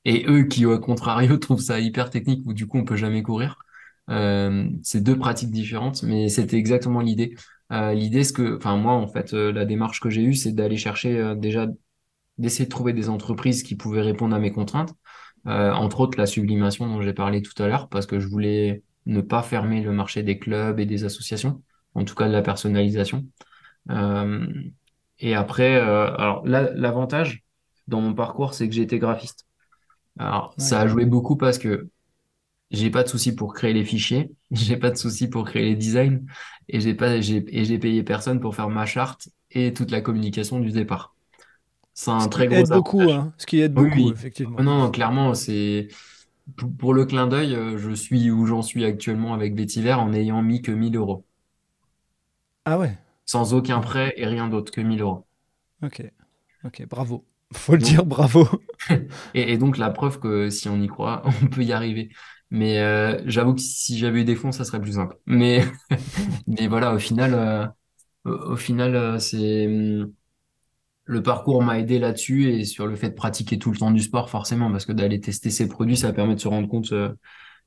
et 0.06 0.26
eux 0.28 0.44
qui, 0.44 0.68
au 0.68 0.80
contrario, 0.80 1.38
trouvent 1.39 1.62
ça 1.62 1.80
hyper 1.80 2.12
technique, 2.12 2.44
où 2.46 2.54
du 2.54 2.68
coup 2.68 2.78
on 2.78 2.86
peut 2.86 2.96
jamais 2.96 3.24
courir. 3.24 3.58
Euh, 4.10 4.67
c'est 4.84 5.02
deux 5.02 5.17
pratiques 5.17 5.52
différentes, 5.52 6.04
mais 6.04 6.30
c'était 6.30 6.58
exactement 6.58 7.02
l'idée. 7.02 7.36
Euh, 7.72 7.93
l'idée, 7.93 8.24
c'est 8.24 8.34
que, 8.34 8.58
enfin 8.58 8.76
moi, 8.78 8.93
en 8.93 9.08
fait, 9.08 9.34
la 9.34 9.65
démarche 9.65 10.00
que 10.00 10.10
j'ai 10.10 10.24
eue, 10.24 10.34
c'est 10.34 10.52
d'aller 10.52 10.78
chercher 10.78 11.36
déjà 11.38 11.67
d'essayer 12.38 12.65
de 12.65 12.69
trouver 12.69 12.93
des 12.93 13.10
entreprises 13.10 13.63
qui 13.63 13.76
pouvaient 13.76 14.02
répondre 14.02 14.36
à 14.36 14.39
mes 14.39 14.52
contraintes. 14.52 14.95
Euh, 15.48 15.72
entre 15.72 16.02
autres 16.02 16.17
la 16.17 16.26
sublimation 16.26 16.88
dont 16.88 17.02
j'ai 17.02 17.13
parlé 17.13 17.41
tout 17.41 17.62
à 17.62 17.67
l'heure, 17.67 17.88
parce 17.89 18.06
que 18.06 18.19
je 18.19 18.28
voulais 18.28 18.84
ne 19.06 19.22
pas 19.22 19.41
fermer 19.41 19.82
le 19.82 19.91
marché 19.91 20.22
des 20.24 20.38
clubs 20.38 20.80
et 20.80 20.86
des 20.86 21.06
associations, 21.06 21.62
en 21.95 22.04
tout 22.04 22.15
cas 22.15 22.28
de 22.28 22.34
la 22.34 22.41
personnalisation. 22.41 23.26
Euh, 23.89 24.48
et 25.19 25.36
après, 25.36 25.76
euh, 25.76 26.13
alors 26.15 26.45
l'avantage 26.45 27.43
dans 27.88 28.02
mon 28.02 28.13
parcours, 28.13 28.54
c'est 28.54 28.67
que 28.67 28.76
j'ai 28.76 28.82
été 28.82 29.00
graphiste. 29.00 29.45
Alors 30.17 30.54
ça 30.58 30.82
a 30.82 30.88
joué 30.88 31.06
beaucoup 31.06 31.38
parce 31.38 31.58
que 31.58 31.89
j'ai 32.72 32.90
pas 32.90 33.04
de 33.04 33.10
souci 33.10 33.36
pour 33.36 33.54
créer 33.54 33.74
les 33.74 33.86
fichiers, 33.86 34.32
j'ai 34.52 34.78
pas 34.78 34.92
de 34.92 34.98
souci 34.98 35.28
pour 35.28 35.46
créer 35.46 35.66
les 35.66 35.76
designs, 35.76 36.22
et 36.68 36.80
j'ai 36.80 36.94
pas, 36.94 37.20
j'ai, 37.22 37.46
et 37.50 37.66
j'ai 37.66 37.80
payé 37.80 38.04
personne 38.04 38.40
pour 38.40 38.56
faire 38.56 38.70
ma 38.70 38.86
charte 38.86 39.30
et 39.52 39.74
toute 39.74 39.92
la 39.92 40.02
communication 40.02 40.60
du 40.60 40.72
départ. 40.72 41.16
C'est 41.94 42.12
un 42.12 42.28
très 42.30 42.48
gros 42.48 42.64
beaucoup, 42.64 43.02
hein, 43.02 43.34
ce 43.38 43.46
qui 43.46 43.60
aide 43.60 43.74
beaucoup, 43.74 44.12
effectivement. 44.12 44.62
Non, 44.62 44.90
clairement, 44.90 45.34
c'est 45.34 45.90
pour 46.78 46.94
le 46.94 47.06
clin 47.06 47.28
d'œil, 47.28 47.56
euh, 47.56 47.78
je 47.78 47.92
suis 47.92 48.32
où 48.32 48.46
j'en 48.46 48.62
suis 48.62 48.86
actuellement 48.86 49.34
avec 49.34 49.56
Vétiver 49.56 49.94
en 49.94 50.10
n'ayant 50.10 50.42
mis 50.42 50.62
que 50.62 50.72
1000 50.72 50.96
euros. 50.96 51.26
Ah 52.66 52.78
ouais. 52.78 52.98
Sans 53.26 53.54
aucun 53.54 53.80
prêt 53.80 54.14
et 54.18 54.26
rien 54.26 54.48
d'autre 54.48 54.72
que 54.72 54.82
1000 54.82 55.02
euros. 55.02 55.26
Ok, 55.84 56.04
ok, 56.64 56.88
bravo. 56.88 57.26
Faut 57.54 57.74
le 57.74 57.80
dire, 57.80 58.06
bravo. 58.06 58.48
et, 59.34 59.58
donc 59.58 59.78
la 59.78 59.90
preuve 59.90 60.20
que 60.20 60.50
si 60.50 60.70
on 60.70 60.80
y 60.80 60.88
croit, 60.88 61.24
on 61.44 61.48
peut 61.48 61.64
y 61.64 61.74
arriver. 61.74 62.10
Mais 62.52 62.80
euh, 62.80 63.22
j'avoue 63.26 63.54
que 63.54 63.62
si 63.62 63.98
j'avais 63.98 64.22
eu 64.22 64.26
des 64.26 64.36
fonds, 64.36 64.52
ça 64.52 64.66
serait 64.66 64.82
plus 64.82 64.94
simple. 64.94 65.18
Mais, 65.26 65.64
mais 66.48 66.68
voilà, 66.68 66.94
au 66.94 67.00
final, 67.00 67.34
euh, 67.34 67.68
au 68.26 68.56
final, 68.56 69.20
c'est 69.22 69.68
hum, 69.68 70.14
le 71.10 71.24
parcours 71.24 71.64
m'a 71.64 71.80
aidé 71.80 71.98
là-dessus 71.98 72.52
et 72.54 72.66
sur 72.66 72.86
le 72.86 72.96
fait 72.96 73.10
de 73.10 73.16
pratiquer 73.16 73.58
tout 73.58 73.72
le 73.72 73.78
temps 73.78 73.90
du 73.92 74.02
sport, 74.02 74.30
forcément, 74.30 74.72
parce 74.72 74.86
que 74.86 74.92
d'aller 74.92 75.20
tester 75.20 75.50
ses 75.50 75.68
produits, 75.68 75.98
ça 75.98 76.14
permet 76.14 76.36
de 76.36 76.40
se 76.40 76.48
rendre 76.48 76.68
compte 76.68 76.92
euh, 76.92 77.10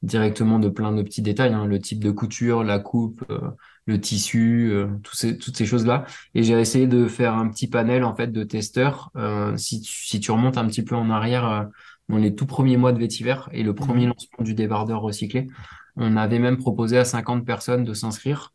directement 0.03 0.61
de 0.61 0.69
plein 0.69 0.93
de 0.93 1.03
petits 1.03 1.23
détails, 1.23 1.53
hein, 1.53 1.67
le 1.67 1.81
type 1.81 2.05
de 2.05 2.13
couture, 2.13 2.63
la 2.63 2.79
coupe, 2.79 3.25
euh, 3.31 3.41
le 3.87 4.01
tissu, 4.01 4.71
euh, 4.73 4.87
ces, 5.13 5.39
toutes 5.39 5.57
ces 5.57 5.67
choses-là. 5.67 6.05
Et 6.35 6.45
j'ai 6.45 6.55
essayé 6.61 6.87
de 6.87 7.09
faire 7.09 7.35
un 7.35 7.49
petit 7.49 7.67
panel 7.69 8.05
en 8.05 8.15
fait 8.15 8.29
de 8.29 8.45
testeurs. 8.45 9.11
si, 9.57 9.81
tu, 9.81 10.07
si 10.07 10.21
tu 10.21 10.31
remontes 10.31 10.57
un 10.57 10.67
petit 10.69 10.85
peu 10.85 10.95
en 10.95 11.11
arrière, 11.11 11.69
dans 12.13 12.19
les 12.19 12.35
tout 12.35 12.47
premiers 12.47 12.77
mois 12.77 12.93
de 12.93 12.99
vétiver 12.99 13.35
et 13.53 13.63
le 13.63 13.75
premier 13.75 14.07
mmh. 14.07 14.11
lancement 14.11 14.45
du 14.45 14.55
débardeur 14.55 15.01
recyclé, 15.01 15.49
on 15.97 16.17
avait 16.17 16.39
même 16.39 16.59
proposé 16.59 16.99
à 16.99 17.05
50 17.05 17.45
personnes 17.45 17.85
de 17.85 17.95
s'inscrire, 17.95 18.53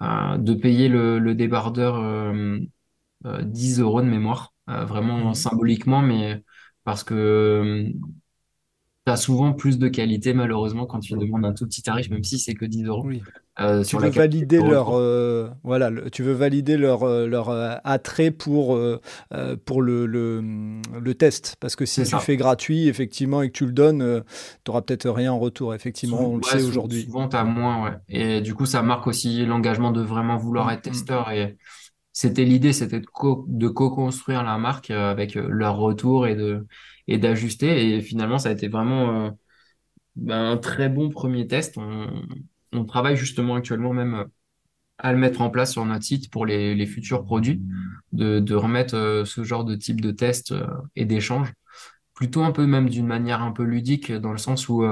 de 0.00 0.54
payer 0.54 0.88
le, 0.88 1.18
le 1.18 1.34
débardeur 1.34 1.94
10 3.24 3.80
euh, 3.80 3.82
euros 3.82 4.02
de 4.02 4.06
mémoire, 4.06 4.52
euh, 4.68 4.84
vraiment 4.84 5.28
mhm. 5.28 5.34
symboliquement, 5.34 6.02
mais 6.02 6.42
parce 6.84 7.04
que 7.04 7.14
euh, 7.14 7.92
tu 9.06 9.12
as 9.12 9.16
souvent 9.16 9.52
plus 9.52 9.78
de 9.78 9.88
qualité 9.88 10.32
malheureusement 10.34 10.86
quand 10.86 11.00
tu 11.00 11.14
demandes 11.14 11.44
un 11.44 11.52
tout 11.52 11.66
petit 11.66 11.82
tarif, 11.82 12.10
même 12.10 12.24
si 12.24 12.38
c'est 12.38 12.54
que 12.54 12.64
10 12.64 12.84
euros. 12.84 13.04
Oui. 13.04 13.22
Tu, 13.56 13.96
veux 13.96 14.10
valider 14.10 14.58
leur, 14.58 14.90
voilà, 15.62 15.90
tu 16.10 16.22
veux 16.22 16.32
valider 16.32 16.76
leur, 16.76 17.06
leur 17.26 17.50
attrait 17.84 18.30
pour, 18.30 18.78
pour 19.64 19.82
le, 19.82 20.06
le, 20.06 21.14
test. 21.14 21.56
Parce 21.60 21.76
que 21.76 21.86
si 21.86 22.02
tu 22.02 22.16
fais 22.18 22.36
gratuit, 22.36 22.88
effectivement, 22.88 23.42
et 23.42 23.48
que 23.48 23.56
tu 23.56 23.66
le 23.66 23.72
donnes, 23.72 24.22
tu 24.64 24.70
n'auras 24.70 24.82
peut-être 24.82 25.08
rien 25.08 25.32
en 25.32 25.38
retour. 25.38 25.74
Effectivement, 25.74 26.32
on 26.32 26.36
le 26.36 26.42
sait 26.42 26.62
aujourd'hui. 26.62 27.02
Souvent, 27.02 27.28
tu 27.28 27.36
as 27.36 27.44
moins, 27.44 27.84
ouais. 27.84 27.96
Et 28.08 28.40
du 28.40 28.54
coup, 28.54 28.66
ça 28.66 28.82
marque 28.82 29.06
aussi 29.06 29.44
l'engagement 29.46 29.90
de 29.92 30.02
vraiment 30.02 30.36
vouloir 30.36 30.66
mm, 30.66 30.70
être 30.70 30.86
mm. 30.86 30.90
testeur. 30.90 31.30
Et 31.30 31.56
c'était 32.12 32.44
l'idée, 32.44 32.72
c'était 32.72 33.00
de, 33.00 33.06
co 33.06 33.44
de 33.48 33.68
co-construire 33.68 34.42
la 34.44 34.58
marque 34.58 34.90
euh, 34.90 35.10
avec 35.10 35.36
euh, 35.36 35.46
leur 35.48 35.76
retour 35.76 36.26
et 36.26 36.36
de 36.36 36.66
et 37.08 37.18
d'ajuster. 37.18 37.96
Et 37.96 38.00
finalement, 38.00 38.38
ça 38.38 38.50
a 38.50 38.52
été 38.52 38.68
vraiment 38.68 39.26
euh, 39.26 39.30
ben, 40.16 40.52
un 40.52 40.56
très 40.56 40.88
bon 40.88 41.10
premier 41.10 41.46
test. 41.46 41.76
On, 41.78 42.06
travaille 42.82 43.16
justement 43.16 43.54
actuellement 43.54 43.92
même 43.92 44.24
à 44.98 45.12
le 45.12 45.18
mettre 45.18 45.40
en 45.40 45.50
place 45.50 45.72
sur 45.72 45.84
notre 45.84 46.04
site 46.04 46.30
pour 46.30 46.46
les, 46.46 46.86
futurs 46.86 47.24
produits, 47.24 47.62
de, 48.12 48.54
remettre 48.54 49.22
ce 49.26 49.44
genre 49.44 49.64
de 49.64 49.74
type 49.76 50.00
de 50.00 50.10
test 50.10 50.54
et 50.96 51.04
d'échange, 51.04 51.52
plutôt 52.14 52.42
un 52.42 52.52
peu 52.52 52.66
même 52.66 52.88
d'une 52.88 53.06
manière 53.06 53.42
un 53.42 53.52
peu 53.52 53.64
ludique, 53.64 54.12
dans 54.12 54.32
le 54.32 54.38
sens 54.38 54.68
où 54.68 54.84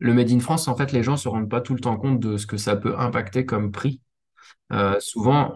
le 0.00 0.14
Made 0.14 0.30
in 0.32 0.40
France, 0.40 0.66
en 0.66 0.74
fait, 0.76 0.92
les 0.92 1.02
gens 1.02 1.16
se 1.16 1.28
rendent 1.28 1.48
pas 1.48 1.60
tout 1.60 1.74
le 1.74 1.80
temps 1.80 1.96
compte 1.96 2.18
de 2.20 2.36
ce 2.38 2.46
que 2.46 2.56
ça 2.56 2.74
peut 2.74 2.98
impacter 2.98 3.44
comme 3.46 3.70
prix. 3.70 4.00
Euh, 4.72 4.98
souvent, 5.00 5.54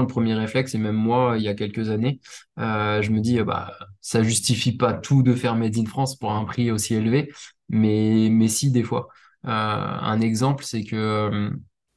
le 0.00 0.06
premier 0.06 0.34
réflexe, 0.34 0.74
et 0.74 0.78
même 0.78 0.96
moi, 0.96 1.36
il 1.38 1.44
y 1.44 1.48
a 1.48 1.54
quelques 1.54 1.90
années, 1.90 2.20
euh, 2.58 3.00
je 3.02 3.10
me 3.10 3.20
dis, 3.20 3.40
bah, 3.42 3.72
ça 4.00 4.22
justifie 4.22 4.76
pas 4.76 4.92
tout 4.94 5.22
de 5.22 5.34
faire 5.34 5.54
Made 5.54 5.78
in 5.78 5.86
France 5.86 6.16
pour 6.16 6.32
un 6.32 6.44
prix 6.44 6.70
aussi 6.70 6.94
élevé, 6.94 7.32
mais, 7.68 8.28
mais 8.30 8.48
si, 8.48 8.70
des 8.70 8.82
fois. 8.82 9.08
Euh, 9.46 9.48
un 9.48 10.20
exemple, 10.20 10.64
c'est 10.64 10.84
que 10.84 11.50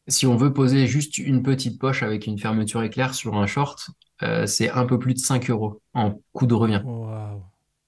si 0.08 0.26
on 0.26 0.36
veut 0.38 0.54
poser 0.54 0.88
juste 0.88 1.18
une 1.18 1.44
petite 1.44 1.80
poche 1.80 2.04
avec 2.04 2.28
une 2.28 2.40
fermeture 2.40 2.84
éclair 2.84 3.14
sur 3.14 3.36
un 3.36 3.48
short, 3.48 3.90
c'est 4.46 4.70
un 4.72 4.86
peu 4.86 4.98
plus 4.98 5.14
de 5.14 5.20
5 5.20 5.50
euros 5.50 5.82
en 5.94 6.20
coût 6.34 6.48
de 6.48 6.54
revient. 6.56 6.82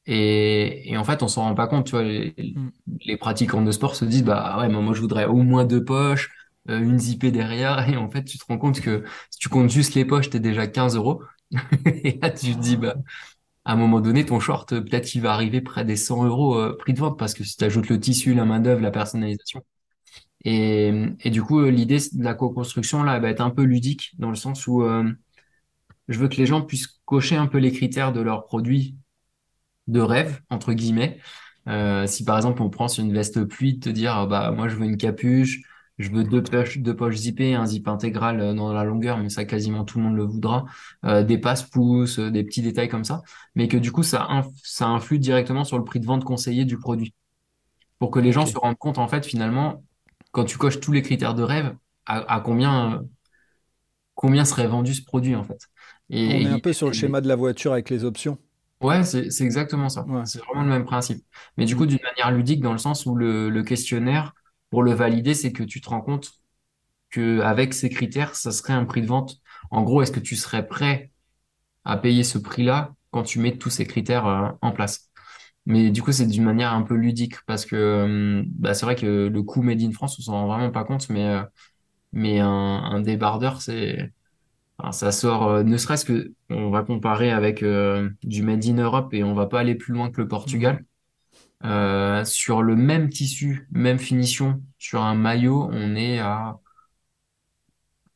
Et, 0.05 0.91
et, 0.91 0.97
en 0.97 1.03
fait, 1.03 1.21
on 1.21 1.27
s'en 1.27 1.43
rend 1.43 1.53
pas 1.55 1.67
compte, 1.67 1.85
tu 1.85 1.91
vois, 1.91 2.03
les, 2.03 2.33
mm. 2.37 2.71
les 3.05 3.17
pratiquants 3.17 3.61
de 3.61 3.71
sport 3.71 3.95
se 3.95 4.05
disent, 4.05 4.23
bah 4.23 4.57
ouais, 4.59 4.67
moi 4.67 4.93
je 4.93 5.01
voudrais 5.01 5.25
au 5.25 5.35
moins 5.43 5.65
deux 5.65 5.83
poches, 5.83 6.31
euh, 6.69 6.79
une 6.79 6.97
zippée 6.99 7.31
derrière, 7.31 7.87
et 7.87 7.95
en 7.95 8.09
fait, 8.09 8.23
tu 8.23 8.37
te 8.39 8.45
rends 8.47 8.57
compte 8.57 8.81
que 8.81 9.03
si 9.29 9.39
tu 9.39 9.49
comptes 9.49 9.69
juste 9.69 9.93
les 9.95 10.05
poches, 10.05 10.29
t'es 10.29 10.39
déjà 10.39 10.67
15 10.67 10.95
euros. 10.95 11.21
Et 11.85 12.19
là, 12.21 12.29
tu 12.31 12.55
te 12.55 12.59
dis, 12.59 12.77
bah, 12.77 12.95
à 13.65 13.73
un 13.73 13.75
moment 13.75 14.01
donné, 14.01 14.25
ton 14.25 14.39
short, 14.39 14.69
peut-être 14.69 15.13
il 15.15 15.21
va 15.21 15.33
arriver 15.33 15.61
près 15.61 15.85
des 15.85 15.95
100 15.95 16.25
euros 16.25 16.57
euh, 16.57 16.77
prix 16.77 16.93
de 16.93 16.99
vente, 16.99 17.19
parce 17.19 17.33
que 17.33 17.43
si 17.43 17.57
tu 17.57 17.63
ajoutes 17.63 17.89
le 17.89 17.99
tissu, 17.99 18.33
la 18.33 18.45
main-d'œuvre, 18.45 18.81
la 18.81 18.91
personnalisation. 18.91 19.61
Et, 20.45 20.91
du 21.25 21.43
coup, 21.43 21.59
euh, 21.59 21.69
l'idée 21.69 21.97
de 21.97 22.23
la 22.23 22.33
co-construction, 22.33 23.03
là, 23.03 23.15
elle 23.15 23.21
va 23.21 23.29
être 23.29 23.41
un 23.41 23.49
peu 23.51 23.63
ludique, 23.63 24.11
dans 24.19 24.29
le 24.29 24.35
sens 24.35 24.67
où 24.67 24.83
je 26.07 26.19
veux 26.19 26.27
que 26.27 26.37
les 26.37 26.45
gens 26.45 26.61
puissent 26.61 26.99
cocher 27.05 27.35
un 27.35 27.47
peu 27.47 27.59
les 27.59 27.71
critères 27.71 28.13
de 28.13 28.21
leurs 28.21 28.45
produits 28.45 28.95
de 29.87 30.01
rêve, 30.01 30.41
entre 30.49 30.73
guillemets. 30.73 31.19
si 32.07 32.23
par 32.25 32.37
exemple 32.37 32.61
on 32.61 32.69
prend 32.69 32.87
sur 32.87 33.03
une 33.03 33.13
veste 33.13 33.43
pluie, 33.43 33.79
te 33.79 33.89
dire 33.89 34.27
bah 34.27 34.51
moi 34.51 34.69
je 34.69 34.75
veux 34.75 34.85
une 34.85 34.97
capuche, 34.97 35.61
je 35.99 36.09
veux 36.09 36.23
deux 36.23 36.41
poches, 36.41 36.79
deux 36.79 36.95
poches 36.95 37.17
zippées, 37.17 37.53
un 37.53 37.65
zip 37.65 37.87
intégral 37.87 38.39
euh, 38.39 38.53
dans 38.53 38.73
la 38.73 38.85
longueur, 38.85 39.17
mais 39.17 39.29
ça 39.29 39.43
quasiment 39.43 39.83
tout 39.83 39.99
le 39.99 40.05
monde 40.05 40.15
le 40.15 40.23
voudra, 40.23 40.65
euh, 41.05 41.23
des 41.23 41.37
passe-pouces, 41.37 42.19
euh, 42.19 42.31
des 42.31 42.43
petits 42.43 42.61
détails 42.61 42.87
comme 42.87 43.03
ça, 43.03 43.21
mais 43.53 43.67
que 43.67 43.77
du 43.77 43.91
coup 43.91 44.01
ça, 44.01 44.27
ça 44.63 44.87
influe 44.87 45.19
directement 45.19 45.65
sur 45.65 45.77
le 45.77 45.83
prix 45.83 45.99
de 45.99 46.05
vente 46.05 46.23
conseillé 46.23 46.63
du 46.63 46.77
produit. 46.77 47.13
Pour 47.99 48.11
que 48.11 48.19
les 48.19 48.31
gens 48.31 48.45
se 48.45 48.57
rendent 48.57 48.77
compte, 48.77 48.97
en 48.97 49.09
fait, 49.09 49.25
finalement, 49.25 49.83
quand 50.31 50.45
tu 50.45 50.57
coches 50.57 50.79
tous 50.79 50.93
les 50.93 51.01
critères 51.01 51.35
de 51.35 51.43
rêve, 51.43 51.75
à, 52.05 52.41
combien, 52.43 53.03
combien 54.15 54.45
serait 54.45 54.67
vendu 54.67 54.93
ce 54.93 55.03
produit, 55.03 55.35
en 55.35 55.43
fait. 55.43 55.67
Et, 56.09 56.27
On 56.27 56.49
est 56.49 56.53
un 56.53 56.59
peu 56.59 56.73
sur 56.73 56.87
le 56.87 56.93
schéma 56.93 57.19
de 57.19 57.27
la 57.27 57.35
voiture 57.35 57.73
avec 57.73 57.89
les 57.89 58.05
options. 58.05 58.39
Ouais, 58.81 59.03
c'est 59.03 59.27
exactement 59.41 59.89
ça. 59.89 60.05
C'est 60.23 60.39
vraiment 60.39 60.63
le 60.63 60.69
même 60.69 60.85
principe. 60.85 61.23
Mais 61.57 61.65
du 61.65 61.75
coup, 61.75 61.85
d'une 61.85 61.99
manière 62.01 62.31
ludique, 62.31 62.61
dans 62.61 62.71
le 62.71 62.77
sens 62.77 63.05
où 63.05 63.15
le, 63.15 63.49
le 63.49 63.63
questionnaire 63.63 64.33
pour 64.69 64.83
le 64.83 64.93
valider, 64.93 65.33
c'est 65.33 65.51
que 65.51 65.63
tu 65.63 65.81
te 65.81 65.89
rends 65.89 66.01
compte 66.01 66.31
que 67.09 67.41
avec 67.41 67.73
ces 67.73 67.89
critères, 67.89 68.35
ça 68.35 68.51
serait 68.51 68.73
un 68.73 68.85
prix 68.85 69.01
de 69.01 69.07
vente. 69.07 69.37
En 69.71 69.83
gros, 69.83 70.01
est-ce 70.01 70.11
que 70.11 70.19
tu 70.19 70.35
serais 70.35 70.67
prêt 70.67 71.11
à 71.85 71.97
payer 71.97 72.23
ce 72.23 72.37
prix-là 72.37 72.93
quand 73.11 73.23
tu 73.23 73.39
mets 73.39 73.57
tous 73.57 73.69
ces 73.71 73.85
critères 73.85 74.27
euh, 74.27 74.49
en 74.61 74.71
place? 74.71 75.09
Mais 75.69 75.91
du 75.91 76.01
coup, 76.01 76.11
c'est 76.11 76.25
d'une 76.25 76.43
manière 76.43 76.73
un 76.73 76.81
peu 76.81 76.95
ludique 76.95 77.35
parce 77.45 77.65
que 77.65 77.75
euh, 77.75 78.43
bah, 78.47 78.73
c'est 78.73 78.85
vrai 78.85 78.95
que 78.95 79.27
le 79.27 79.43
coût 79.43 79.61
Made 79.61 79.81
in 79.81 79.91
France, 79.91 80.17
on 80.19 80.23
s'en 80.23 80.31
rend 80.33 80.47
vraiment 80.47 80.71
pas 80.71 80.83
compte, 80.83 81.09
mais, 81.09 81.27
euh, 81.27 82.41
un, 82.43 83.01
débardeur, 83.01 83.61
c'est, 83.61 84.11
ça 84.91 85.11
sort, 85.11 85.47
euh, 85.49 85.63
ne 85.63 85.77
serait-ce 85.77 86.05
que, 86.05 86.33
on 86.49 86.71
va 86.71 86.83
comparer 86.83 87.31
avec 87.31 87.63
du 88.23 88.43
Made 88.43 88.65
in 88.65 88.77
Europe 88.77 89.13
et 89.13 89.23
on 89.23 89.35
va 89.35 89.47
pas 89.47 89.59
aller 89.59 89.75
plus 89.75 89.93
loin 89.93 90.11
que 90.11 90.21
le. 90.21 90.27
Portugal. 90.27 90.83
Euh, 91.65 92.23
sur 92.25 92.61
le 92.63 92.75
même 92.75 93.09
tissu, 93.09 93.67
même 93.71 93.99
finition, 93.99 94.63
sur 94.77 95.03
un 95.03 95.15
maillot, 95.15 95.69
on 95.71 95.95
est 95.95 96.19
à 96.19 96.59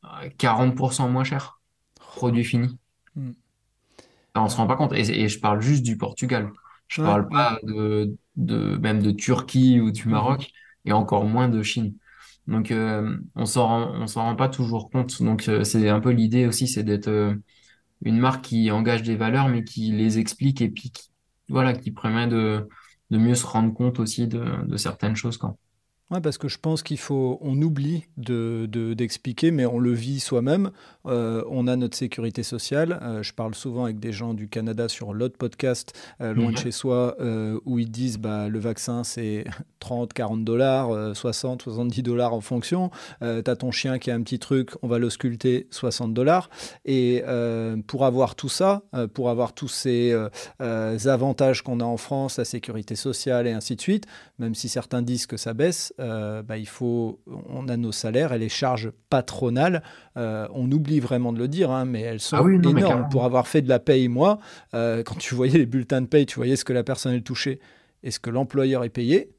à 0.02 0.30
40% 0.30 1.10
moins 1.10 1.26
cher, 1.26 1.60
produit 1.96 2.46
fini. 2.46 2.78
Mm. 3.16 3.34
On 4.36 4.50
se 4.50 4.56
rend 4.58 4.68
pas 4.68 4.76
compte. 4.76 4.94
Et, 4.94 5.24
et 5.24 5.28
je 5.30 5.40
parle 5.40 5.62
juste 5.62 5.84
du 5.84 5.98
Portugal. 5.98 6.52
Je 6.88 7.00
ouais, 7.00 7.04
parle 7.04 7.28
ouais. 7.30 7.30
pas 7.30 7.60
de, 7.64 8.16
de 8.36 8.78
même 8.78 9.02
de 9.02 9.12
Turquie 9.12 9.80
ou 9.80 9.92
du 9.92 10.08
Mhm. 10.08 10.10
Maroc 10.10 10.52
et 10.86 10.92
encore 10.92 11.26
moins 11.26 11.50
de 11.50 11.62
Chine. 11.64 11.96
Donc 12.48 12.72
euh, 12.72 13.18
on 13.36 13.46
s'en 13.46 13.68
rend, 13.68 13.92
on 14.02 14.08
s'en 14.08 14.24
rend 14.24 14.36
pas 14.36 14.50
toujours 14.50 14.90
compte. 14.90 15.22
Donc 15.22 15.48
euh, 15.50 15.64
c'est 15.64 15.88
un 15.90 16.00
peu 16.00 16.10
l'idée 16.12 16.46
aussi, 16.48 16.68
c'est 16.68 16.84
d'être 16.84 17.36
une 18.04 18.20
marque 18.20 18.46
qui 18.46 18.72
engage 18.72 19.04
des 19.04 19.16
valeurs 19.16 19.50
mais 19.50 19.64
qui 19.64 19.92
les 19.92 20.20
explique 20.20 20.62
et 20.62 20.70
puis 20.70 20.92
qui, 20.92 21.10
voilà, 21.50 21.74
qui 21.74 21.92
permet 21.92 22.28
de, 22.28 22.68
de 23.14 23.18
mieux 23.20 23.36
se 23.36 23.46
rendre 23.46 23.74
compte 23.74 24.00
aussi 24.00 24.28
de, 24.28 24.44
de 24.66 24.78
certaines 24.78 25.16
choses, 25.16 25.38
quoi. 25.38 25.56
Ouais, 26.12 26.22
parce 26.22 26.38
que 26.38 26.48
je 26.48 26.60
pense 26.60 26.84
qu'il 26.84 27.00
faut, 27.00 27.40
on 27.42 27.60
oublie 27.62 28.06
de, 28.18 28.68
de- 28.70 28.94
d'expliquer, 28.94 29.50
mais 29.52 29.66
on 29.66 29.80
le 29.80 29.94
vit 29.94 30.20
soi-même. 30.20 30.70
Euh, 31.08 31.44
on 31.50 31.66
a 31.68 31.76
notre 31.76 31.98
sécurité 31.98 32.44
sociale. 32.44 33.00
Euh, 33.02 33.24
je 33.24 33.34
parle 33.34 33.56
souvent 33.56 33.86
avec 33.86 34.00
des 34.00 34.12
gens 34.12 34.34
du 34.36 34.48
Canada 34.48 34.90
sur 34.90 35.14
l'autre 35.14 35.38
podcast, 35.38 35.98
euh, 36.22 36.34
loin 36.34 36.52
de 36.52 36.58
chez 36.58 36.72
soi, 36.72 37.16
où 37.66 37.80
ils 37.80 37.90
disent 37.90 38.20
bah, 38.20 38.50
le 38.50 38.60
vaccin 38.60 39.04
c'est 39.04 39.46
30, 39.84 40.14
40 40.14 40.46
dollars, 40.46 40.92
euh, 40.92 41.14
60, 41.14 41.62
70 41.64 42.04
dollars 42.04 42.34
en 42.34 42.40
fonction. 42.40 42.90
Euh, 43.22 43.42
t'as 43.42 43.58
ton 43.58 43.72
chien 43.72 44.00
qui 44.00 44.12
a 44.12 44.16
un 44.16 44.22
petit 44.22 44.40
truc, 44.40 44.70
on 44.82 44.88
va 44.88 44.98
l'ausculter, 44.98 45.68
60 45.72 46.14
dollars. 46.14 46.50
Et 46.86 47.22
euh, 47.28 47.76
pour 47.86 48.06
avoir 48.06 48.36
tout 48.36 48.48
ça, 48.48 48.84
euh, 48.96 49.08
pour 49.08 49.30
avoir 49.30 49.52
tous 49.54 49.68
ces 49.68 50.12
euh, 50.14 50.30
euh, 50.62 50.98
avantages 51.06 51.62
qu'on 51.64 51.82
a 51.82 51.84
en 51.84 51.98
France, 51.98 52.38
la 52.38 52.46
sécurité 52.46 52.96
sociale 52.96 53.46
et 53.46 53.52
ainsi 53.52 53.76
de 53.76 53.82
suite, 53.82 54.06
même 54.40 54.56
si 54.56 54.70
certains 54.70 55.02
disent 55.02 55.28
que 55.28 55.36
ça 55.38 55.54
baisse, 55.54 55.94
euh, 56.00 56.42
bah, 56.44 56.58
il 56.58 56.68
faut, 56.68 57.20
on 57.50 57.68
a 57.68 57.76
nos 57.76 57.92
salaires 57.92 58.32
et 58.32 58.40
les 58.40 58.50
charges 58.50 58.90
patronales. 59.10 59.84
euh, 60.16 60.48
on 60.54 60.72
oublie 60.72 61.02
vraiment 61.02 61.34
de 61.34 61.40
le 61.40 61.48
dire, 61.50 61.72
hein, 61.72 61.84
mais 61.86 62.02
elles 62.02 62.16
Ah 62.32 62.38
sont 62.38 62.44
oui, 62.46 62.58
non, 62.58 62.72
mais 62.72 62.80
énormes. 62.82 63.10
Pour 63.10 63.26
avoir 63.26 63.48
fait 63.48 63.62
de 63.62 63.68
la 63.70 63.80
paye, 63.80 64.08
moi, 64.08 64.40
euh, 64.74 65.04
quand 65.04 65.18
tu 65.18 65.36
voyais 65.36 65.58
les 65.58 65.66
bulletins 65.66 66.02
de 66.02 66.08
paye, 66.08 66.26
tu 66.26 66.36
voyais 66.36 66.56
ce 66.56 66.64
que 66.64 66.72
la 66.74 66.84
personne 66.84 67.14
elle 67.14 67.24
touchait 67.24 67.60
et 68.04 68.12
ce 68.12 68.20
que 68.20 68.30
l'employeur 68.30 68.84
est 68.84 68.90
payé. 68.90 69.32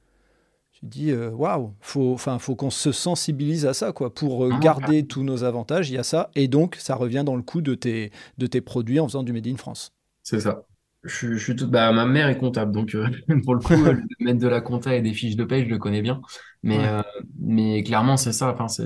Tu 0.85 0.89
dis, 0.89 1.11
euh, 1.13 1.31
waouh, 1.31 1.75
faut, 1.81 2.13
enfin, 2.13 2.39
faut 2.39 2.57
qu'on 2.57 2.71
se 2.71 2.93
sensibilise 2.93 3.65
à 3.67 3.73
ça, 3.75 3.93
quoi. 3.93 4.13
Pour 4.15 4.45
euh, 4.45 4.53
non, 4.53 4.59
garder 4.59 5.07
tous 5.07 5.23
nos 5.25 5.43
avantages, 5.45 5.89
il 5.91 5.95
y 5.95 5.99
a 5.99 6.03
ça, 6.03 6.31
et 6.35 6.47
donc 6.49 6.77
ça 6.77 6.95
revient 6.95 7.23
dans 7.25 7.37
le 7.37 7.43
coût 7.43 7.63
de 7.63 7.75
tes, 7.75 8.13
de 8.39 8.47
tes 8.47 8.61
produits 8.61 9.01
en 9.01 9.07
faisant 9.09 9.23
du 9.23 9.33
Made 9.33 9.47
in 9.47 9.57
France. 9.57 9.95
C'est 10.23 10.41
ça. 10.41 10.63
Je, 11.03 11.15
suis 11.15 11.29
je 11.39 11.45
suis 11.45 11.57
tout... 11.57 11.69
bah, 11.69 11.93
ma 11.93 12.07
mère 12.07 12.29
est 12.29 12.39
comptable, 12.39 12.73
donc 12.73 12.95
euh, 12.95 13.07
pour 13.45 13.55
le 13.55 13.61
coup, 13.61 13.75
le 13.85 14.03
domaine 14.19 14.39
de 14.39 14.49
la 14.49 14.61
compta 14.61 14.95
et 14.97 15.03
des 15.03 15.13
fiches 15.13 15.37
de 15.37 15.45
paie, 15.45 15.65
je 15.65 15.69
le 15.71 15.79
connais 15.79 16.03
bien. 16.03 16.21
Mais, 16.63 16.79
Ouais. 16.79 16.89
euh, 16.89 17.03
mais 17.39 17.83
clairement, 17.83 18.17
c'est 18.17 18.33
ça. 18.33 18.53
Enfin, 18.53 18.69
c'est... 18.69 18.85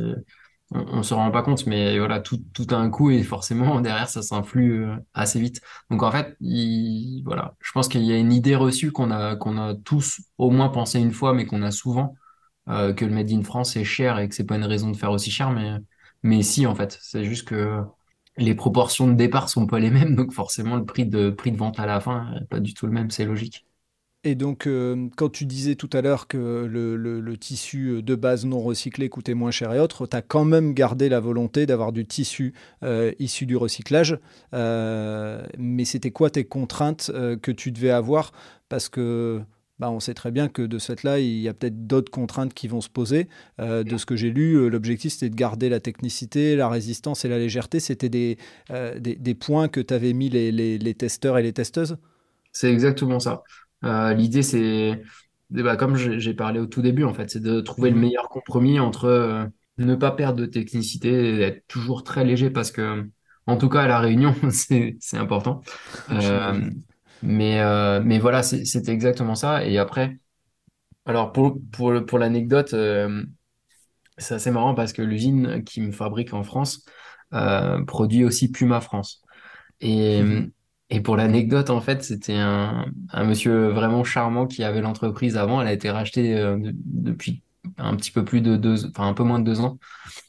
On, 0.71 0.81
on 0.99 1.03
se 1.03 1.15
rend 1.15 1.31
pas 1.31 1.43
compte, 1.43 1.67
mais 1.67 1.99
voilà, 1.99 2.21
tout, 2.21 2.39
tout 2.55 2.67
a 2.71 2.77
un 2.77 2.91
et 3.11 3.23
forcément, 3.23 3.81
derrière, 3.83 4.09
ça 4.09 4.23
s'influe 4.23 4.85
euh, 4.87 4.97
assez 5.15 5.41
vite. 5.41 5.61
Donc 5.91 6.03
en 6.03 6.11
fait, 6.11 6.37
il... 6.41 7.23
voilà, 7.25 7.57
je 7.61 7.73
pense 7.73 7.89
qu'il 7.89 8.03
y 8.05 8.13
a 8.13 8.19
une 8.19 8.33
idée 8.33 8.57
reçue 8.57 8.93
qu'on 8.93 9.11
a, 9.11 9.37
qu'on 9.37 9.59
a 9.59 9.75
tous 9.75 10.21
au 10.39 10.51
moins 10.51 10.69
pensé 10.69 10.99
une 11.01 11.13
fois, 11.13 11.35
mais 11.35 11.47
qu'on 11.47 11.63
a 11.63 11.71
souvent, 11.71 12.15
euh, 12.71 12.95
que 12.95 13.05
le 13.07 13.13
Made 13.15 13.31
in 13.33 13.43
France 13.45 13.77
est 13.77 13.85
cher 13.85 14.19
et 14.21 14.29
que 14.29 14.37
c'est 14.37 14.47
pas 14.47 14.57
une 14.57 14.65
raison 14.65 14.91
de 14.91 14.97
faire 14.99 15.13
aussi 15.13 15.31
cher, 15.31 15.51
mais, 15.53 15.73
mais 16.25 16.43
si, 16.43 16.67
en 16.67 16.75
fait. 16.77 16.99
C'est 17.03 17.25
juste 17.25 17.49
que 17.49 17.83
les 18.39 18.57
proportions 18.57 19.09
de 19.09 19.15
départ 19.15 19.51
sont 19.51 19.67
pas 19.69 19.81
les 19.81 19.91
mêmes, 19.93 20.17
donc 20.17 20.33
forcément 20.35 20.77
le 20.77 20.87
prix 20.87 21.07
de, 21.07 21.31
prix 21.31 21.53
de 21.53 21.59
vente 21.59 21.81
à 21.81 21.87
la 21.87 22.01
fin 22.01 22.35
est 22.37 22.47
pas 22.49 22.61
du 22.61 22.75
tout 22.75 22.87
le 22.89 22.93
même, 22.95 23.11
c'est 23.13 23.27
logique. 23.27 23.68
Et 24.25 24.35
donc, 24.35 24.67
euh, 24.67 25.09
quand 25.17 25.29
tu 25.31 25.47
disais 25.47 25.77
tout 25.77 25.89
à 25.93 26.03
l'heure 26.03 26.27
que 26.27 26.67
le, 26.69 27.37
tissu 27.37 28.03
de 28.03 28.15
base 28.17 28.45
non 28.45 28.61
recyclé 28.61 29.09
coûtait 29.09 29.35
moins 29.35 29.53
cher 29.53 29.73
et 29.73 29.79
autres, 29.81 30.07
tu 30.07 30.17
as 30.17 30.23
quand 30.23 30.45
même 30.45 30.75
gardé 30.75 31.09
la 31.09 31.21
volonté 31.21 31.67
d'avoir 31.67 31.93
du 31.93 32.05
tissu 32.05 32.53
euh, 32.83 33.13
issu 33.21 33.47
du 33.47 33.57
recyclage. 33.57 34.19
Euh, 34.55 35.47
mais 35.57 35.85
c'était 35.85 36.11
quoi 36.11 36.31
tes 36.31 36.45
contraintes 36.45 37.13
euh, 37.15 37.37
que 37.37 37.53
tu 37.53 37.71
devais 37.71 37.91
avoir? 37.91 38.33
Parce 38.69 38.89
que 38.89 39.41
bah, 39.79 39.91
on 39.91 40.01
sait 40.01 40.15
très 40.15 40.33
bien 40.33 40.49
que 40.49 40.63
de 40.63 40.79
ce 40.79 40.93
fait-là, 40.93 41.21
il 41.21 41.39
y 41.39 41.49
a 41.49 41.55
peut-être 41.55 41.87
d'autres 41.87 42.11
contraintes 42.11 42.53
qui 42.53 42.67
vont 42.67 42.81
se 42.81 42.89
poser. 42.89 43.29
Euh, 43.61 43.85
de 43.85 43.97
ce 43.97 44.07
que 44.07 44.17
j'ai 44.17 44.31
lu, 44.31 44.55
euh, 44.55 44.69
l'objectif 44.69 45.13
c'était 45.13 45.31
de 45.31 45.37
garder 45.37 45.69
la 45.69 45.79
technicité, 45.79 46.57
la 46.57 46.69
résistance 46.69 47.25
et 47.25 47.29
la 47.29 47.39
légèreté. 47.39 47.79
C'était 47.79 48.09
des, 48.09 48.39
euh, 48.71 48.99
points 49.39 49.69
que 49.69 49.81
t'avais 49.81 50.13
mis 50.13 50.29
les, 50.29 50.51
les, 50.51 50.79
les 50.79 50.95
testeurs 50.95 51.39
et 51.39 51.43
les 51.45 51.53
testeuses? 51.53 51.97
C'est 52.51 52.73
exactement 52.73 53.21
ça. 53.21 53.43
Euh, 53.85 54.13
l'idée, 54.15 54.43
c'est, 54.43 55.03
ben, 55.51 55.77
comme 55.77 55.97
j'ai 55.97 56.35
parlé 56.35 56.61
au 56.61 56.67
tout 56.67 56.83
début, 56.83 57.05
en 57.05 57.15
fait, 57.15 57.31
c'est 57.31 57.41
de 57.41 57.61
trouver 57.61 57.91
le 57.91 57.97
Mhm. 57.97 58.03
meilleur 58.03 58.29
compromis 58.29 58.81
entre 58.81 59.05
euh, 59.07 59.47
ne 59.79 59.95
pas 59.95 60.11
perdre 60.11 60.41
de 60.41 60.47
technicité 60.47 61.37
et 61.37 61.41
être 61.43 61.67
toujours 61.69 62.05
très 62.05 62.25
léger 62.25 62.51
parce 62.51 62.71
que, 62.71 63.09
en 63.47 63.57
tout 63.57 63.69
cas, 63.69 63.83
à 63.83 63.87
La 63.89 64.01
Réunion, 64.01 64.35
c'est, 64.51 64.99
important. 65.15 65.63
Euh, 66.11 66.71
mais, 67.23 67.61
euh, 67.61 68.01
mais 68.05 68.19
voilà, 68.19 68.43
c'est- 68.43 68.65
c'était 68.65 68.93
exactement 68.93 69.35
ça. 69.35 69.65
Et 69.65 69.79
après, 69.79 70.19
alors 71.07 71.33
pour, 71.33 71.59
pour, 71.73 72.19
l'anecdote, 72.19 72.75
euh, 72.75 73.25
c'est 74.19 74.35
assez 74.35 74.51
marrant 74.51 74.75
parce 74.75 74.93
que 74.93 75.03
l'usine 75.03 75.65
qui 75.65 75.81
me 75.81 75.93
fabrique 75.93 76.35
en 76.35 76.43
France 76.43 76.85
produit 77.87 78.25
aussi 78.25 78.51
Puma 78.51 78.81
France. 78.81 79.23
Et, 79.81 80.23
et 80.91 81.01
pour 81.01 81.17
l'anecdote, 81.17 81.71
en 81.71 81.81
fait, 81.81 82.03
c'était 82.03 82.37
un, 82.37 82.87
un 83.13 83.25
monsieur 83.25 83.69
vraiment 83.69 84.05
charmant 84.05 84.47
qui 84.47 84.65
avait 84.65 84.81
l'entreprise 84.81 85.37
avant. 85.37 85.61
Elle 85.61 85.69
a 85.69 85.73
été 85.73 85.91
rachetée 85.91 86.35
euh, 86.39 86.57
de- 86.59 86.73
depuis 86.75 87.43
un 87.77 87.95
petit 87.97 88.11
peu 88.11 88.25
plus 88.25 88.41
de 88.41 88.57
deux, 88.57 88.87
enfin 88.87 89.07
un 89.09 89.13
peu 89.15 89.23
moins 89.23 89.39
de 89.39 89.45
deux 89.45 89.61
ans. 89.61 89.79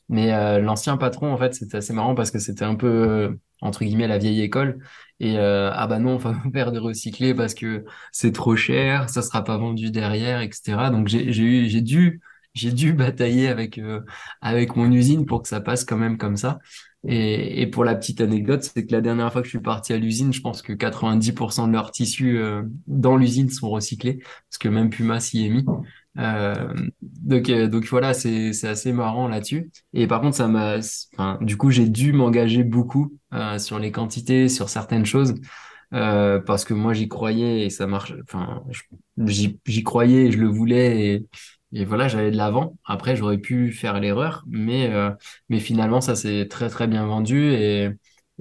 Mais 0.10 0.34
euh, 0.34 0.60
l'ancien 0.60 0.98
patron, 0.98 1.32
en 1.34 1.38
fait, 1.38 1.54
c'était 1.56 1.78
assez 1.78 1.94
marrant 1.94 2.16
parce 2.16 2.32
que 2.32 2.40
c'était 2.40 2.66
un 2.66 2.76
peu, 2.76 2.88
euh, 2.88 3.32
entre 3.62 3.84
guillemets, 3.86 4.08
la 4.08 4.18
vieille 4.18 4.42
école. 4.42 4.80
Et 5.20 5.38
euh, 5.38 5.72
ah 5.74 5.88
bah 5.88 6.00
non, 6.00 6.14
on 6.16 6.18
va 6.18 6.36
faire 6.54 6.72
de 6.72 6.80
recycler 6.80 7.34
parce 7.36 7.54
que 7.54 7.86
c'est 8.12 8.32
trop 8.34 8.56
cher, 8.56 9.10
ça 9.10 9.22
sera 9.22 9.44
pas 9.44 9.58
vendu 9.58 9.92
derrière, 9.92 10.42
etc. 10.42 10.90
Donc 10.92 11.08
j'ai 11.08 11.32
j'ai 11.34 11.44
eu, 11.44 11.70
j'ai 11.70 11.82
dû, 11.82 12.22
j'ai 12.54 12.72
dû 12.72 12.94
batailler 12.94 13.48
avec 13.50 13.78
euh, 13.78 14.02
avec 14.42 14.76
mon 14.76 14.92
usine 14.92 15.26
pour 15.26 15.42
que 15.44 15.48
ça 15.50 15.62
passe 15.62 15.86
quand 15.86 15.98
même 15.98 16.18
comme 16.18 16.38
ça. 16.38 16.60
Et, 17.08 17.62
et 17.62 17.68
pour 17.68 17.86
la 17.86 17.96
petite 17.96 18.20
anecdote, 18.22 18.64
c'est 18.64 18.86
que 18.86 18.92
la 18.92 19.02
dernière 19.02 19.32
fois 19.32 19.42
que 19.42 19.48
je 19.48 19.52
suis 19.52 19.60
parti 19.62 19.94
à 19.94 19.98
l'usine, 19.98 20.34
je 20.34 20.42
pense 20.42 20.62
que 20.62 20.74
90% 20.74 21.68
de 21.68 21.72
leurs 21.74 21.92
tissus 21.92 22.38
euh, 22.38 22.64
dans 22.88 23.16
l'usine 23.16 23.50
sont 23.50 23.70
recyclés 23.70 24.20
parce 24.20 24.58
que 24.60 24.68
même 24.68 24.90
Puma 24.90 25.20
s'y 25.20 25.46
est 25.46 25.50
mis. 25.50 25.66
Euh, 26.18 26.74
donc, 27.02 27.50
euh, 27.50 27.68
donc 27.68 27.86
voilà, 27.86 28.14
c'est 28.14 28.52
assez 28.66 28.92
marrant 28.92 29.28
là-dessus. 29.28 29.72
Et 29.94 30.08
par 30.08 30.22
contre, 30.22 30.36
ça 30.36 30.48
m'a, 30.48 30.78
enfin, 31.14 31.38
du 31.42 31.58
coup, 31.58 31.72
j'ai 31.72 31.88
dû 31.88 32.12
m'engager 32.14 32.64
beaucoup 32.64 33.14
euh, 33.34 33.58
sur 33.60 33.80
les 33.80 33.92
quantités, 33.92 34.50
sur 34.50 34.70
certaines 34.70 35.06
choses, 35.06 35.36
euh, 35.94 36.40
parce 36.40 36.66
que 36.66 36.74
moi, 36.74 36.94
j'y 36.94 37.08
croyais 37.08 37.66
et 37.66 37.70
ça 37.70 37.88
marche. 37.88 38.14
Enfin, 38.24 38.64
j'y 39.26 39.84
croyais 39.84 40.26
et 40.28 40.32
je 40.32 40.38
le 40.40 40.48
voulais 40.48 41.06
et, 41.16 41.28
et 41.74 41.86
voilà, 41.86 42.08
j'allais 42.08 42.32
de 42.32 42.38
l'avant. 42.38 42.78
Après, 42.86 43.16
j'aurais 43.16 43.38
pu 43.38 43.72
faire 43.72 44.00
l'erreur, 44.00 44.44
mais 44.48 44.92
euh, 44.94 45.12
mais 45.50 45.60
finalement, 45.60 46.02
ça 46.02 46.16
s'est 46.16 46.48
très 46.50 46.70
très 46.70 46.88
bien 46.88 47.06
vendu 47.06 47.52
et 47.54 47.90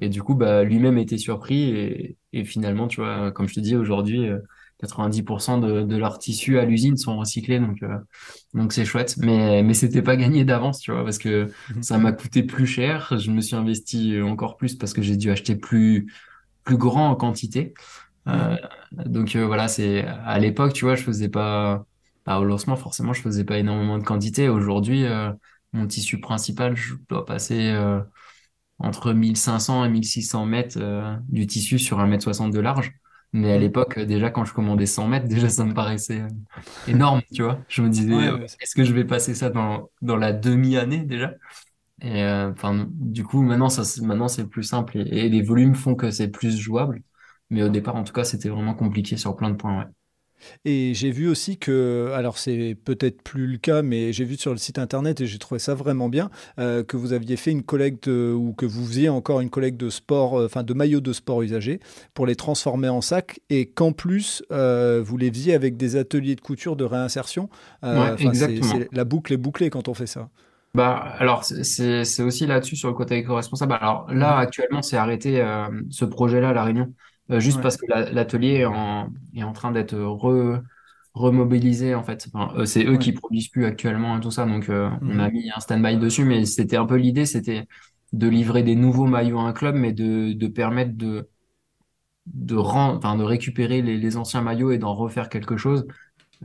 et 0.00 0.08
du 0.08 0.22
coup, 0.22 0.34
bah, 0.36 0.62
lui-même 0.64 0.98
était 0.98 1.18
surpris 1.18 1.70
et 1.70 2.18
et 2.32 2.44
finalement, 2.44 2.88
tu 2.88 3.00
vois, 3.00 3.32
comme 3.32 3.48
je 3.48 3.54
te 3.54 3.60
dis 3.60 3.76
aujourd'hui. 3.76 4.28
euh, 4.28 4.38
90% 4.80 5.58
de, 5.58 5.82
de 5.82 5.96
leurs 5.96 6.18
tissus 6.20 6.58
à 6.60 6.64
l'usine 6.64 6.96
sont 6.96 7.18
recyclés, 7.18 7.58
donc 7.58 7.82
euh, 7.82 7.98
donc 8.54 8.72
c'est 8.72 8.84
chouette, 8.84 9.16
mais, 9.18 9.62
mais 9.62 9.74
c'était 9.74 10.02
pas 10.02 10.16
gagné 10.16 10.44
d'avance, 10.44 10.80
tu 10.80 10.92
vois, 10.92 11.04
parce 11.04 11.18
que 11.18 11.52
ça 11.80 11.98
m'a 11.98 12.12
coûté 12.12 12.42
plus 12.42 12.66
cher. 12.66 13.18
Je 13.18 13.30
me 13.30 13.40
suis 13.40 13.56
investi 13.56 14.20
encore 14.22 14.56
plus 14.56 14.74
parce 14.76 14.92
que 14.92 15.02
j'ai 15.02 15.16
dû 15.16 15.30
acheter 15.30 15.56
plus, 15.56 16.12
plus 16.64 16.76
grand 16.78 17.10
en 17.10 17.16
quantité. 17.16 17.74
Euh, 18.28 18.56
Mhm. 18.56 18.58
donc 18.92 19.36
euh, 19.36 19.46
voilà, 19.46 19.68
c'est 19.68 20.04
à 20.06 20.38
l'époque, 20.38 20.72
tu 20.74 20.84
vois, 20.84 20.94
je 20.96 21.02
faisais 21.04 21.28
pas, 21.28 21.86
bah, 22.28 22.38
au 22.40 22.44
lancement, 22.44 22.76
forcément, 22.76 23.12
je 23.14 23.22
faisais 23.22 23.44
pas 23.44 23.58
énormément 23.58 23.98
de 23.98 24.04
quantité. 24.04 24.48
Aujourd'hui, 24.50 25.04
euh, 25.06 25.32
mon 25.72 25.86
tissu 25.86 26.20
principal, 26.20 26.76
je 26.76 26.94
dois 27.08 27.24
passer 27.26 27.70
euh, 27.70 28.00
entre 28.78 29.12
1500 29.12 29.84
et 29.84 29.88
1600 29.90 30.46
mètres 30.46 30.78
euh, 30.80 31.16
du 31.28 31.46
tissu 31.46 31.78
sur 31.78 32.00
un 32.00 32.06
mètre 32.06 32.24
60 32.24 32.52
de 32.52 32.60
large. 32.60 32.92
Mais 33.32 33.52
à 33.52 33.58
Mhm. 33.58 33.60
l'époque, 33.60 33.98
euh, 33.98 34.06
déjà, 34.06 34.30
quand 34.30 34.44
je 34.44 34.54
commandais 34.54 34.86
100 34.86 35.08
mètres, 35.08 35.28
déjà, 35.28 35.48
ça 35.48 35.64
me 35.64 35.74
paraissait 35.74 36.22
euh, 36.22 36.28
énorme, 36.86 37.22
tu 37.34 37.42
vois. 37.44 37.64
Je 37.68 37.82
me 37.82 37.88
disais, 37.90 38.12
Ouais, 38.12 38.28
est-ce 38.60 38.74
que 38.74 38.84
je 38.84 38.92
vais 38.94 39.04
passer 39.04 39.34
ça 39.34 39.50
dans, 39.50 39.90
dans 40.02 40.16
la 40.16 40.32
demi-année 40.32 41.04
déjà? 41.04 41.32
Et 42.02 42.22
euh, 42.24 42.52
enfin, 42.52 42.86
du 42.92 43.24
coup, 43.24 43.42
maintenant, 43.42 43.68
ça, 43.70 43.84
c'est- 43.84 44.02
maintenant, 44.02 44.28
c'est 44.28 44.46
plus 44.48 44.62
simple 44.64 44.98
et, 44.98 45.26
et 45.26 45.28
les 45.28 45.42
volumes 45.42 45.74
font 45.74 45.94
que 45.96 46.10
c'est 46.10 46.28
plus 46.30 46.58
jouable. 46.58 47.02
Mais 47.50 47.62
au 47.62 47.68
départ, 47.70 47.96
en 47.96 48.04
tout 48.04 48.12
cas, 48.12 48.24
c'était 48.24 48.48
vraiment 48.50 48.74
compliqué 48.74 49.16
sur 49.16 49.36
plein 49.36 49.50
de 49.50 49.56
points, 49.56 49.78
ouais. 49.80 49.86
Et 50.64 50.92
j'ai 50.94 51.10
vu 51.10 51.28
aussi 51.28 51.58
que, 51.58 52.10
alors 52.14 52.38
c'est 52.38 52.76
peut-être 52.84 53.22
plus 53.22 53.46
le 53.46 53.58
cas, 53.58 53.82
mais 53.82 54.12
j'ai 54.12 54.24
vu 54.24 54.36
sur 54.36 54.52
le 54.52 54.58
site 54.58 54.78
internet 54.78 55.20
et 55.20 55.26
j'ai 55.26 55.38
trouvé 55.38 55.58
ça 55.58 55.74
vraiment 55.74 56.08
bien, 56.08 56.30
euh, 56.58 56.82
que 56.82 56.96
vous 56.96 57.12
aviez 57.12 57.36
fait 57.36 57.50
une 57.50 57.62
collecte 57.62 58.08
euh, 58.08 58.32
ou 58.32 58.52
que 58.52 58.66
vous 58.66 58.84
faisiez 58.84 59.08
encore 59.08 59.40
une 59.40 59.50
collecte 59.50 59.78
de 59.78 59.90
sport, 59.90 60.38
euh, 60.38 60.46
enfin 60.46 60.62
de 60.62 60.74
maillots 60.74 61.00
de 61.00 61.12
sport 61.12 61.42
usagés 61.42 61.80
pour 62.14 62.26
les 62.26 62.36
transformer 62.36 62.88
en 62.88 63.00
sacs 63.00 63.40
et 63.50 63.66
qu'en 63.66 63.92
plus 63.92 64.42
vous 64.50 65.16
les 65.16 65.30
faisiez 65.30 65.54
avec 65.54 65.76
des 65.76 65.96
ateliers 65.96 66.34
de 66.34 66.40
couture 66.40 66.76
de 66.76 66.84
réinsertion. 66.84 67.48
Ouais, 67.82 68.14
exactement. 68.18 68.84
la 68.92 69.04
boucle 69.04 69.32
est 69.32 69.38
bouclée 69.38 69.70
quand 69.70 69.88
on 69.88 69.94
fait 69.94 70.06
ça. 70.06 70.28
Bah, 70.74 71.14
alors, 71.18 71.44
c'est 71.44 72.22
aussi 72.22 72.46
là-dessus 72.46 72.76
sur 72.76 72.88
le 72.88 72.94
côté 72.94 73.16
éco-responsable. 73.16 73.72
Alors 73.80 74.06
là, 74.12 74.36
actuellement, 74.36 74.82
c'est 74.82 74.96
arrêté 74.96 75.42
ce 75.90 76.04
projet-là 76.04 76.50
à 76.50 76.52
La 76.52 76.64
Réunion, 76.64 76.92
euh, 77.30 77.40
juste 77.40 77.60
Ouais. 77.60 77.62
parce 77.62 77.76
que 77.76 77.86
la- 77.88 78.10
l'atelier 78.10 78.54
est 78.60 78.64
en, 78.66 79.12
est 79.34 79.42
en 79.42 79.52
train 79.52 79.72
d'être 79.72 79.96
re, 79.98 80.62
remobilisé, 81.14 81.94
en 81.94 82.02
fait. 82.04 82.28
Enfin, 82.32 82.54
euh, 82.58 82.64
c'est 82.66 82.84
eux 82.86 82.96
Ouais. 82.96 82.98
qui 82.98 83.12
produisent 83.12 83.48
plus 83.48 83.64
actuellement 83.66 84.16
et 84.18 84.20
tout 84.20 84.30
ça, 84.30 84.46
donc 84.46 84.68
euh, 84.70 84.90
on 85.06 85.18
a 85.18 85.28
Mhm. 85.28 85.30
mis 85.30 85.50
un 85.54 85.60
stand-by 85.60 85.96
dessus, 85.98 86.24
mais 86.24 86.44
c'était 86.46 86.76
un 86.76 86.86
peu 86.86 86.96
l'idée, 86.96 87.26
c'était 87.26 87.66
de 88.12 88.28
livrer 88.28 88.62
des 88.62 88.74
nouveaux 88.76 89.06
maillots 89.06 89.38
à 89.40 89.42
un 89.44 89.52
club, 89.52 89.74
mais 89.76 89.92
de, 89.92 90.32
de 90.32 90.46
permettre 90.48 90.96
de, 90.96 91.28
de, 92.26 92.56
de 92.56 93.22
récupérer 93.24 93.82
les, 93.82 93.96
les 93.98 94.16
anciens 94.16 94.42
maillots 94.42 94.70
et 94.70 94.78
d'en 94.78 94.94
refaire 94.94 95.28
quelque 95.28 95.56
chose. 95.56 95.86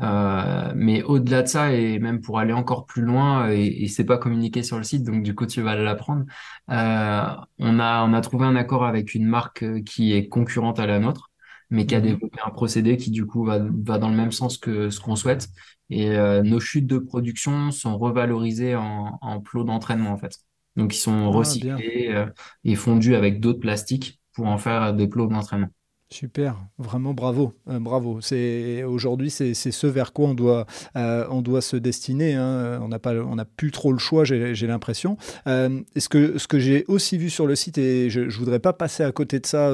Euh, 0.02 0.72
mais 0.76 1.04
au-delà 1.04 1.44
de 1.44 1.48
ça, 1.48 1.72
et 1.74 2.00
même 2.00 2.20
pour 2.22 2.40
aller 2.40 2.54
encore 2.54 2.86
plus 2.86 3.04
loin, 3.04 3.50
et, 3.52 3.84
et 3.84 3.88
c'est 3.88 4.06
pas 4.06 4.18
communiqué 4.18 4.64
sur 4.64 4.78
le 4.78 4.84
site, 4.84 5.04
donc 5.04 5.24
du 5.24 5.36
coup 5.36 5.46
tu 5.46 5.62
vas 5.62 5.76
l'apprendre, 5.76 6.26
euh, 6.72 7.24
on 7.60 7.80
a, 7.80 8.04
on 8.06 8.14
a 8.14 8.22
trouvé 8.22 8.46
un 8.46 8.56
accord 8.56 8.86
avec 8.86 9.14
une 9.14 9.26
marque 9.26 9.64
euh, 9.64 9.82
qui 9.84 10.14
est 10.14 10.28
concurrente 10.30 10.80
à 10.80 10.88
la 10.88 11.00
nôtre, 11.00 11.32
mais 11.70 11.86
qui 11.86 11.96
a 11.96 12.02
Mhm. 12.02 12.02
développé 12.02 12.40
un 12.46 12.50
procédé 12.50 12.98
qui 12.98 13.12
du 13.12 13.26
coup 13.26 13.46
va, 13.46 13.60
va 13.60 13.98
dans 14.00 14.10
le 14.10 14.16
même 14.16 14.32
sens 14.32 14.58
que 14.58 14.90
ce 14.90 15.00
qu'on 15.00 15.16
souhaite. 15.16 15.48
Et 15.90 16.10
euh, 16.12 16.42
nos 16.44 16.60
chutes 16.60 16.88
de 16.88 16.98
production 16.98 17.72
sont 17.72 17.98
revalorisées 17.98 18.76
en, 18.76 19.18
en 19.22 19.40
plots 19.42 19.64
d'entraînement 19.64 20.12
en 20.12 20.18
fait. 20.18 20.38
Donc 20.76 20.96
ils 20.96 21.00
sont 21.00 21.32
Ah, 21.32 21.32
recyclés 21.32 22.26
et 22.64 22.76
fondus 22.76 23.16
avec 23.16 23.40
d'autres 23.40 23.60
plastiques 23.60 24.20
pour 24.34 24.48
en 24.48 24.58
faire 24.58 24.94
des 24.94 25.08
plots 25.08 25.28
d'entraînement. 25.28 25.68
Super, 26.14 26.58
vraiment 26.78 27.16
bravo, 27.16 27.54
euh, 27.72 27.80
bravo. 27.80 28.22
C'est 28.22 28.84
aujourd'hui 28.84 29.32
c'est 29.32 29.56
ce 29.56 29.88
vers 29.88 30.14
quoi 30.14 30.28
on 30.28 30.34
doit 30.36 30.68
euh, 30.96 31.26
on 31.32 31.42
doit 31.42 31.62
se 31.62 31.76
destiner. 31.76 32.36
hein. 32.36 32.80
On 32.84 32.88
n'a 32.88 33.00
pas 33.00 33.16
on 33.16 33.36
plus 33.58 33.72
trop 33.72 33.92
le 33.92 33.98
choix, 33.98 34.24
j'ai 34.24 34.68
l'impression. 34.68 35.18
Euh, 35.48 35.82
ce 35.98 36.08
que 36.10 36.38
ce 36.38 36.48
que 36.48 36.60
j'ai 36.60 36.86
aussi 36.88 37.18
vu 37.18 37.32
sur 37.32 37.48
le 37.48 37.56
site 37.56 37.80
et 37.80 38.12
je, 38.12 38.30
je 38.30 38.38
voudrais 38.38 38.60
pas 38.60 38.74
passer 38.74 39.02
à 39.02 39.12
côté 39.12 39.40
de 39.40 39.48
ça 39.48 39.72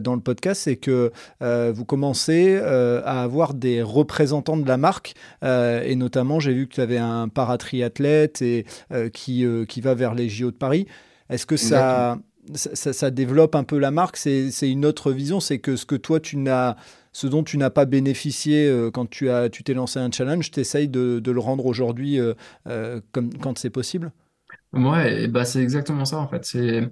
dans 0.00 0.14
le 0.14 0.22
podcast, 0.22 0.62
c'est 0.64 0.76
que 0.76 1.12
vous 1.42 1.84
commencez 1.84 2.56
à 2.56 3.22
avoir 3.22 3.52
des 3.52 3.82
représentants 3.82 4.56
de 4.56 4.66
la 4.66 4.78
marque 4.78 5.12
et 5.42 5.94
notamment 5.94 6.40
j'ai 6.40 6.54
vu 6.54 6.68
que 6.68 6.74
tu 6.76 6.80
avais 6.80 6.96
un 6.96 7.28
paratriathlète 7.28 8.40
et 8.40 8.64
qui 9.12 9.44
qui 9.68 9.80
va 9.82 9.92
vers 9.92 10.14
les 10.14 10.30
JO 10.30 10.50
de 10.50 10.56
Paris. 10.56 10.86
Est-ce 11.28 11.44
que 11.44 11.58
ça 11.58 12.18
ça, 12.54 12.74
ça- 12.74 12.92
ça 12.92 13.10
développe 13.10 13.54
un 13.54 13.64
peu 13.64 13.78
la 13.78 13.90
marque. 13.90 14.16
C'est, 14.16 14.50
une 14.70 14.84
autre 14.86 15.12
vision. 15.12 15.40
C'est 15.40 15.58
que 15.58 15.76
ce 15.76 15.86
que 15.86 15.94
toi, 15.96 16.20
tu 16.20 16.36
n'as, 16.36 16.76
ce 17.12 17.26
dont 17.26 17.42
tu 17.44 17.58
n'as 17.58 17.70
pas 17.70 17.84
bénéficié 17.86 18.66
euh, 18.68 18.90
quand 18.90 19.06
tu 19.08 19.30
as, 19.30 19.48
tu 19.50 19.62
t'es 19.64 19.74
lancé 19.74 19.98
un 19.98 20.10
challenge, 20.10 20.50
tu 20.50 20.60
essayes 20.60 20.88
de, 20.88 21.20
de 21.20 21.30
le 21.30 21.40
rendre 21.40 21.66
aujourd'hui 21.66 22.18
euh, 22.20 22.34
euh, 22.68 23.00
comme, 23.12 23.32
quand 23.38 23.58
c'est 23.58 23.70
possible? 23.70 24.12
Ouais, 24.72 25.24
et 25.24 25.28
bah 25.28 25.44
c'est 25.44 25.62
exactement 25.62 26.04
ça 26.04 26.18
en 26.18 26.28
fait. 26.28 26.44
C'est 26.44 26.90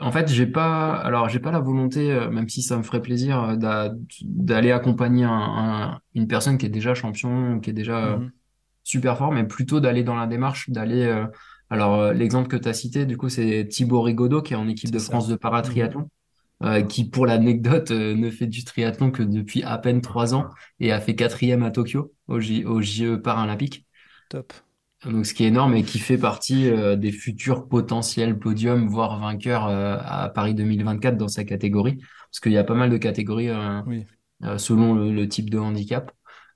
En 0.00 0.10
fait, 0.12 0.28
j'ai 0.28 0.46
pas, 0.46 0.94
alors 0.94 1.28
j'ai 1.28 1.38
pas 1.40 1.50
la 1.50 1.60
volonté, 1.60 2.08
même 2.30 2.48
si 2.48 2.62
ça 2.62 2.76
me 2.78 2.82
ferait 2.82 3.02
plaisir, 3.02 3.56
d'a- 3.58 3.92
d'aller 4.22 4.72
accompagner 4.72 5.24
un- 5.24 5.30
un- 5.30 6.00
une 6.14 6.26
personne 6.28 6.58
qui 6.58 6.66
est 6.66 6.68
déjà 6.70 6.94
champion, 6.94 7.60
qui 7.60 7.70
est 7.70 7.72
déjà 7.72 8.18
Mhm. 8.18 8.30
super 8.84 9.18
fort, 9.18 9.32
mais 9.32 9.44
plutôt 9.46 9.80
d'aller 9.80 10.04
dans 10.04 10.16
la 10.16 10.26
démarche, 10.26 10.70
d'aller. 10.70 11.24
Alors 11.70 11.94
euh, 12.00 12.12
l'exemple 12.12 12.48
que 12.48 12.56
tu 12.56 12.68
as 12.68 12.72
cité, 12.74 13.06
du 13.06 13.16
coup, 13.16 13.28
c'est 13.28 13.66
Thibaut 13.68 14.02
Rigaudot 14.02 14.42
qui 14.42 14.54
est 14.54 14.56
en 14.56 14.68
équipe 14.68 14.90
de 14.90 14.98
ça. 14.98 15.14
France 15.14 15.28
de 15.28 15.36
Mhm. 15.36 15.40
paratriathlon, 15.40 16.10
euh, 16.64 16.82
qui 16.82 17.08
pour 17.10 17.26
l'anecdote 17.26 17.90
euh, 17.92 18.14
ne 18.16 18.30
fait 18.30 18.46
du 18.48 18.64
triathlon 18.64 19.10
que 19.12 19.22
depuis 19.24 19.62
à 19.64 19.78
peine 19.78 20.00
trois 20.02 20.34
ans 20.34 20.50
et 20.80 20.92
a 20.92 21.00
fait 21.00 21.14
quatrième 21.16 21.62
à 21.64 21.70
Tokyo 21.72 22.12
au 22.28 22.40
J, 22.40 22.64
au 22.66 22.82
JE 22.82 23.18
paralympiques. 23.18 23.86
Top. 24.28 24.52
Donc, 25.04 25.24
ce 25.24 25.32
qui 25.32 25.44
est 25.44 25.48
énorme 25.48 25.74
et 25.74 25.82
qui 25.82 25.98
fait 25.98 26.18
partie 26.18 26.68
euh, 26.68 26.94
des 26.94 27.10
futurs 27.10 27.68
potentiels 27.68 28.38
podiums, 28.38 28.86
voire 28.86 29.18
vainqueurs 29.18 29.66
euh, 29.66 29.96
à 30.04 30.28
Paris 30.28 30.54
2024 30.54 31.16
dans 31.16 31.28
sa 31.28 31.44
catégorie. 31.44 31.96
Parce 31.96 32.40
qu'il 32.40 32.52
y 32.52 32.58
a 32.58 32.64
pas 32.64 32.74
mal 32.74 32.90
de 32.90 32.98
catégories 32.98 33.48
euh, 33.48 33.80
Oui. 33.84 34.06
selon 34.58 34.94
le, 34.94 35.12
le 35.12 35.28
type 35.28 35.50
de 35.50 35.58
handicap. 35.58 36.12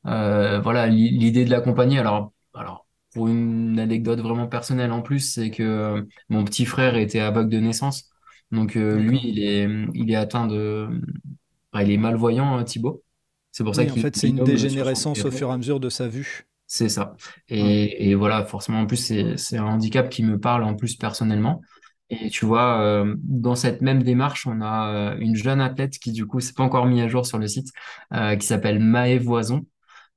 Euh, 0.06 0.60
voilà, 0.60 0.86
l'i- 0.88 1.10
l'idée 1.10 1.44
de 1.46 1.50
l'accompagner. 1.50 1.98
Alors, 1.98 2.32
alors, 2.54 2.83
pour 3.14 3.28
une 3.28 3.78
anecdote 3.78 4.20
vraiment 4.20 4.46
personnelle 4.46 4.92
en 4.92 5.00
plus, 5.00 5.20
c'est 5.20 5.50
que 5.50 5.62
euh, 5.62 6.02
mon 6.28 6.44
petit 6.44 6.64
frère 6.66 6.96
était 6.96 7.20
aveugle 7.20 7.50
de 7.50 7.60
naissance. 7.60 8.10
Donc, 8.50 8.76
euh, 8.76 8.98
lui, 8.98 9.20
il 9.24 9.42
est, 9.42 9.68
il 9.94 10.10
est 10.10 10.16
atteint 10.16 10.46
de. 10.46 10.88
enfin, 11.72 11.84
il 11.84 11.90
est 11.90 11.96
malvoyant, 11.96 12.58
euh, 12.58 12.62
Thibaut. 12.62 13.02
C'est 13.52 13.64
pour 13.64 13.74
ça 13.74 13.82
Oui, 13.82 13.90
en 13.90 13.92
qu'il 13.92 14.02
fait, 14.02 14.16
c'est 14.16 14.28
une 14.28 14.44
dégénérescence 14.44 15.24
au 15.24 15.30
fur 15.30 15.48
et 15.48 15.52
à 15.52 15.56
mesure 15.56 15.80
de 15.80 15.88
sa 15.88 16.08
vue. 16.08 16.46
C'est 16.66 16.88
ça. 16.88 17.14
Ouais. 17.50 17.56
Et, 17.56 18.10
et 18.10 18.14
voilà, 18.14 18.44
forcément, 18.44 18.80
en 18.80 18.86
plus, 18.86 18.96
c'est, 19.36 19.56
un 19.56 19.64
handicap 19.64 20.08
qui 20.08 20.24
me 20.24 20.38
parle 20.38 20.64
en 20.64 20.74
plus 20.74 20.96
personnellement. 20.96 21.62
Et 22.10 22.30
tu 22.30 22.44
vois, 22.44 22.80
euh, 22.80 23.14
dans 23.18 23.54
cette 23.54 23.80
même 23.80 24.02
démarche, 24.02 24.46
on 24.46 24.60
a 24.60 25.14
une 25.18 25.36
jeune 25.36 25.60
athlète 25.60 25.98
qui, 25.98 26.12
du 26.12 26.26
coup, 26.26 26.40
c'est 26.40 26.54
pas 26.54 26.62
encore 26.62 26.86
mis 26.86 27.00
à 27.00 27.08
jour 27.08 27.26
sur 27.26 27.38
le 27.38 27.46
site, 27.46 27.68
euh, 28.12 28.36
qui 28.36 28.46
s'appelle 28.46 28.78
Maë 28.78 29.18
Voison, 29.18 29.64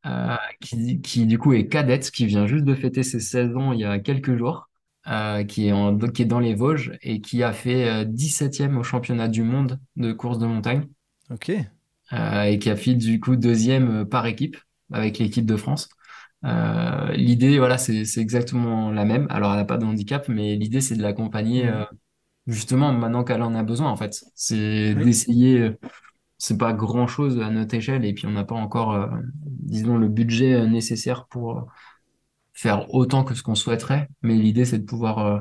euh, 0.06 0.36
qui, 0.62 1.02
qui, 1.02 1.26
du 1.26 1.38
coup, 1.40 1.54
est 1.54 1.68
cadette, 1.68 2.12
qui 2.12 2.26
vient 2.26 2.48
juste 2.48 2.66
de 2.66 2.76
fêter 2.76 3.04
ses 3.04 3.20
16 3.20 3.56
ans 3.56 3.74
il 3.74 3.80
y 3.82 3.86
a 3.86 4.00
quelques 4.00 4.36
jours, 4.38 4.70
euh, 5.08 5.44
qui 5.44 5.68
est 5.68 5.72
en, 5.72 5.98
qui 5.98 6.22
est 6.24 6.26
dans 6.26 6.40
les 6.40 6.56
Vosges 6.56 6.98
et 7.02 7.22
qui 7.22 7.44
a 7.44 7.54
fait 7.54 7.88
euh, 7.90 8.06
17e 8.06 8.78
au 8.78 8.84
championnat 8.84 9.28
du 9.28 9.44
monde 9.44 9.80
de 9.96 10.14
course 10.14 10.40
de 10.40 10.46
montagne, 10.48 10.88
Ok. 11.30 11.50
euh, 12.14 12.44
et 12.44 12.60
qui 12.60 12.70
a 12.70 12.76
fait, 12.76 12.96
du 12.96 13.20
coup, 13.20 13.36
deuxième 13.36 14.02
euh, 14.02 14.06
par 14.06 14.26
équipe 14.26 14.58
avec 14.92 15.18
l'équipe 15.20 15.46
de 15.46 15.56
France. 15.58 15.90
Euh, 16.46 17.12
l'idée, 17.14 17.58
voilà, 17.60 17.78
c'est 17.78 18.06
c'est 18.06 18.22
exactement 18.22 18.92
la 18.92 19.06
même. 19.06 19.28
Alors, 19.30 19.52
elle 19.54 19.58
n'a 19.60 19.66
pas 19.66 19.78
de 19.78 19.86
handicap, 19.86 20.30
mais 20.30 20.56
l'idée, 20.56 20.82
c'est 20.82 20.96
de 20.96 21.02
l'accompagner 21.04 21.68
euh, 21.68 21.84
Mhm. 21.84 21.98
justement 22.48 22.94
maintenant 22.94 23.24
qu'elle 23.24 23.44
en 23.44 23.56
a 23.56 23.64
besoin, 23.64 23.92
en 23.92 23.98
fait. 23.98 24.24
C'est 24.36 24.96
Oui. 24.96 25.04
d'essayer, 25.04 25.60
euh, 25.62 25.80
c'est 26.38 26.58
pas 26.58 26.74
grand-chose 26.74 27.40
à 27.42 27.50
notre 27.52 27.76
échelle, 27.76 28.06
et 28.06 28.14
puis 28.14 28.28
on 28.28 28.32
n'a 28.32 28.44
pas 28.46 28.56
encore, 28.56 28.94
euh, 28.94 29.08
disons, 29.44 29.98
le 29.98 30.08
budget 30.08 30.54
euh, 30.54 30.68
nécessaire 30.68 31.28
pour 31.28 31.58
euh, 31.60 31.62
faire 32.54 32.94
autant 32.94 33.24
que 33.24 33.36
ce 33.36 33.44
qu'on 33.44 33.56
souhaiterait. 33.56 34.10
Mais 34.22 34.36
l'idée, 34.36 34.66
c'est 34.66 34.80
de 34.80 34.86
pouvoir 34.86 35.20
euh, 35.20 35.40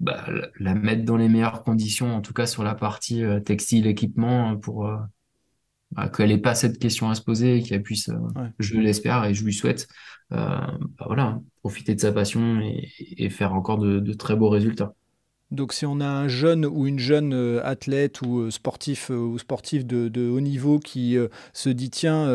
bah, 0.00 0.26
la 0.60 0.74
mettre 0.74 1.04
dans 1.04 1.16
les 1.16 1.28
meilleures 1.28 1.62
conditions, 1.64 2.14
en 2.16 2.20
tout 2.22 2.32
cas 2.34 2.46
sur 2.46 2.62
la 2.64 2.74
partie 2.74 3.24
euh, 3.24 3.40
textile, 3.40 3.86
équipement, 3.86 4.56
pour 4.58 4.88
bah, 5.92 6.08
qu'elle 6.08 6.28
n'ait 6.30 6.38
pas 6.38 6.54
cette 6.54 6.78
question 6.78 7.10
à 7.10 7.14
se 7.14 7.22
poser 7.22 7.56
et 7.58 7.62
qu'elle 7.62 7.82
puisse, 7.82 8.10
Ouais. 8.34 8.52
je 8.58 8.76
l'espère 8.78 9.24
et 9.24 9.34
je 9.34 9.44
lui 9.44 9.52
souhaite, 9.54 9.88
bah 10.30 10.76
voilà, 11.06 11.40
profiter 11.62 11.94
de 11.94 12.00
sa 12.00 12.12
passion 12.12 12.60
et, 12.60 12.88
et 12.98 13.30
faire 13.30 13.54
encore 13.54 13.78
de, 13.78 13.98
de 14.00 14.12
très 14.12 14.36
beaux 14.36 14.48
résultats. 14.50 14.94
Donc, 15.50 15.72
si 15.72 15.84
on 15.86 16.00
a 16.00 16.06
un 16.06 16.28
jeune 16.28 16.64
ou 16.64 16.86
une 16.86 16.98
jeune 16.98 17.32
euh, 17.34 17.60
athlète 17.64 18.22
ou 18.22 18.40
euh, 18.40 18.50
sportif 18.50 19.10
euh, 19.10 19.16
ou 19.16 19.38
sportif 19.38 19.84
de, 19.84 20.08
de 20.08 20.28
haut 20.28 20.40
niveau 20.40 20.78
qui 20.78 21.16
se 21.52 21.68
dit 21.68 21.90
tiens, 21.90 22.28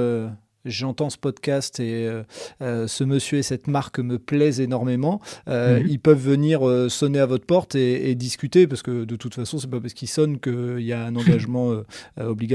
j'entends 0.66 1.10
ce 1.10 1.18
podcast 1.18 1.80
et 1.80 2.08
euh, 2.08 2.24
euh, 2.62 2.88
ce 2.88 3.04
monsieur 3.04 3.38
et 3.38 3.44
cette 3.44 3.68
marque 3.68 4.00
me 4.00 4.18
plaisent 4.20 4.60
énormément, 4.60 5.22
euh, 5.48 5.80
Mhm. 5.80 5.86
ils 5.86 6.00
peuvent 6.00 6.20
venir 6.20 6.62
sonner 6.90 7.20
à 7.20 7.26
votre 7.26 7.46
porte 7.46 7.76
et, 7.76 8.10
et 8.10 8.16
discuter 8.16 8.68
parce 8.68 8.82
que 8.82 9.06
de 9.06 9.16
toute 9.16 9.36
façon, 9.36 9.60
c'est 9.60 9.70
pas 9.70 9.80
parce 9.80 9.94
qu'ils 9.94 10.10
sonnent 10.10 10.40
qu'il 10.40 10.80
y 10.82 10.94
a 10.94 11.06
un 11.06 11.16
engagement 11.16 11.74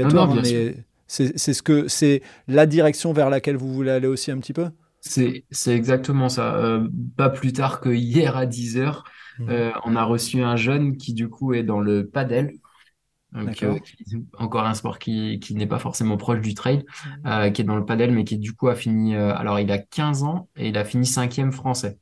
Non, 0.01 0.11
non, 0.11 0.27
obligatoire, 0.27 0.35
mais 0.35 0.75
c'est 1.07 1.37
c'est 1.37 1.53
ce 1.53 1.61
que 1.61 1.87
c'est 1.89 2.21
la 2.47 2.65
direction 2.65 3.11
vers 3.13 3.29
laquelle 3.29 3.57
vous 3.57 3.73
voulez 3.73 3.91
aller 3.91 4.07
aussi 4.07 4.31
un 4.31 4.37
petit 4.39 4.53
peu? 4.53 4.67
C'est, 5.01 5.45
c'est 5.51 5.75
exactement 5.75 6.29
ça. 6.29 6.79
Pas 7.17 7.29
plus 7.29 7.53
tard 7.53 7.81
que 7.81 7.89
hier 7.89 8.37
à 8.37 8.45
10 8.45 8.77
heures, 8.77 9.03
Mhm. 9.41 9.49
euh, 9.49 9.71
on 9.85 9.95
a 9.95 10.03
reçu 10.03 10.41
un 10.43 10.55
jeune 10.55 10.97
qui 10.97 11.13
du 11.13 11.29
coup 11.29 11.53
est 11.53 11.63
dans 11.63 11.79
le 11.79 12.07
padel. 12.07 12.53
Donc, 13.33 13.63
euh, 13.63 13.79
qui- 13.79 14.25
encore 14.37 14.65
un 14.65 14.73
sport 14.73 14.99
qui, 14.99 15.39
qui 15.39 15.55
n'est 15.55 15.67
pas 15.67 15.79
forcément 15.79 16.17
proche 16.17 16.41
du 16.41 16.53
trail, 16.53 16.83
euh, 17.25 17.49
qui 17.49 17.61
est 17.61 17.65
dans 17.65 17.77
le 17.77 17.85
padel, 17.85 18.11
mais 18.11 18.25
qui 18.25 18.37
du 18.37 18.53
coup 18.53 18.67
a 18.67 18.75
fini, 18.75 19.15
euh, 19.15 19.33
alors 19.35 19.59
il 19.59 19.71
a 19.71 19.77
15 19.77 20.23
ans 20.23 20.49
et 20.57 20.67
il 20.69 20.77
a 20.77 20.83
fini 20.83 21.05
cinquième 21.05 21.53
français. 21.53 21.97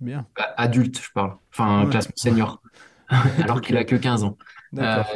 Bien. 0.00 0.26
A- 0.36 0.62
Adulte, 0.62 1.00
je 1.00 1.10
parle. 1.14 1.36
Enfin, 1.52 1.84
Ouais. 1.84 1.90
classement 1.90 2.12
senior. 2.16 2.62
Alors 3.44 3.60
qu'il 3.60 3.76
a 3.76 3.84
que 3.84 3.96
15 3.96 4.24
ans. 4.24 4.36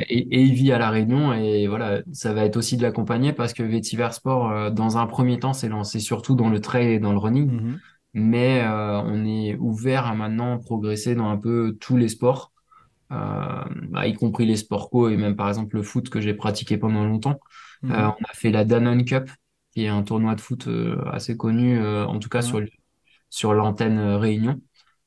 Et, 0.08 0.18
et 0.18 0.42
il 0.42 0.52
vit 0.54 0.72
à 0.72 0.78
La 0.78 0.90
Réunion 0.90 1.32
et 1.32 1.66
voilà, 1.66 2.00
ça 2.12 2.32
va 2.32 2.44
être 2.44 2.56
aussi 2.56 2.76
de 2.76 2.82
l'accompagner 2.82 3.32
parce 3.32 3.52
que 3.54 3.62
Vetiver 3.62 4.08
Sport, 4.12 4.70
dans 4.70 4.98
un 4.98 5.06
premier 5.06 5.38
temps, 5.40 5.52
s'est 5.52 5.68
lancé 5.68 5.98
surtout 6.00 6.36
dans 6.36 6.48
le 6.48 6.60
trail 6.60 6.92
et 6.92 6.98
dans 7.00 7.12
le 7.12 7.18
running, 7.18 7.50
Mhm. 7.50 7.80
Mais 8.14 8.62
euh, 8.62 9.00
on 9.02 9.24
est 9.24 9.56
ouvert 9.56 10.06
à 10.06 10.14
maintenant 10.14 10.58
progresser 10.58 11.14
dans 11.14 11.28
un 11.28 11.36
peu 11.36 11.76
tous 11.80 11.96
les 11.96 12.08
sports 12.08 12.52
bah, 13.10 14.06
y 14.06 14.12
compris 14.12 14.44
les 14.44 14.56
sports 14.56 14.90
co 14.90 15.08
et 15.08 15.16
même 15.16 15.34
par 15.34 15.48
exemple 15.48 15.76
le 15.76 15.82
foot 15.82 16.10
que 16.10 16.20
j'ai 16.20 16.34
pratiqué 16.34 16.76
pendant 16.76 17.04
longtemps. 17.04 17.40
Mhm. 17.82 17.92
on 17.92 18.24
a 18.24 18.34
fait 18.34 18.50
la 18.50 18.64
Danone 18.64 19.04
Cup, 19.04 19.30
qui 19.72 19.84
est 19.84 19.88
un 19.88 20.02
tournoi 20.02 20.34
de 20.34 20.40
foot 20.42 20.68
assez 21.10 21.36
connu, 21.36 21.82
en 21.82 22.18
tout 22.18 22.28
cas 22.28 22.42
sur, 22.42 22.60
sur 23.30 23.54
l'antenne 23.54 23.98
Réunion 23.98 24.60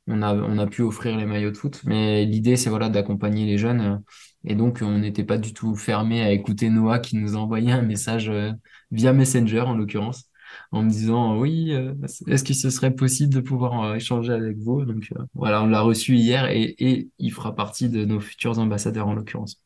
on 0.08 0.22
a, 0.22 0.34
on 0.36 0.58
a 0.58 0.68
pu 0.68 0.82
offrir 0.82 1.18
les 1.18 1.26
maillots 1.26 1.52
de 1.52 1.58
foot. 1.58 1.82
Mais 1.86 2.26
l'idée, 2.26 2.58
c'est 2.58 2.70
voilà, 2.70 2.90
d'accompagner 2.90 3.46
les 3.46 3.58
jeunes. 3.58 4.04
Et 4.44 4.56
donc, 4.56 4.80
on 4.82 5.00
n'était 5.00 5.24
pas 5.24 5.38
du 5.38 5.54
tout 5.54 5.76
fermé 5.76 6.22
à 6.22 6.32
écouter 6.32 6.70
Noah 6.70 7.00
qui 7.00 7.18
nous 7.18 7.36
envoyait 7.36 7.72
un 7.72 7.82
message 7.82 8.30
euh, 8.30 8.52
via 8.92 9.14
Messenger, 9.14 9.62
en 9.62 9.76
l'occurrence, 9.76 10.31
en 10.72 10.84
me 10.84 10.90
disant 10.90 11.38
oui, 11.38 11.72
euh, 11.74 11.94
est-ce 12.28 12.44
que 12.44 12.54
ce 12.54 12.70
serait 12.70 12.96
possible 12.96 13.34
de 13.34 13.40
pouvoir 13.42 13.84
euh, 13.84 13.96
échanger 13.96 14.34
avec 14.34 14.58
vous? 14.58 14.86
Donc 14.86 15.12
voilà, 15.34 15.64
on 15.64 15.68
l'a 15.68 15.82
reçu 15.82 16.16
hier 16.16 16.48
et, 16.50 17.10
il 17.20 17.32
fera 17.32 17.56
partie 17.56 17.90
de 17.90 18.06
nos 18.06 18.20
futurs 18.20 18.60
ambassadeurs, 18.60 19.08
en 19.08 19.14
l'occurrence. 19.14 19.62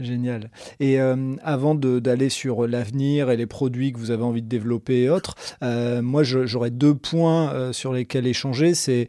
Génial. 0.00 0.50
Et 0.78 1.00
euh, 1.00 1.34
avant 1.42 1.74
d'aller 1.74 2.30
sur 2.30 2.66
l'avenir 2.66 3.30
et 3.30 3.36
les 3.36 3.46
produits 3.46 3.92
que 3.92 3.98
vous 3.98 4.10
avez 4.10 4.22
envie 4.22 4.42
de 4.42 4.48
développer 4.48 5.02
et 5.02 5.10
autres, 5.10 5.34
euh, 5.62 6.00
moi 6.00 6.22
j'aurais 6.22 6.70
deux 6.70 6.94
points 6.94 7.52
euh, 7.52 7.72
sur 7.72 7.92
lesquels 7.92 8.26
échanger. 8.26 8.74
C'est 8.74 9.08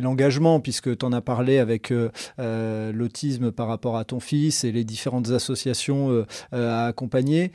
l'engagement, 0.00 0.60
puisque 0.60 0.96
tu 0.96 1.04
en 1.04 1.12
as 1.12 1.20
parlé 1.20 1.58
avec 1.58 1.92
l'autisme 2.38 3.50
par 3.52 3.68
rapport 3.68 3.96
à 3.96 4.04
ton 4.04 4.20
fils 4.20 4.64
et 4.64 4.72
les 4.72 4.84
différentes 4.84 5.30
associations 5.30 6.24
à 6.52 6.86
accompagner. 6.86 7.52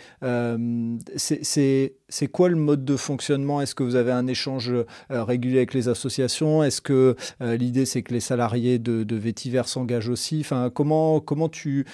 c'est 1.16 1.97
quoi 2.28 2.50
le 2.50 2.56
mode 2.56 2.86
de 2.86 2.96
fonctionnement? 2.96 3.62
Est-ce 3.62 3.76
que 3.76 3.84
vous 3.84 3.96
avez 3.96 4.12
un 4.12 4.28
échange 4.28 4.74
régulier 5.10 5.58
avec 5.58 5.74
les 5.74 5.90
associations? 5.90 6.64
Est-ce 6.64 6.82
que 6.82 7.16
l'idée 7.42 7.86
c'est 7.86 8.04
que 8.04 8.14
les 8.14 8.20
salariés 8.20 8.80
de, 8.80 9.04
de 9.04 9.16
Vétiver 9.16 9.64
s'engagent 9.66 10.10
aussi? 10.10 10.40
Enfin, 10.42 10.70
comment, 10.74 11.20
comment 11.20 11.50
tu, 11.50 11.86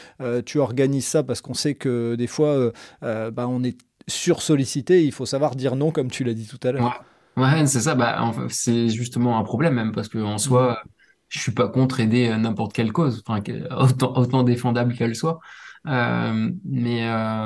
tu 0.46 0.60
organise 0.60 1.06
ça? 1.06 1.24
Parce 1.24 1.42
qu'on 1.42 1.54
sait 1.54 1.76
que 1.76 2.16
des 2.16 2.28
fois, 2.28 2.50
euh, 2.50 2.72
euh, 3.04 3.32
bah, 3.32 3.48
on 3.48 3.64
est 3.64 3.78
sursollicité. 4.08 5.06
Il 5.06 5.12
faut 5.12 5.26
savoir 5.26 5.56
dire 5.56 5.76
non, 5.76 5.92
comme 5.92 6.10
tu 6.10 6.24
l'as 6.24 6.34
dit 6.34 6.48
tout 6.48 6.60
à 6.68 6.72
l'heure. 6.72 7.04
Ouais, 7.38 7.66
c'est 7.66 7.82
ça. 7.82 7.96
Bah, 7.96 8.32
c'est 8.50 8.90
justement 8.90 9.40
un 9.40 9.44
problème 9.44 9.74
même 9.74 9.92
parce 9.92 10.10
qu'en 10.10 10.38
soi, 10.38 10.74
mm. 10.74 10.90
je 11.30 11.40
suis 11.40 11.52
pas 11.52 11.68
contre 11.68 12.00
aider 12.00 12.30
euh, 12.30 12.38
n'importe 12.38 12.74
quelle 12.74 12.92
cause, 12.92 13.24
enfin, 13.26 13.42
autant, 13.78 14.14
autant 14.16 14.44
défendable 14.44 14.94
qu'elle 14.94 15.16
soit. 15.16 15.40
Mais 15.86 16.60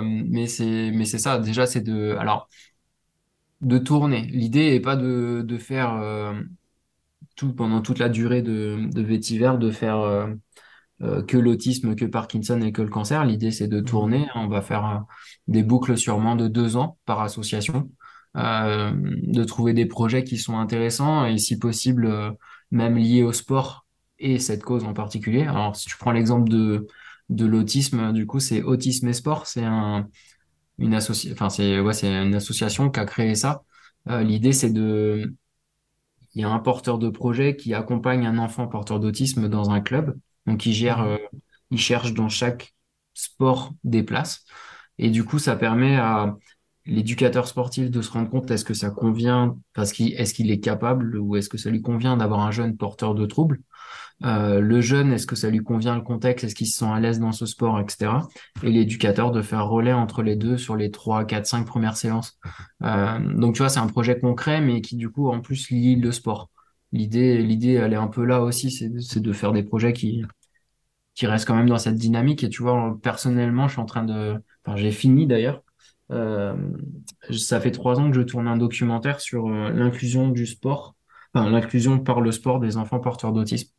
mais 0.04 0.48
c'est 0.48 0.92
mais 0.92 1.06
c'est 1.06 1.20
ça. 1.20 1.40
Déjà, 1.40 1.66
c'est 1.66 1.82
de 1.82 2.16
alors 2.20 2.50
de 3.62 3.78
tourner. 3.80 4.22
L'idée 4.28 4.76
est 4.76 4.80
pas 4.80 4.96
de, 4.96 5.42
de 5.46 5.58
faire 5.58 6.00
tout 7.36 7.54
pendant 7.54 7.82
toute 7.82 8.00
la 8.00 8.10
durée 8.10 8.42
de, 8.42 8.90
de 8.92 9.02
vétiver, 9.02 9.54
de 9.60 9.72
faire 9.72 9.98
euh, 11.04 11.24
que 11.24 11.38
l'autisme, 11.38 11.96
que 11.96 12.06
Parkinson 12.06 12.62
et 12.62 12.72
que 12.72 12.82
le 12.82 12.90
cancer. 12.90 13.24
L'idée, 13.26 13.52
c'est 13.52 13.68
de 13.68 13.82
tourner. 13.82 14.28
On 14.36 14.48
va 14.48 14.62
faire 14.62 14.86
euh, 14.86 15.00
des 15.48 15.64
boucles 15.64 15.98
sûrement 15.98 16.36
de 16.36 16.48
deux 16.48 16.76
ans 16.76 16.98
par 17.06 17.22
association, 17.22 17.92
euh, 18.38 18.92
de 18.96 19.44
trouver 19.44 19.74
des 19.74 19.86
projets 19.86 20.24
qui 20.24 20.38
sont 20.38 20.58
intéressants 20.58 21.26
et 21.26 21.38
si 21.38 21.60
possible, 21.60 22.36
même 22.72 22.98
liés 22.98 23.24
au 23.24 23.32
sport 23.34 23.86
et 24.20 24.40
cette 24.40 24.64
cause 24.64 24.84
en 24.86 24.94
particulier. 24.94 25.44
Alors, 25.44 25.76
si 25.76 25.88
tu 25.88 25.98
prends 25.98 26.12
l'exemple 26.12 26.50
de, 26.50 26.88
de 27.30 27.46
l'autisme, 27.46 28.14
du 28.14 28.26
coup, 28.26 28.40
c'est 28.40 28.64
Autisme 28.64 29.08
et 29.08 29.14
Sport. 29.14 29.48
C'est 29.48 29.64
un, 29.64 30.08
une, 30.78 30.94
associ... 30.94 31.32
enfin, 31.32 31.50
c'est, 31.50 31.80
ouais, 31.80 31.94
c'est 31.94 32.08
une 32.08 32.36
association 32.36 32.90
qui 32.90 33.00
a 33.00 33.06
créé 33.06 33.36
ça. 33.36 33.64
L'idée, 34.06 34.54
c'est 34.54 34.72
de... 34.72 35.34
Il 36.34 36.42
y 36.42 36.44
a 36.46 36.50
un 36.50 36.60
porteur 36.60 37.00
de 37.00 37.10
projet 37.10 37.56
qui 37.58 37.74
accompagne 37.74 38.26
un 38.26 38.38
enfant 38.38 38.68
porteur 38.68 39.00
d'autisme 39.00 39.50
dans 39.50 39.72
un 39.72 39.82
club 39.82 40.18
donc, 40.48 40.66
ils 40.66 40.74
gèrent, 40.74 41.04
mhm. 41.04 41.10
euh, 41.10 41.18
ils 41.70 41.80
cherchent 41.80 42.14
dans 42.14 42.30
chaque 42.30 42.74
sport 43.14 43.74
des 43.84 44.02
places. 44.02 44.46
Et 44.98 45.10
du 45.12 45.24
coup, 45.24 45.38
ça 45.38 45.56
permet 45.56 45.98
à 45.98 46.36
l'éducateur 46.86 47.48
sportif 47.48 47.92
de 47.92 48.02
se 48.02 48.10
rendre 48.12 48.30
compte 48.30 48.50
est-ce 48.50 48.66
que 48.66 48.74
ça 48.74 48.90
convient, 48.90 49.58
parce 49.74 49.92
qu'il 49.92 50.14
est-ce 50.14 50.34
qu'il 50.34 50.50
est 50.50 50.62
capable 50.62 51.18
ou 51.20 51.36
est-ce 51.36 51.50
que 51.50 51.58
ça 51.58 51.70
lui 51.70 51.82
convient 51.82 52.18
d'avoir 52.18 52.40
un 52.40 52.52
jeune 52.52 52.78
porteur 52.78 53.14
de 53.14 53.26
troubles. 53.26 53.62
Euh, 54.24 54.60
le 54.60 54.82
jeune, 54.82 55.14
est-ce 55.14 55.28
que 55.28 55.36
ça 55.36 55.50
lui 55.50 55.60
convient 55.60 55.96
le 55.96 56.02
contexte, 56.02 56.44
est-ce 56.44 56.56
qu'il 56.56 56.68
se 56.68 56.80
sent 56.80 56.86
à 56.86 57.00
l'aise 57.00 57.20
dans 57.20 57.32
ce 57.32 57.46
sport, 57.46 57.80
etc. 57.80 58.14
Et 58.64 58.72
l'éducateur 58.72 59.32
de 59.32 59.42
faire 59.42 59.68
relais 59.68 59.94
entre 59.94 60.24
les 60.24 60.36
deux 60.36 60.58
sur 60.58 60.76
les 60.76 60.90
trois, 60.92 61.26
quatre, 61.26 61.46
cinq 61.46 61.66
premières 61.66 61.98
séances. 61.98 62.40
Euh, 62.84 63.20
donc 63.36 63.56
tu 63.56 63.60
vois, 63.60 63.70
c'est 63.70 63.80
un 63.80 63.88
projet 63.88 64.20
concret, 64.20 64.62
mais 64.62 64.82
qui 64.82 64.96
du 64.96 65.10
coup 65.10 65.30
en 65.30 65.40
plus 65.42 65.70
lie 65.70 65.96
le 65.96 66.12
sport. 66.12 66.50
L'idée, 66.92 67.38
l'idée, 67.44 67.74
elle 67.74 67.94
est 67.94 67.98
un 67.98 68.08
peu 68.08 68.24
là 68.26 68.42
aussi, 68.42 68.72
c'est 68.72 69.20
de 69.20 69.34
faire 69.34 69.52
des 69.52 69.64
projets 69.64 69.94
qui, 69.94 70.24
qui 71.16 71.28
reste 71.28 71.46
quand 71.48 71.56
même 71.56 71.70
dans 71.70 71.78
cette 71.78 71.96
dynamique. 71.96 72.44
Et 72.44 72.50
tu 72.50 72.62
vois, 72.62 72.98
personnellement, 73.02 73.68
je 73.68 73.74
suis 73.74 73.82
en 73.82 73.86
train 73.86 74.04
de. 74.04 74.42
Enfin, 74.66 74.78
j'ai 74.78 74.92
fini 74.92 75.28
d'ailleurs. 75.28 75.64
Euh, 76.12 76.56
ça 77.32 77.60
fait 77.60 77.72
trois 77.72 78.00
ans 78.00 78.10
que 78.10 78.16
je 78.16 78.22
tourne 78.22 78.48
un 78.48 78.58
documentaire 78.58 79.20
sur 79.20 79.48
euh, 79.48 79.72
l'inclusion 79.72 80.30
du 80.30 80.46
sport, 80.46 80.96
enfin, 81.34 81.50
l'inclusion 81.50 82.00
par 82.00 82.22
le 82.22 82.32
sport 82.32 82.60
des 82.60 82.78
enfants 82.78 83.00
porteurs 83.00 83.34
d'autisme. 83.34 83.72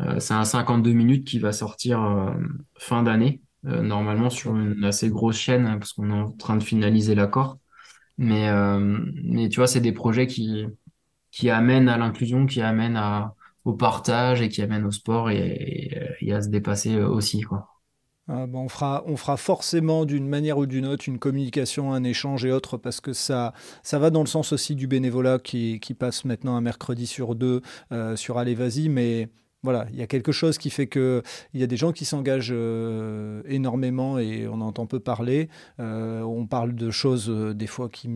Euh, 0.00 0.18
c'est 0.18 0.34
un 0.34 0.44
52 0.44 0.92
minutes 0.92 1.26
qui 1.26 1.38
va 1.38 1.52
sortir 1.52 2.34
fin 2.78 3.02
d'année, 3.02 3.42
normalement 3.62 4.30
sur 4.30 4.56
une 4.56 4.84
assez 4.84 5.08
grosse 5.08 5.36
chaîne, 5.36 5.66
hein, 5.66 5.78
parce 5.78 5.92
qu'on 5.92 6.10
est 6.10 6.12
en 6.12 6.32
train 6.32 6.56
de 6.56 6.62
finaliser 6.62 7.14
l'accord. 7.14 7.58
Mais, 8.18 8.48
mais 9.24 9.48
tu 9.48 9.56
vois, 9.56 9.66
c'est 9.66 9.80
des 9.80 9.92
projets 9.92 10.26
qui, 10.26 10.66
qui 11.30 11.50
amènent 11.50 11.88
à 11.88 11.96
l'inclusion, 11.98 12.46
qui 12.46 12.60
amènent 12.60 12.96
à, 12.96 13.34
au 13.64 13.72
partage 13.74 14.42
et 14.42 14.48
qui 14.48 14.62
amène 14.62 14.84
au 14.84 14.90
sport 14.90 15.30
et, 15.30 16.12
à 16.30 16.40
se 16.40 16.48
dépasser 16.48 16.94
euh, 16.96 17.08
aussi. 17.08 17.40
Quoi. 17.42 17.73
Ah, 18.26 18.46
on, 18.54 18.68
fera, 18.68 19.36
forcément 19.36 20.06
d'une 20.06 20.26
manière 20.26 20.56
ou 20.56 20.64
d'une 20.64 20.86
autre 20.86 21.04
une 21.08 21.18
communication, 21.18 21.92
un 21.92 22.04
échange 22.04 22.46
et 22.46 22.52
autres 22.52 22.78
parce 22.78 23.02
que 23.02 23.12
ça, 23.12 23.52
va 23.92 24.10
dans 24.10 24.22
le 24.22 24.26
sens 24.26 24.52
aussi 24.54 24.74
du 24.74 24.86
bénévolat 24.86 25.38
qui, 25.38 25.78
passe 25.98 26.24
maintenant 26.24 26.56
un 26.56 26.62
mercredi 26.62 27.06
sur 27.06 27.34
deux 27.34 27.60
euh, 27.92 28.16
sur 28.16 28.38
Allez 28.38 28.54
Vas-y, 28.54 28.88
mais 28.88 29.28
voilà, 29.62 29.86
il 29.92 29.98
y 29.98 30.02
a 30.02 30.06
quelque 30.06 30.32
chose 30.32 30.56
qui 30.56 30.70
fait 30.70 30.86
que 30.86 31.22
il 31.52 31.60
y 31.60 31.62
a 31.62 31.66
des 31.66 31.76
gens 31.76 31.92
qui 31.92 32.06
s'engagent 32.06 32.52
euh, 32.52 33.42
énormément 33.46 34.18
et 34.18 34.48
on 34.48 34.60
entend 34.62 34.86
peu 34.86 35.00
parler. 35.00 35.50
on 35.78 36.46
parle 36.46 36.74
de 36.74 36.90
choses 36.90 37.28
des 37.28 37.66
fois 37.66 37.90
qui 37.90 38.08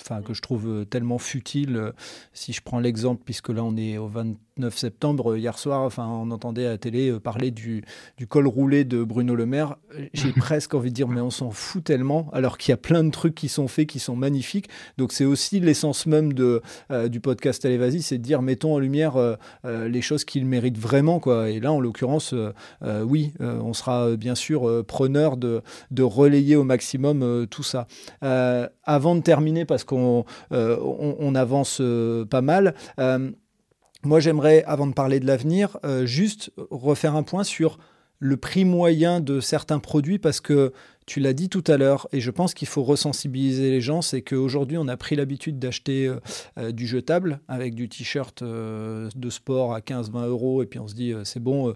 enfin 0.00 0.22
que 0.22 0.34
je 0.34 0.42
trouve 0.42 0.86
tellement 0.86 1.18
futiles. 1.18 1.92
Si 2.32 2.52
je 2.52 2.62
prends 2.62 2.80
l'exemple, 2.80 3.22
puisque 3.24 3.48
là 3.48 3.64
on 3.64 3.76
est 3.76 3.98
au 3.98 4.08
20, 4.08 4.36
9 4.58 4.76
septembre, 4.76 5.32
euh, 5.32 5.38
hier 5.38 5.58
soir, 5.58 5.82
enfin, 5.82 6.06
on 6.06 6.30
entendait 6.30 6.66
à 6.66 6.70
la 6.70 6.78
télé 6.78 7.10
euh, 7.10 7.20
parler 7.20 7.50
du, 7.50 7.84
du, 8.16 8.26
col 8.26 8.46
roulé 8.46 8.84
de 8.84 9.04
Bruno 9.04 9.34
Le 9.34 9.44
Maire. 9.44 9.76
J'ai 10.14 10.32
presque 10.36 10.72
envie 10.74 10.90
de 10.90 10.94
dire, 10.94 11.08
mais 11.08 11.20
on 11.20 11.30
s'en 11.30 11.50
fout 11.50 11.84
tellement, 11.84 12.30
alors 12.32 12.56
qu'il 12.56 12.72
y 12.72 12.74
a 12.74 12.78
plein 12.78 13.04
de 13.04 13.10
trucs 13.10 13.34
qui 13.34 13.48
sont 13.48 13.68
faits, 13.68 13.86
qui 13.86 13.98
sont 13.98 14.16
magnifiques. 14.16 14.68
Donc, 14.96 15.12
c'est 15.12 15.26
aussi 15.26 15.60
l'essence 15.60 16.06
même 16.06 16.32
de, 16.32 16.62
euh, 16.90 17.08
du 17.08 17.20
podcast 17.20 17.64
Allez, 17.66 17.76
vas-y, 17.76 18.00
c'est 18.00 18.16
de 18.16 18.22
dire, 18.22 18.40
mettons 18.40 18.74
en 18.74 18.78
lumière 18.78 19.16
les 19.64 20.02
choses 20.02 20.24
qu'il 20.24 20.46
mérite 20.46 20.78
vraiment. 20.78 21.20
Quoi. 21.20 21.50
Et 21.50 21.60
là, 21.60 21.72
en 21.72 21.80
l'occurrence, 21.80 22.34
oui, 22.82 23.32
on 23.40 23.72
sera 23.72 24.16
bien 24.16 24.34
sûr 24.34 24.84
preneur 24.86 25.36
de, 25.36 25.62
de, 25.90 26.02
relayer 26.02 26.56
au 26.56 26.64
maximum 26.64 27.46
tout 27.48 27.62
ça. 27.62 27.86
avant 28.20 29.16
de 29.16 29.20
terminer, 29.20 29.64
parce 29.64 29.84
qu'on 29.86 30.24
on, 30.50 31.16
on, 31.18 31.34
avance 31.34 31.80
pas 32.28 32.42
mal, 32.42 32.74
moi, 34.06 34.20
j'aimerais, 34.20 34.62
avant 34.66 34.86
de 34.86 34.92
parler 34.92 35.18
de 35.20 35.26
l'avenir, 35.26 35.78
euh, 35.84 36.06
juste 36.06 36.52
refaire 36.70 37.16
un 37.16 37.24
point 37.24 37.44
sur 37.44 37.78
le 38.18 38.36
prix 38.36 38.64
moyen 38.64 39.20
de 39.20 39.40
certains 39.40 39.78
produits 39.78 40.18
parce 40.18 40.40
que 40.40 40.72
tu 41.06 41.20
l'as 41.20 41.34
dit 41.34 41.48
tout 41.50 41.64
à 41.66 41.76
l'heure 41.76 42.08
et 42.12 42.20
je 42.20 42.30
pense 42.30 42.54
qu'il 42.54 42.68
faut 42.68 42.82
resensibiliser 42.82 43.70
les 43.70 43.80
gens, 43.82 44.00
c'est 44.00 44.22
qu'aujourd'hui 44.22 44.78
on 44.78 44.88
a 44.88 44.96
pris 44.96 45.16
l'habitude 45.16 45.58
d'acheter 45.58 46.06
euh, 46.06 46.20
euh, 46.56 46.72
du 46.72 46.86
jetable 46.86 47.40
avec 47.46 47.74
du 47.74 47.88
t-shirt 47.90 48.42
de 48.42 49.30
sport 49.30 49.74
à 49.74 49.80
15-20 49.80 50.28
euros 50.28 50.62
et 50.62 50.66
puis 50.66 50.78
on 50.78 50.88
se 50.88 50.94
dit 50.94 51.12
c'est 51.24 51.42
bon 51.42 51.74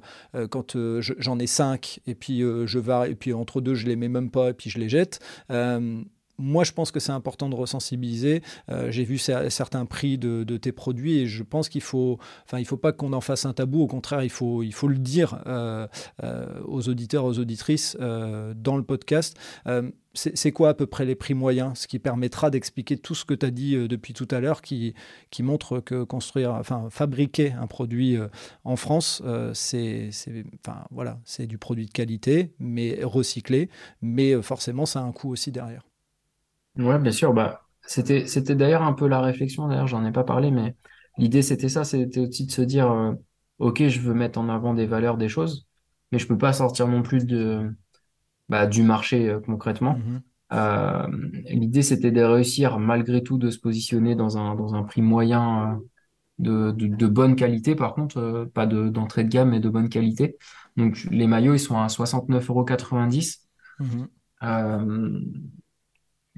quand 0.50 0.76
j'en 1.00 1.38
ai 1.38 1.46
5 1.46 2.00
et 2.06 2.14
puis 2.14 2.40
je 2.40 2.78
vais 2.78 3.10
et 3.10 3.14
puis 3.16 3.34
entre 3.34 3.60
deux 3.60 3.74
je 3.74 3.86
les 3.86 3.96
mets 3.96 4.08
même 4.08 4.30
pas 4.30 4.50
et 4.50 4.54
puis 4.54 4.70
je 4.70 4.78
les 4.78 4.88
jette 4.88 5.20
moi, 6.40 6.64
je 6.64 6.72
pense 6.72 6.90
que 6.90 7.00
c'est 7.00 7.12
important 7.12 7.48
de 7.48 7.54
resensibiliser. 7.54 8.42
Euh, 8.70 8.90
j'ai 8.90 9.04
vu 9.04 9.18
certains 9.18 9.84
prix 9.84 10.18
de, 10.18 10.44
tes 10.56 10.72
produits 10.72 11.18
et 11.18 11.26
je 11.26 11.42
pense 11.42 11.68
qu'il 11.68 11.82
faut, 11.82 12.18
enfin, 12.44 12.58
il 12.58 12.64
faut 12.64 12.76
pas 12.76 12.92
qu'on 12.92 13.12
en 13.12 13.20
fasse 13.20 13.44
un 13.44 13.52
tabou. 13.52 13.82
Au 13.82 13.86
contraire, 13.86 14.24
il 14.24 14.30
faut, 14.30 14.62
il 14.62 14.72
faut 14.72 14.88
le 14.88 14.98
dire 14.98 15.42
euh, 15.46 15.86
euh, 16.22 16.46
aux 16.64 16.88
auditeurs, 16.88 17.24
aux 17.24 17.38
auditrices 17.38 17.96
dans 18.00 18.76
le 18.76 18.82
podcast. 18.82 19.38
c'est 20.14 20.52
quoi 20.52 20.70
à 20.70 20.74
peu 20.74 20.86
près 20.86 21.04
les 21.04 21.14
prix 21.14 21.34
moyens, 21.34 21.78
ce 21.80 21.86
qui 21.86 21.98
permettra 21.98 22.50
d'expliquer 22.50 22.96
tout 22.96 23.14
ce 23.14 23.24
que 23.24 23.34
tu 23.34 23.46
as 23.46 23.50
dit 23.50 23.76
depuis 23.88 24.12
tout 24.12 24.28
à 24.30 24.40
l'heure, 24.40 24.62
qui, 24.62 24.94
qui 25.30 25.42
montre 25.42 25.80
que 25.80 26.02
construire, 26.02 26.52
enfin, 26.52 26.88
fabriquer 26.90 27.52
un 27.52 27.66
produit 27.66 28.16
en 28.64 28.76
France, 28.76 29.22
c'est, 29.52 30.10
enfin, 30.64 30.84
voilà, 30.90 31.20
c'est 31.24 31.46
du 31.46 31.58
produit 31.58 31.86
de 31.86 31.92
qualité, 31.92 32.54
mais 32.58 32.98
recyclé, 33.02 33.68
mais 34.02 34.40
forcément, 34.42 34.86
ça 34.86 35.00
a 35.00 35.02
un 35.02 35.12
coût 35.12 35.30
aussi 35.30 35.52
derrière. 35.52 35.89
Ouais, 36.80 36.98
bien 36.98 37.12
sûr. 37.12 37.32
Bah, 37.34 37.62
c'était, 37.86 38.26
c'était 38.26 38.54
d'ailleurs 38.54 38.82
un 38.82 38.92
peu 38.92 39.06
la 39.06 39.20
réflexion. 39.20 39.68
D'ailleurs, 39.68 39.86
j'en 39.86 40.04
ai 40.04 40.12
pas 40.12 40.24
parlé, 40.24 40.50
mais 40.50 40.74
l'idée 41.18 41.42
c'était 41.42 41.68
ça, 41.68 41.84
c'était 41.84 42.20
aussi 42.20 42.46
de 42.46 42.50
se 42.52 42.62
dire, 42.62 42.90
euh, 42.90 43.12
ok, 43.58 43.86
je 43.88 44.00
veux 44.00 44.14
mettre 44.14 44.38
en 44.38 44.48
avant 44.48 44.74
des 44.74 44.86
valeurs, 44.86 45.16
des 45.16 45.28
choses, 45.28 45.66
mais 46.12 46.18
je 46.18 46.26
peux 46.26 46.38
pas 46.38 46.52
sortir 46.52 46.88
non 46.88 47.02
plus 47.02 47.26
de, 47.26 47.70
bah, 48.48 48.66
du 48.66 48.82
marché 48.82 49.28
euh, 49.28 49.40
concrètement. 49.40 49.98
Mhm. 49.98 50.22
Euh, 50.52 51.06
l'idée, 51.50 51.82
c'était 51.82 52.10
de 52.12 52.22
réussir 52.22 52.78
malgré 52.78 53.22
tout 53.22 53.38
de 53.38 53.50
se 53.50 53.58
positionner 53.58 54.16
dans 54.16 54.38
un, 54.38 54.54
dans 54.56 54.74
un 54.74 54.82
prix 54.84 55.02
moyen 55.02 55.80
de, 56.38 56.72
de, 56.72 56.88
de 56.88 57.06
bonne 57.06 57.36
qualité, 57.36 57.76
par 57.76 57.94
contre, 57.94 58.50
pas 58.54 58.66
de, 58.66 58.88
d'entrée 58.88 59.24
de 59.24 59.28
gamme, 59.30 59.50
mais 59.50 59.60
de 59.60 59.68
bonne 59.70 59.88
qualité. 59.88 60.38
Donc, 60.76 61.04
les 61.10 61.26
maillots, 61.26 61.54
ils 61.54 61.60
sont 61.60 61.78
à 61.78 61.88
69,90 61.88 63.48
euros. 63.80 63.88
Mhm. 63.90 64.08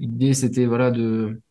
L'idée, 0.03 0.33
c'était 0.33 0.65
voilà, 0.65 0.91
de, 0.91 1.41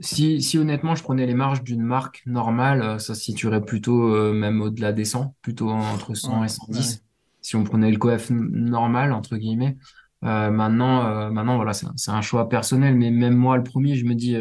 si, 0.00 0.42
si 0.42 0.58
honnêtement 0.58 0.94
je 0.94 1.02
prenais 1.02 1.26
les 1.26 1.34
marges 1.34 1.62
d'une 1.62 1.82
marque 1.82 2.22
normale, 2.26 2.82
euh, 2.82 2.98
ça 2.98 3.14
se 3.14 3.22
situerait 3.22 3.64
plutôt 3.64 4.14
euh, 4.14 4.32
même 4.32 4.60
au-delà 4.60 4.92
des 4.92 5.04
100, 5.04 5.34
plutôt 5.40 5.70
entre 5.70 6.14
100 6.14 6.28
Ouais, 6.28 6.36
et 6.36 6.40
ouais, 6.40 6.42
ouais. 6.42 6.48
110. 6.48 7.02
Si 7.40 7.56
on 7.56 7.64
prenait 7.64 7.90
le 7.90 7.98
coef 7.98 8.30
normal, 8.30 9.12
entre 9.12 9.36
guillemets. 9.36 9.76
Euh, 10.24 10.50
maintenant, 10.50 11.06
euh, 11.06 11.30
maintenant 11.30 11.56
voilà, 11.56 11.72
c'est 11.74 12.10
un 12.10 12.22
choix 12.22 12.48
personnel, 12.48 12.96
mais 12.96 13.10
même 13.10 13.36
moi, 13.36 13.56
le 13.56 13.62
premier, 13.62 13.94
je 13.94 14.04
me 14.06 14.14
dis 14.14 14.36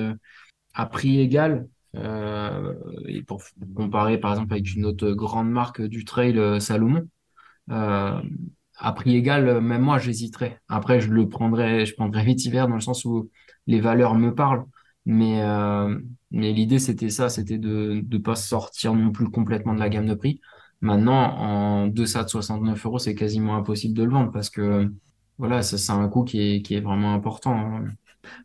à 0.74 0.86
prix 0.86 1.19
égal, 1.19 1.67
et 1.95 3.21
pour 3.24 3.43
comparer 3.76 4.17
par 4.17 4.32
exemple 4.32 4.53
avec 4.53 4.74
une 4.74 4.86
autre 4.86 5.11
grande 5.11 5.51
marque 5.51 5.82
du 5.82 6.05
trail, 6.05 6.39
Salomon, 6.61 7.07
à 8.84 8.91
prix 8.91 9.15
égal, 9.15 9.47
euh, 9.47 9.61
même 9.61 9.81
moi, 9.81 9.97
j'hésiterais. 9.97 10.59
Après, 10.67 10.99
je 10.99 11.09
le 11.09 11.27
prendrais, 11.29 11.86
je 11.86 11.95
prendrais 11.95 12.23
Vetiver 12.25 12.65
dans 12.67 12.75
le 12.75 12.81
sens 12.81 13.05
où 13.05 13.29
les 13.65 13.81
valeurs 13.81 14.15
me 14.15 14.36
parlent. 14.36 14.65
Mais, 15.05 15.41
euh, 15.43 15.99
l'idée, 16.31 16.79
c'était 16.79 17.09
ça, 17.09 17.29
c'était 17.29 17.57
de 17.57 18.03
ne 18.07 18.17
pas 18.17 18.36
sortir 18.36 18.93
non 18.93 19.11
plus 19.11 19.29
complètement 19.29 19.73
de 19.73 19.79
la 19.79 19.89
gamme 19.89 20.07
de 20.07 20.13
prix. 20.13 20.41
Maintenant, 20.81 21.38
en 21.38 21.88
deçà 21.88 22.23
de 22.23 22.29
69 22.29 22.86
euros, 22.86 22.99
c'est 22.99 23.15
quasiment 23.15 23.55
impossible 23.55 23.95
de 23.95 24.03
le 24.03 24.11
vendre 24.11 24.31
parce 24.31 24.49
que 24.49 24.91
voilà, 25.38 25.61
c'est 25.61 25.91
un 25.91 26.07
coût 26.09 26.23
qui 26.23 26.61
est, 26.69 26.79
vraiment 26.81 27.13
important. 27.13 27.53
hein. 27.55 27.86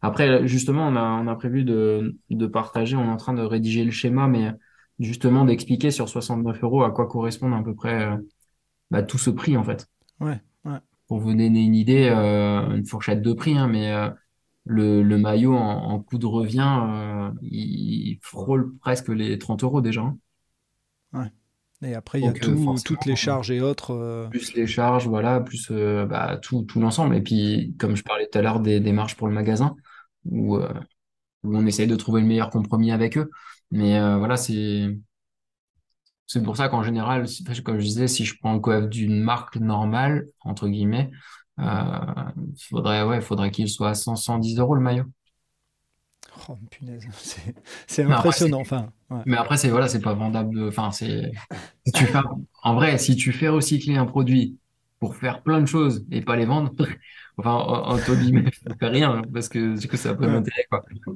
Après, 0.03 0.47
justement, 0.47 0.89
on 0.89 0.97
a, 1.28 1.36
prévu 1.36 1.64
de, 1.64 2.16
de 2.30 2.47
partager, 2.47 2.97
on 2.97 3.05
est 3.05 3.11
en 3.11 3.16
train 3.16 3.34
de 3.34 3.43
rédiger 3.43 3.84
le 3.84 3.91
schéma, 3.91 4.28
mais 4.28 4.53
justement 5.01 5.45
d'expliquer 5.45 5.91
sur 5.91 6.09
69 6.09 6.62
euros 6.62 6.82
à 6.84 6.91
quoi 6.91 7.07
correspondent 7.07 7.55
à 7.55 7.62
peu 7.62 7.74
près 7.74 8.05
euh, 8.05 8.16
bah, 8.91 9.03
tout 9.03 9.18
ce 9.18 9.30
prix 9.30 9.57
en 9.57 9.64
fait. 9.64 9.89
Ouais, 10.21 10.41
ouais. 10.64 10.79
Pour 11.07 11.21
vous 11.21 11.31
donner 11.33 11.47
une 11.47 11.75
idée, 11.75 12.09
euh, 12.11 12.75
une 12.75 12.87
fourchette 12.87 13.23
de 13.23 13.33
prix, 13.33 13.57
hein, 13.57 13.66
mais 13.69 13.93
euh, 13.93 14.11
le, 14.64 15.03
le 15.03 15.19
maillot 15.19 15.55
en, 15.57 15.93
en 15.93 16.01
coût 16.01 16.19
de 16.19 16.27
revient, 16.27 16.81
euh, 16.91 17.31
il 17.43 18.19
frôle 18.23 18.77
presque 18.81 19.09
les 19.09 19.39
30 19.39 19.62
euros 19.62 19.81
déjà. 19.81 20.03
hein. 20.03 20.19
ouais. 21.12 21.33
Et 21.81 21.95
après, 21.95 22.21
il 22.21 22.25
y 22.25 22.29
a 22.29 22.33
tout, 22.33 22.75
toutes 22.85 23.05
les 23.07 23.14
charges 23.14 23.53
et 23.53 23.61
autres. 23.61 23.93
euh, 23.93 24.27
plus 24.29 24.53
les 24.55 24.66
charges, 24.66 25.07
voilà, 25.07 25.41
plus 25.41 25.69
euh, 25.71 26.07
bah, 26.07 26.37
tout, 26.43 26.62
tout 26.62 26.81
l'ensemble. 26.81 27.14
Et 27.14 27.23
puis, 27.23 27.75
comme 27.79 27.95
je 27.97 28.03
parlais 28.03 28.27
tout 28.31 28.39
à 28.39 28.43
l'heure 28.43 28.59
des, 28.61 28.81
marges 28.93 29.16
pour 29.16 29.29
le 29.29 29.35
magasin, 29.35 29.77
où, 30.25 30.57
euh, 30.57 30.69
où 31.45 31.57
on 31.57 31.66
essaye 31.66 31.87
de 31.87 31.97
trouver 31.97 32.21
le 32.21 32.27
meilleur 32.27 32.51
compromis 32.51 32.91
avec 32.93 33.16
eux. 33.16 33.31
Mais 33.71 33.99
voilà, 34.19 34.37
c'est 34.37 34.89
c'est 36.29 36.43
pour 36.45 36.57
ça 36.59 36.70
qu'en 36.70 36.85
général, 36.85 37.26
comme 37.64 37.81
je 37.81 37.87
disais, 37.87 38.09
si 38.09 38.26
je 38.26 38.39
prends 38.41 38.55
le 38.55 38.61
coef 38.61 38.89
d'une 38.91 39.20
marque 39.22 39.57
normale, 39.59 40.29
entre 40.43 40.68
guillemets, 40.68 41.11
euh, 41.61 41.64
faudrait, 42.70 43.05
ouais, 43.05 43.22
faudrait 43.22 43.53
qu'il 43.53 43.68
soit 43.70 43.91
à 43.91 43.95
100, 43.97 44.16
110 44.16 44.59
euros 44.61 44.76
le 44.76 44.83
maillot. 44.83 45.07
Oh, 46.49 46.57
punaise, 46.70 47.07
c'est 47.87 48.03
après, 48.09 48.37
impressionnant. 48.43 48.61
Enfin, 48.61 48.93
ouais. 49.11 49.24
mais 49.24 49.37
après, 49.37 49.57
c'est, 49.59 49.70
voilà, 49.70 49.89
c'est 49.89 50.03
pas 50.03 50.14
vendable 50.14 50.68
enfin, 50.68 50.91
c'est, 50.93 51.33
si 51.87 51.93
tu 51.93 52.07
fais, 52.07 52.20
en 52.62 52.74
vrai, 52.74 52.99
si 52.99 53.16
tu 53.16 53.33
fais 53.33 53.49
recycler 53.49 53.97
un 53.97 54.07
produit 54.07 54.59
pour 55.01 55.16
faire 55.16 55.43
plein 55.43 55.61
de 55.61 55.66
choses 55.66 56.07
et 56.11 56.22
pas 56.22 56.37
les 56.37 56.47
vendre, 56.47 56.72
enfin, 57.39 57.53
en- 57.53 57.91
entre 57.95 58.14
guillemets, 58.16 58.51
ça 58.66 58.74
fait 58.81 58.89
rien, 58.89 59.12
hein, 59.18 59.22
parce 59.33 59.49
que 59.49 59.79
du 59.79 59.89
coup, 59.89 59.97
ça 59.97 60.11
n'a 60.11 60.16
pas 60.16 60.26
Ouais, 60.26 60.29
d'intérêt. 60.29 60.66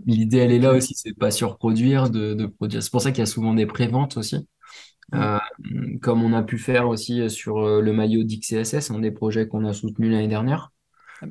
L'idée, 0.06 0.38
elle 0.38 0.52
est 0.52 0.58
là 0.60 0.72
aussi, 0.74 0.94
c'est 0.96 1.12
de 1.12 1.16
pas 1.18 1.30
surproduire, 1.32 2.10
de, 2.10 2.34
de 2.34 2.46
produire. 2.46 2.82
C'est 2.82 2.90
pour 2.92 3.02
ça 3.02 3.12
qu'il 3.12 3.20
y 3.20 3.22
a 3.22 3.26
souvent 3.26 3.54
des 3.54 3.66
préventes 3.66 4.16
aussi. 4.18 4.36
Euh, 5.14 5.38
comme 6.00 6.22
on 6.22 6.32
a 6.32 6.42
pu 6.42 6.58
faire 6.58 6.88
aussi 6.88 7.28
sur 7.30 7.58
euh, 7.58 7.80
le 7.82 7.92
maillot 7.92 8.24
d'XCSS, 8.24 8.90
un 8.90 8.98
des 9.00 9.10
projets 9.10 9.48
qu'on 9.48 9.64
a 9.66 9.72
soutenu 9.72 10.10
l'année 10.10 10.28
dernière. 10.28 10.72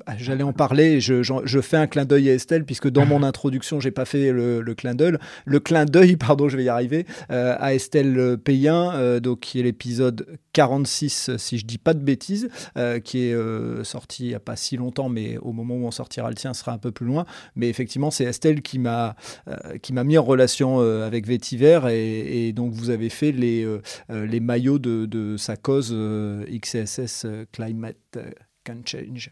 Ah, 0.06 0.16
J'allais 0.18 0.44
en 0.44 0.54
parler, 0.54 1.02
je, 1.02 1.62
fais 1.62 1.78
un 1.78 1.88
clin 1.88 2.06
d'œil 2.06 2.30
à 2.30 2.34
Estelle, 2.34 2.66
puisque 2.66 2.90
dans 2.90 3.06
mon 3.06 3.24
introduction, 3.24 3.80
j'ai 3.80 3.92
pas 3.92 4.06
fait 4.06 4.32
le, 4.32 4.74
clin 4.76 4.96
d'œil, 4.96 5.18
le 5.46 5.60
clin 5.60 5.86
d'œil, 5.86 6.16
pardon, 6.18 6.50
je 6.50 6.58
vais 6.58 6.66
y 6.66 6.70
arriver, 6.70 7.06
euh, 7.32 7.56
à 7.60 7.74
Estelle 7.74 8.38
Payen, 8.44 8.94
euh, 8.94 9.20
donc, 9.20 9.42
qui 9.42 9.60
est 9.60 9.64
l'épisode 9.64 10.26
46, 10.54 11.32
si 11.38 11.58
je 11.58 11.66
dis 11.66 11.78
pas 11.78 11.94
de 11.94 12.04
bêtises, 12.04 12.50
euh, 12.78 13.00
qui 13.00 13.28
est 13.28 13.34
euh, 13.34 13.84
sorti 13.84 14.26
il 14.26 14.28
n'y 14.30 14.36
a 14.36 14.40
pas 14.40 14.56
si 14.56 14.78
longtemps, 14.78 15.10
mais 15.10 15.38
au 15.38 15.52
moment 15.52 15.76
où 15.76 15.86
on 15.86 15.92
sortira 15.92 16.30
le 16.30 16.36
tien, 16.36 16.54
sera 16.54 16.72
un 16.74 16.78
peu 16.78 16.92
plus 16.92 17.06
loin. 17.06 17.26
Mais 17.56 17.70
effectivement, 17.70 18.12
c'est 18.12 18.26
Estelle 18.26 18.62
qui 18.62 18.80
m'a 18.80 19.16
euh, 19.48 19.78
qui 19.82 19.94
mis 19.94 20.18
en 20.18 20.24
relation 20.24 20.82
euh, 20.82 21.06
avec 21.06 21.28
Vétiver, 21.28 21.80
et, 21.92 22.54
donc 22.54 22.74
vous 22.74 22.90
avez 22.90 23.10
fait 23.10 23.32
les, 23.32 23.64
euh, 23.64 23.82
euh, 24.10 24.26
les 24.26 24.40
maillots 24.40 24.80
de, 24.80 25.36
sa 25.38 25.56
cause 25.56 25.92
euh, 25.94 26.46
XCSS 26.46 27.26
euh, 27.26 27.46
Climate 27.52 27.96
euh, 28.18 28.32
Can 28.66 28.82
Change. 28.86 29.32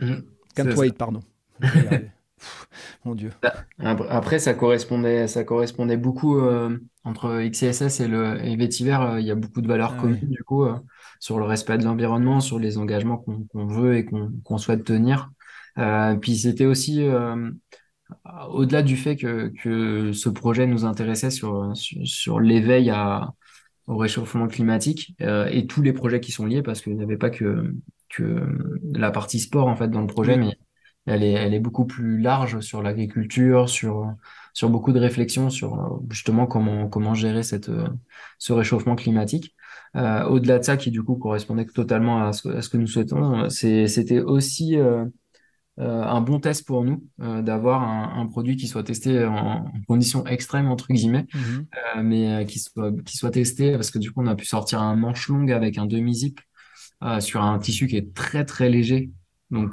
Mhm. 0.00 0.24
Ça. 0.56 0.64
wait, 0.76 0.92
pardon. 0.92 1.20
Mon 3.04 3.14
Dieu. 3.14 3.30
Après, 3.78 4.08
après, 4.08 4.38
ça 4.38 4.54
correspondait, 4.54 5.26
ça 5.28 5.44
correspondait 5.44 5.96
beaucoup 5.96 6.38
euh, 6.38 6.78
entre 7.04 7.40
XCSS 7.42 8.00
et 8.00 8.08
le 8.08 8.38
et 8.44 8.56
euh, 8.56 9.20
il 9.20 9.26
y 9.26 9.30
a 9.30 9.34
beaucoup 9.34 9.60
de 9.60 9.68
valeurs 9.68 9.94
Ah 9.96 10.00
communes 10.00 10.18
oui. 10.22 10.28
du 10.30 10.42
coup 10.44 10.64
euh, 10.64 10.74
sur 11.20 11.38
le 11.38 11.44
respect 11.44 11.78
de 11.78 11.84
l'environnement, 11.84 12.40
sur 12.40 12.58
les 12.58 12.78
engagements 12.78 13.18
qu'on 13.18 13.66
veut 13.66 13.96
et 13.96 14.04
qu'on 14.04 14.58
souhaite 14.58 14.84
tenir. 14.84 15.30
Puis 16.20 16.36
c'était 16.36 16.66
aussi 16.66 17.02
au-delà 18.50 18.82
du 18.82 18.96
fait 18.96 19.16
que 19.16 19.48
que 19.62 20.12
ce 20.12 20.28
projet 20.28 20.66
nous 20.66 20.84
intéressait 20.84 21.30
sur 21.30 21.76
sur, 21.76 22.06
sur 22.06 22.40
l'éveil 22.40 22.90
à 22.90 23.32
au 23.88 23.96
réchauffement 23.96 24.48
climatique 24.48 25.14
euh, 25.22 25.46
et 25.50 25.66
tous 25.66 25.82
les 25.82 25.92
projets 25.94 26.20
qui 26.20 26.30
sont 26.30 26.46
liés 26.46 26.62
parce 26.62 26.82
qu'il 26.82 26.96
n'y 26.96 27.02
avait 27.02 27.16
pas 27.16 27.30
que 27.30 27.74
que 28.08 28.78
la 28.92 29.10
partie 29.10 29.40
sport 29.40 29.66
en 29.68 29.76
fait 29.76 29.88
dans 29.88 30.00
le 30.00 30.06
projet, 30.06 30.36
Oui. 30.36 30.38
mais 30.38 30.56
elle 31.06 31.22
est, 31.22 31.32
elle 31.32 31.54
est 31.54 31.60
beaucoup 31.60 31.86
plus 31.86 32.18
large 32.20 32.60
sur 32.60 32.82
l'agriculture, 32.82 33.68
sur, 33.68 34.12
sur 34.52 34.68
beaucoup 34.70 34.92
de 34.92 34.98
réflexions 35.00 35.50
sur 35.50 35.74
euh, 35.74 35.98
justement 36.10 36.46
comment, 36.46 36.88
comment 36.88 37.14
gérer 37.14 37.42
cette, 37.42 37.68
euh, 37.70 37.88
ce 38.38 38.52
réchauffement 38.52 38.96
climatique. 38.96 39.54
Euh, 39.96 40.24
au-delà 40.26 40.58
de 40.58 40.64
ça, 40.64 40.76
qui 40.76 40.90
du 40.90 41.02
coup 41.02 41.16
correspondait 41.16 41.64
totalement 41.66 42.26
à 42.26 42.32
ce, 42.34 42.48
à 42.48 42.62
ce 42.62 42.68
que 42.68 42.76
nous 42.76 42.86
souhaitons, 42.86 43.48
c'est, 43.48 43.86
c'était 43.88 44.20
aussi 44.20 44.76
euh, 44.76 45.06
euh, 45.80 46.02
un 46.02 46.20
bon 46.20 46.40
test 46.40 46.66
pour 46.66 46.84
nous 46.84 47.04
euh, 47.20 47.42
d'avoir 47.42 47.82
un, 47.82 48.20
un 48.20 48.26
produit 48.26 48.56
qui 48.56 48.66
soit 48.66 48.82
testé 48.82 49.24
en, 49.24 49.34
en 49.66 49.72
conditions 49.86 50.26
extrêmes, 50.26 50.68
entre 50.68 50.88
guillemets, 50.92 51.26
Mhm. 51.34 51.66
euh, 51.98 52.02
mais 52.02 52.42
euh, 52.42 52.44
qui 52.44 52.58
soit, 52.58 52.92
qui 53.04 53.16
soit 53.16 53.30
testé 53.30 53.72
parce 53.72 53.90
que 53.90 53.98
du 53.98 54.10
coup, 54.10 54.22
on 54.22 54.26
a 54.26 54.34
pu 54.36 54.44
sortir 54.44 54.82
un 54.82 54.96
manche 54.96 55.28
longue 55.28 55.52
avec 55.52 55.78
un 55.78 55.86
demi-zip 55.86 56.40
euh, 57.02 57.20
sur 57.20 57.42
un 57.42 57.58
tissu 57.58 57.86
qui 57.86 57.96
est 57.96 58.14
très 58.14 58.44
très 58.44 58.68
léger. 58.68 59.10
Donc 59.50 59.72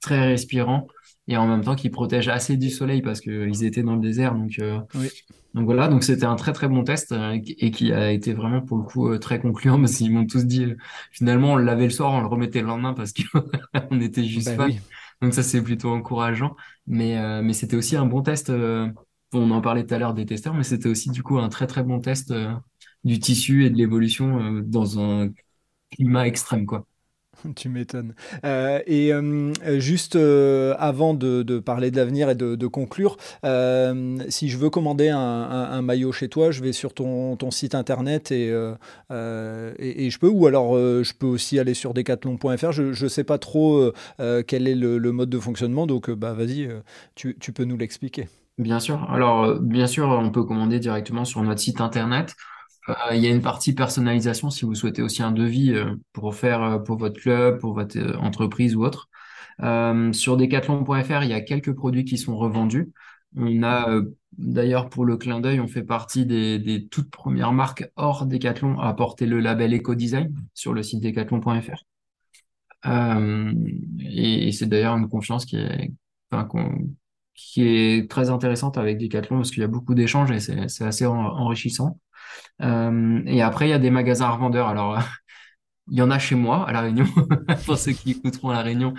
très 0.00 0.26
respirant 0.28 0.86
et 1.28 1.36
en 1.36 1.46
même 1.46 1.62
temps 1.62 1.76
qui 1.76 1.88
protège 1.90 2.28
assez 2.28 2.56
du 2.56 2.70
soleil 2.70 3.02
parce 3.02 3.20
qu'ils 3.20 3.64
étaient 3.64 3.82
dans 3.82 3.94
le 3.94 4.00
désert. 4.00 4.34
Donc, 4.34 4.58
euh, 4.58 4.80
Oui. 4.94 5.10
donc 5.54 5.64
voilà, 5.66 5.88
donc 5.88 6.02
c'était 6.02 6.24
un 6.24 6.34
très 6.36 6.52
très 6.52 6.68
bon 6.68 6.82
test 6.82 7.12
euh, 7.12 7.38
et 7.58 7.70
qui 7.70 7.92
a 7.92 8.10
été 8.10 8.32
vraiment 8.34 8.60
pour 8.62 8.78
le 8.78 8.84
coup 8.84 9.08
euh, 9.08 9.18
très 9.18 9.40
concluant 9.40 9.78
parce 9.80 9.92
qu'ils 9.94 10.12
m'ont 10.12 10.26
tous 10.26 10.44
dit 10.46 10.66
finalement 11.12 11.52
on 11.52 11.56
le 11.56 11.64
lavait 11.64 11.84
le 11.84 11.90
soir, 11.90 12.12
on 12.12 12.20
le 12.20 12.26
remettait 12.26 12.60
le 12.60 12.66
lendemain 12.66 12.94
parce 12.94 13.12
qu'on 13.12 14.00
était 14.00 14.24
juste 14.24 14.54
fans. 14.56 14.68
oui. 14.68 14.80
Donc 15.20 15.34
ça 15.34 15.42
c'est 15.42 15.62
plutôt 15.62 15.90
encourageant. 15.90 16.56
Mais, 16.86 17.18
euh, 17.18 17.42
mais 17.42 17.52
c'était 17.52 17.76
aussi 17.76 17.96
un 17.96 18.06
bon 18.06 18.22
test. 18.22 18.50
on 18.50 19.50
en 19.50 19.60
parlait 19.60 19.86
tout 19.86 19.94
à 19.94 19.98
l'heure 19.98 20.14
des 20.14 20.26
testeurs, 20.26 20.54
mais 20.54 20.64
c'était 20.64 20.88
aussi 20.88 21.10
du 21.10 21.22
coup 21.22 21.38
un 21.38 21.48
très 21.48 21.66
très 21.66 21.82
bon 21.84 22.00
test 22.00 22.34
du 23.04 23.18
tissu 23.20 23.64
et 23.64 23.70
de 23.70 23.76
l'évolution 23.76 24.60
dans 24.64 24.98
un 25.00 25.28
climat 25.92 26.26
extrême 26.26 26.66
quoi. 26.66 26.86
Tu 27.56 27.68
m'étonnes. 27.68 28.14
Euh, 28.44 28.80
et 28.86 29.12
euh, 29.12 29.52
juste 29.80 30.16
euh, 30.16 30.74
avant 30.78 31.14
de, 31.14 31.42
de 31.42 31.58
parler 31.58 31.90
de 31.90 31.96
l'avenir 31.96 32.28
et 32.30 32.34
de, 32.34 32.56
de 32.56 32.66
conclure, 32.66 33.16
si 34.28 34.48
je 34.48 34.58
veux 34.58 34.70
commander 34.70 35.08
un, 35.08 35.18
un- 35.18 35.70
un 35.72 35.82
maillot 35.82 36.12
chez 36.12 36.28
toi, 36.28 36.50
je 36.50 36.62
vais 36.62 36.72
sur 36.72 36.94
ton, 36.94 37.36
ton 37.36 37.50
site 37.50 37.74
internet 37.74 38.30
et, 38.32 38.48
et, 39.10 40.06
et 40.06 40.10
je 40.10 40.18
peux, 40.18 40.28
ou 40.28 40.46
alors 40.46 40.76
je 40.76 41.12
peux 41.14 41.26
aussi 41.26 41.58
aller 41.58 41.74
sur 41.74 41.94
decathlon.fr. 41.94 42.72
Je 42.72 43.04
ne 43.04 43.08
sais 43.08 43.24
pas 43.24 43.38
trop 43.38 43.92
quel 44.46 44.68
est 44.68 44.74
le, 44.74 44.98
le 44.98 45.12
mode 45.12 45.30
de 45.30 45.38
fonctionnement, 45.38 45.86
donc 45.86 46.10
bah, 46.10 46.32
vas-y, 46.32 46.68
tu, 47.14 47.36
tu 47.40 47.52
peux 47.52 47.64
nous 47.64 47.76
l'expliquer. 47.76 48.28
Bien 48.58 48.80
sûr. 48.80 49.10
Alors, 49.10 49.58
bien 49.60 49.86
sûr, 49.86 50.08
on 50.08 50.30
peut 50.30 50.44
commander 50.44 50.78
directement 50.78 51.24
sur 51.24 51.42
notre 51.42 51.60
site 51.60 51.80
internet. 51.80 52.34
Euh, 52.88 52.94
il 53.14 53.22
y 53.22 53.26
a 53.26 53.30
une 53.30 53.42
partie 53.42 53.74
personnalisation 53.74 54.50
si 54.50 54.64
vous 54.64 54.74
souhaitez 54.74 55.02
aussi 55.02 55.22
un 55.22 55.32
devis 55.32 55.72
euh, 55.72 55.94
pour 56.12 56.34
faire 56.34 56.62
euh, 56.62 56.78
pour 56.78 56.98
votre 56.98 57.20
club, 57.20 57.60
pour 57.60 57.74
votre 57.74 57.98
entreprise 58.18 58.74
ou 58.74 58.84
autre. 58.84 59.08
Sur 60.12 60.36
decathlon.fr, 60.36 61.22
il 61.22 61.28
y 61.28 61.34
a 61.34 61.40
quelques 61.40 61.72
produits 61.72 62.04
qui 62.04 62.18
sont 62.18 62.36
revendus. 62.36 62.92
On 63.36 63.62
a 63.62 64.00
D'ailleurs, 64.38 64.88
pour 64.88 65.04
le 65.04 65.18
clin 65.18 65.40
d'œil, 65.40 65.60
on 65.60 65.68
fait 65.68 65.82
partie 65.82 66.24
des, 66.24 66.88
toutes 66.90 67.10
premières 67.10 67.52
marques 67.52 67.90
hors 67.96 68.24
Decathlon 68.24 68.80
à 68.80 68.94
porter 68.94 69.26
le 69.26 69.40
label 69.40 69.74
Eco-Design 69.74 70.34
sur 70.54 70.72
le 70.72 70.82
site 70.82 71.02
decathlon.fr. 71.02 71.84
Et, 74.00 74.52
c'est 74.52 74.66
d'ailleurs 74.66 74.96
une 74.96 75.08
confiance 75.08 75.44
qui 75.44 75.56
est, 75.56 75.92
qui 77.34 77.62
est 77.62 78.10
très 78.10 78.30
intéressante 78.30 78.78
avec 78.78 78.98
Decathlon 78.98 79.36
parce 79.36 79.50
qu'il 79.50 79.60
y 79.60 79.64
a 79.64 79.68
beaucoup 79.68 79.94
d'échanges 79.94 80.30
et 80.30 80.40
c'est 80.40 80.84
assez 80.84 81.04
enrichissant. 81.04 81.98
Euh, 82.62 83.22
et 83.26 83.42
après, 83.42 83.66
il 83.66 83.70
y 83.70 83.74
a 83.74 83.78
des 83.78 83.90
magasins 83.90 84.28
revendeurs. 84.28 84.68
Alors, 84.68 84.98
il 85.90 85.98
y 85.98 86.02
en 86.02 86.10
a 86.10 86.18
chez 86.18 86.34
moi 86.34 86.68
à 86.68 86.72
La 86.72 86.80
Réunion, 86.80 87.06
pour 87.66 87.76
ceux 87.76 87.92
qui 87.92 88.12
écouteront 88.12 88.50
à 88.50 88.54
La 88.54 88.62
Réunion. 88.62 88.94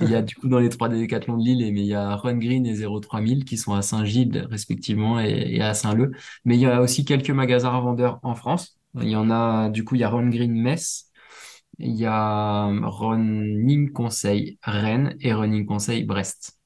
Il 0.00 0.10
y 0.10 0.14
a 0.14 0.22
du 0.22 0.34
coup 0.34 0.48
dans 0.48 0.60
les 0.60 0.68
trois 0.68 0.88
décathlons 0.88 1.36
de 1.36 1.44
Lille, 1.44 1.72
mais 1.72 1.80
il 1.80 1.86
y 1.86 1.94
a 1.94 2.14
Run 2.16 2.38
Green 2.38 2.64
et 2.66 2.74
03000 2.80 3.44
qui 3.44 3.56
sont 3.56 3.74
à 3.74 3.82
Saint-Gilles 3.82 4.46
respectivement 4.50 5.20
et, 5.20 5.60
à 5.60 5.74
Saint-Leu. 5.74 6.12
Mais 6.44 6.56
il 6.56 6.60
y 6.60 6.66
a 6.66 6.80
aussi 6.80 7.04
quelques 7.04 7.30
magasins 7.30 7.70
revendeurs 7.70 8.20
en 8.22 8.34
France. 8.34 8.78
Il 8.94 9.08
y 9.08 9.16
en 9.16 9.30
a, 9.30 9.68
du 9.68 9.84
coup, 9.84 9.96
il 9.96 10.00
y 10.00 10.04
a 10.04 10.08
Run 10.08 10.30
Green 10.30 10.54
Metz, 10.54 11.10
il 11.78 11.94
y 11.94 12.06
a 12.06 12.66
Running 12.66 13.92
Conseil 13.92 14.58
Rennes 14.62 15.16
et 15.20 15.32
Running 15.32 15.66
Conseil 15.66 16.04
Brest. 16.04 16.58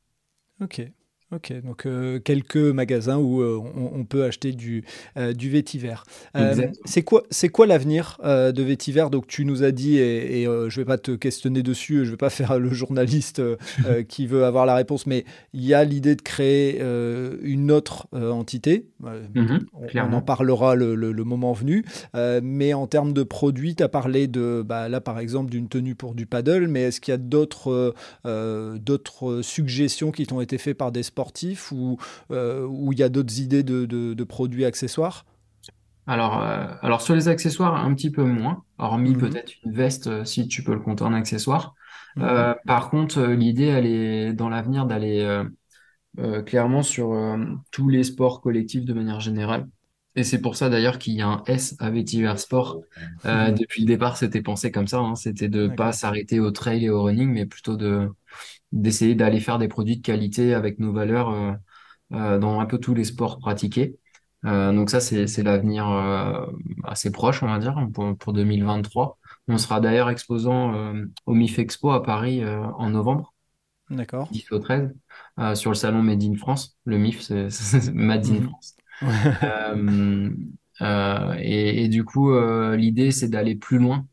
Ok. 0.60 0.92
Ok, 1.34 1.50
donc 1.64 1.86
euh, 1.86 2.18
quelques 2.18 2.56
magasins 2.56 3.16
où 3.16 3.40
euh, 3.40 3.58
on, 3.74 4.04
peut 4.04 4.24
acheter 4.24 4.52
du, 4.52 4.84
euh, 5.16 5.32
du 5.32 5.48
vétiver. 5.48 5.94
c'est 6.84 7.02
quoi, 7.02 7.22
c'est 7.30 7.48
quoi 7.48 7.66
l'avenir 7.66 8.18
de 8.22 8.62
vétiver? 8.62 9.06
Donc 9.10 9.26
tu 9.26 9.46
nous 9.46 9.62
as 9.62 9.70
dit, 9.70 9.96
et, 9.98 10.44
je 10.44 10.76
vais 10.76 10.84
pas 10.84 10.98
te 10.98 11.12
questionner 11.12 11.62
dessus, 11.62 12.04
je 12.04 12.10
vais 12.10 12.16
pas 12.18 12.30
faire 12.30 12.58
le 12.58 12.70
journaliste 12.70 13.40
qui 14.08 14.26
veut 14.26 14.44
avoir 14.44 14.66
la 14.66 14.74
réponse, 14.74 15.06
mais 15.06 15.24
il 15.54 15.64
y 15.64 15.72
a 15.72 15.84
l'idée 15.84 16.16
de 16.16 16.22
créer 16.22 16.80
une 17.42 17.70
autre 17.70 18.08
entité. 18.12 18.86
Mhm, 19.34 19.66
on, 19.74 20.12
en 20.12 20.20
parlera 20.20 20.74
le, 20.74 20.94
le, 20.94 21.24
moment 21.24 21.52
venu. 21.54 21.84
mais 22.42 22.74
en 22.74 22.86
termes 22.86 23.14
de 23.14 23.22
produits, 23.22 23.74
tu 23.74 23.82
as 23.82 23.88
parlé 23.88 24.26
de, 24.26 24.62
bah, 24.66 24.90
là 24.90 25.00
par 25.00 25.18
exemple, 25.18 25.50
d'une 25.50 25.68
tenue 25.68 25.94
pour 25.94 26.14
du 26.14 26.26
paddle, 26.26 26.68
mais 26.68 26.82
est-ce 26.82 27.00
qu'il 27.00 27.12
y 27.12 27.14
a 27.14 27.18
d'autres, 27.18 27.94
d'autres 28.24 29.40
suggestions 29.42 30.10
qui 30.10 30.26
t'ont 30.26 30.42
été 30.42 30.58
faites 30.58 30.76
par 30.76 30.92
des 30.92 31.02
sports? 31.02 31.21
Ou 31.72 31.98
euh, 32.30 32.66
où 32.66 32.92
il 32.92 32.98
y 32.98 33.02
a 33.02 33.08
d'autres 33.08 33.40
idées 33.40 33.62
de, 33.62 34.24
produits 34.24 34.64
accessoires? 34.64 35.24
Alors, 36.06 36.42
euh, 36.42 36.66
alors 36.82 37.00
sur 37.00 37.14
les 37.14 37.28
accessoires, 37.28 37.84
un 37.84 37.94
petit 37.94 38.10
peu 38.10 38.24
moins, 38.24 38.64
hormis 38.78 39.14
mhm. 39.14 39.18
peut-être 39.18 39.52
une 39.64 39.72
veste 39.72 40.08
euh, 40.08 40.24
si 40.24 40.48
tu 40.48 40.64
peux 40.64 40.74
le 40.74 40.80
compter 40.80 41.04
en 41.04 41.12
accessoire. 41.12 41.74
Mhm. 42.16 42.56
par 42.66 42.90
contre, 42.90 43.22
l'idée, 43.22 43.66
elle 43.66 43.86
est 43.86 44.32
dans 44.34 44.50
l'avenir 44.50 44.84
d'aller 44.84 45.42
clairement 46.44 46.82
sur 46.82 47.38
tous 47.70 47.88
les 47.88 48.04
sports 48.04 48.42
collectifs 48.42 48.84
de 48.84 48.92
manière 48.92 49.20
générale. 49.20 49.66
Et 50.14 50.24
c'est 50.24 50.42
pour 50.42 50.56
ça 50.56 50.68
d'ailleurs 50.68 50.98
qu'il 50.98 51.14
y 51.14 51.22
a 51.22 51.26
un 51.26 51.42
S 51.46 51.74
à 51.78 51.88
Vetiver 51.88 52.36
Sport. 52.36 52.82
Mhm. 53.24 53.54
Depuis 53.54 53.80
le 53.80 53.86
départ, 53.86 54.18
c'était 54.18 54.42
pensé 54.42 54.70
comme 54.70 54.88
ça. 54.88 54.98
Hein. 54.98 55.14
C'était 55.14 55.48
de 55.48 55.68
ne 55.68 55.74
pas 55.74 55.92
s'arrêter 55.92 56.38
au 56.38 56.50
trail 56.50 56.84
et 56.84 56.90
au 56.90 57.02
running, 57.02 57.30
mais 57.30 57.46
plutôt 57.46 57.76
de, 57.76 58.10
d'essayer 58.72 59.14
d'aller 59.14 59.40
faire 59.40 59.58
des 59.58 59.68
produits 59.68 59.98
de 59.98 60.02
qualité 60.02 60.54
avec 60.54 60.78
nos 60.78 60.92
valeurs 60.92 61.30
euh, 61.30 61.52
euh, 62.12 62.38
dans 62.38 62.60
un 62.60 62.66
peu 62.66 62.78
tous 62.78 62.94
les 62.94 63.04
sports 63.04 63.38
pratiqués. 63.38 63.96
Euh, 64.44 64.72
donc 64.72 64.90
ça, 64.90 65.00
c'est 65.00 65.42
l'avenir 65.42 65.86
assez 66.84 67.12
proche, 67.12 67.42
on 67.42 67.46
va 67.46 67.58
dire, 67.58 67.76
pour, 67.94 68.16
pour 68.16 68.32
2023. 68.32 69.18
On 69.48 69.58
sera 69.58 69.80
d'ailleurs 69.80 70.10
exposant 70.10 70.94
au 71.26 71.34
MIF 71.34 71.58
Expo 71.58 71.90
à 71.90 72.02
Paris 72.02 72.42
en 72.44 72.90
novembre. 72.90 73.34
D'accord. 73.90 74.28
10 74.32 74.52
au 74.52 74.58
13, 74.58 74.94
sur 75.54 75.70
le 75.70 75.76
salon 75.76 76.02
Made 76.02 76.22
in 76.24 76.34
France. 76.34 76.76
Le 76.84 76.98
MIF, 76.98 77.20
c'est 77.20 77.48
Made 77.94 78.26
in 78.26 78.40
mhm. 78.40 78.48
France. 78.48 78.76
et, 81.38 81.84
et, 81.84 81.88
du 81.88 82.04
coup, 82.04 82.32
l'idée, 82.74 83.12
c'est 83.12 83.28
d'aller 83.28 83.54
plus 83.54 83.78
loin 83.78 84.06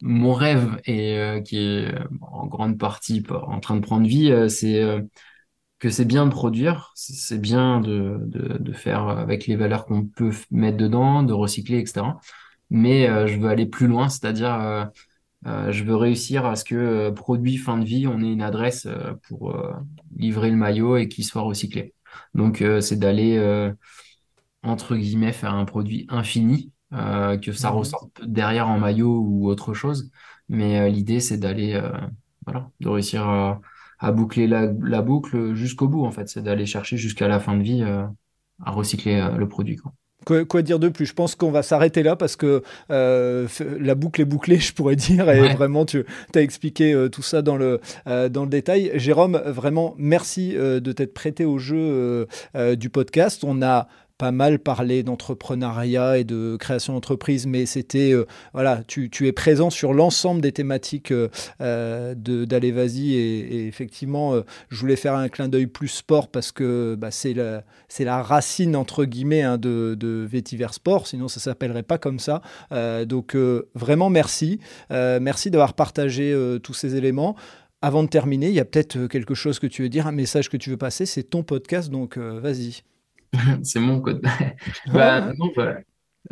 mon 0.00 0.32
rêve 0.32 0.80
et 0.84 1.18
euh, 1.18 1.40
qui 1.40 1.58
est 1.58 1.94
euh, 1.94 2.04
en 2.20 2.46
grande 2.46 2.78
partie 2.78 3.24
en 3.30 3.60
train 3.60 3.76
de 3.76 3.80
prendre 3.80 4.06
vie, 4.06 4.30
euh, 4.30 4.48
c'est 4.48 4.82
que 5.78 5.90
c'est 5.90 6.04
bien 6.04 6.26
de 6.26 6.30
produire, 6.30 6.92
c'est 6.96 7.40
bien 7.40 7.80
de, 7.80 8.18
de, 8.24 8.72
faire 8.72 9.08
avec 9.08 9.46
les 9.46 9.54
valeurs 9.54 9.86
qu'on 9.86 10.04
peut 10.04 10.32
mettre 10.50 10.76
dedans, 10.76 11.22
de 11.22 11.32
recycler, 11.32 11.78
etc. 11.78 12.06
Mais 12.70 13.06
je 13.28 13.38
veux 13.38 13.48
aller 13.48 13.66
plus 13.66 13.86
loin, 13.86 14.08
c'est-à-dire 14.08 14.90
je 15.44 15.84
veux 15.84 15.94
réussir 15.94 16.46
à 16.46 16.56
ce 16.56 16.64
que 16.64 17.10
produit 17.10 17.58
fin 17.58 17.78
de 17.78 17.84
vie, 17.84 18.08
on 18.08 18.20
ait 18.22 18.32
une 18.32 18.42
adresse 18.42 18.88
pour 19.28 19.56
livrer 20.16 20.50
le 20.50 20.56
maillot 20.56 20.96
et 20.96 21.08
qu'il 21.08 21.24
soit 21.24 21.42
recyclé. 21.42 21.94
Donc 22.34 22.64
c'est 22.80 22.98
d'aller 22.98 23.38
entre 24.64 24.96
guillemets 24.96 25.32
faire 25.32 25.54
un 25.54 25.64
produit 25.64 26.06
infini 26.08 26.72
euh, 26.94 27.36
que 27.36 27.52
ça 27.52 27.70
mhm. 27.70 27.76
ressorte 27.76 28.24
derrière 28.24 28.68
en 28.68 28.78
maillot 28.78 29.20
ou 29.20 29.48
autre 29.48 29.74
chose. 29.74 30.10
Mais 30.48 30.80
euh, 30.80 30.88
l'idée, 30.88 31.20
c'est 31.20 31.36
d'aller, 31.36 31.74
euh, 31.74 31.90
voilà, 32.46 32.70
de 32.80 32.88
réussir 32.88 33.28
à, 33.28 34.12
boucler 34.12 34.46
la, 34.46 35.02
boucle 35.02 35.54
jusqu'au 35.54 35.88
bout, 35.88 36.06
en 36.06 36.10
fait. 36.10 36.28
C'est 36.28 36.42
d'aller 36.42 36.64
chercher 36.64 36.96
jusqu'à 36.96 37.28
la 37.28 37.40
fin 37.40 37.56
de 37.56 37.62
vie 37.62 37.82
à 37.82 38.70
recycler 38.70 39.28
le 39.36 39.48
produit. 39.48 39.76
Quoi. 39.76 39.92
Quoi, 40.44 40.62
dire 40.62 40.78
de 40.78 40.88
plus? 40.88 41.06
Je 41.06 41.14
pense 41.14 41.34
qu'on 41.34 41.50
va 41.50 41.62
s'arrêter 41.62 42.02
là 42.02 42.14
parce 42.14 42.36
que 42.36 42.62
la 42.88 43.94
boucle 43.94 44.20
est 44.20 44.26
bouclée, 44.26 44.58
je 44.60 44.72
pourrais 44.72 44.96
dire, 44.96 45.28
et 45.28 45.54
vraiment, 45.54 45.84
tu 45.84 46.04
as 46.34 46.40
expliqué 46.40 47.08
tout 47.10 47.22
ça 47.22 47.42
dans 47.42 47.56
le, 47.56 47.80
dans 48.06 48.44
le 48.44 48.48
détail. 48.50 48.92
Jérôme, 48.94 49.36
vraiment, 49.44 49.94
merci 49.98 50.54
de 50.54 50.92
t'être 50.92 51.12
prêté 51.12 51.44
au 51.44 51.58
jeu 51.58 52.26
du 52.76 52.88
podcast. 52.88 53.42
On 53.44 53.62
a 53.62 53.88
pas 54.18 54.32
mal 54.32 54.58
parlé 54.58 55.04
d'entrepreneuriat 55.04 56.18
et 56.18 56.24
de 56.24 56.56
création 56.56 56.92
d'entreprise, 56.92 57.46
mais 57.46 57.66
c'était, 57.66 58.12
euh, 58.12 58.26
voilà, 58.52 58.82
tu, 58.86 59.10
tu, 59.10 59.28
es 59.28 59.32
présent 59.32 59.70
sur 59.70 59.94
l'ensemble 59.94 60.40
des 60.40 60.50
thématiques 60.50 61.12
euh, 61.12 61.28
euh 61.60 62.14
d'Allez 62.16 62.72
Vas-y. 62.72 63.14
Et, 63.14 63.68
effectivement, 63.68 64.34
euh, 64.34 64.42
je 64.70 64.80
voulais 64.80 64.96
faire 64.96 65.14
un 65.14 65.28
clin 65.28 65.48
d'œil 65.48 65.68
plus 65.68 65.88
sport 65.88 66.28
parce 66.28 66.50
que 66.50 66.96
bah, 66.98 67.12
c'est 67.12 67.32
la, 67.32 67.62
la 68.00 68.22
racine, 68.22 68.74
entre 68.74 69.04
guillemets, 69.04 69.42
hein, 69.42 69.56
de, 69.56 69.96
de 69.98 70.28
Sport, 70.70 71.06
sinon 71.06 71.28
ça 71.28 71.40
s'appellerait 71.40 71.82
pas 71.82 71.98
comme 71.98 72.18
ça. 72.18 72.42
donc, 73.06 73.36
vraiment, 73.74 74.10
merci. 74.10 74.58
merci 74.90 75.50
d'avoir 75.50 75.74
partagé 75.74 76.36
tous 76.62 76.74
ces 76.74 76.96
éléments. 76.96 77.36
Avant 77.80 78.02
de 78.02 78.08
terminer, 78.08 78.48
il 78.48 78.54
y 78.54 78.60
a 78.60 78.64
peut-être 78.64 79.06
quelque 79.06 79.34
chose 79.34 79.58
que 79.58 79.66
tu 79.66 79.82
veux 79.82 79.88
dire, 79.88 80.06
un 80.06 80.12
message 80.12 80.48
que 80.48 80.56
tu 80.56 80.70
veux 80.70 80.76
passer, 80.76 81.06
c'est 81.06 81.22
ton 81.22 81.42
podcast, 81.42 81.90
donc 81.90 82.18
vas-y. 82.18 82.82
c'est 83.62 83.80
mon 83.80 84.00
code. 84.00 84.22
bah, 84.92 85.32
non, 85.38 85.50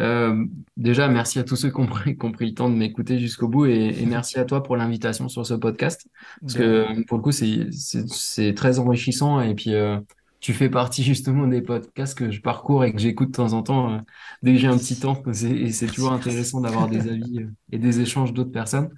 euh, 0.01 0.45
déjà, 0.77 1.09
merci 1.09 1.39
à 1.39 1.45
tous 1.45 1.57
ceux 1.57 1.71
qui 1.71 1.81
ont 1.81 1.87
pris, 1.87 2.17
le 2.21 2.55
temps 2.55 2.69
de 2.69 2.75
m'écouter 2.75 3.19
jusqu'au 3.19 3.49
bout 3.49 3.67
et, 3.67 4.05
merci 4.07 4.39
à 4.39 4.45
toi 4.45 4.63
pour 4.63 4.77
l'invitation 4.77 5.29
sur 5.29 5.47
ce 5.47 5.55
podcast. 5.55 6.09
Parce 6.41 6.55
que 6.55 7.03
pour 7.05 7.19
le 7.19 7.23
coup, 7.23 7.33
c'est 7.33 8.55
très 8.55 8.79
enrichissant 8.79 9.41
et 9.41 9.55
puis 9.55 9.75
euh, 9.75 9.99
tu 10.41 10.53
fais 10.53 10.69
partie 10.69 11.03
justement 11.03 11.47
des 11.47 11.63
podcasts 11.63 12.17
que 12.17 12.31
je 12.31 12.41
parcours 12.41 12.85
et 12.85 12.93
que 12.93 12.99
j'écoute 12.99 13.31
de 13.31 13.37
temps 13.37 13.53
en 13.53 13.63
temps 13.63 13.95
euh, 13.95 13.99
dès 14.43 14.53
que 14.53 14.59
j'ai 14.59 14.69
un 14.69 14.79
petit 14.79 14.99
temps. 14.99 15.23
Et 15.27 15.73
c'est 15.73 15.87
toujours 15.87 16.13
intéressant 16.13 16.61
d'avoir 16.61 16.89
des 16.89 17.09
avis 17.09 17.47
et 17.73 17.79
des 17.79 18.01
échanges 18.01 18.33
d'autres 18.33 18.53
personnes. 18.53 18.91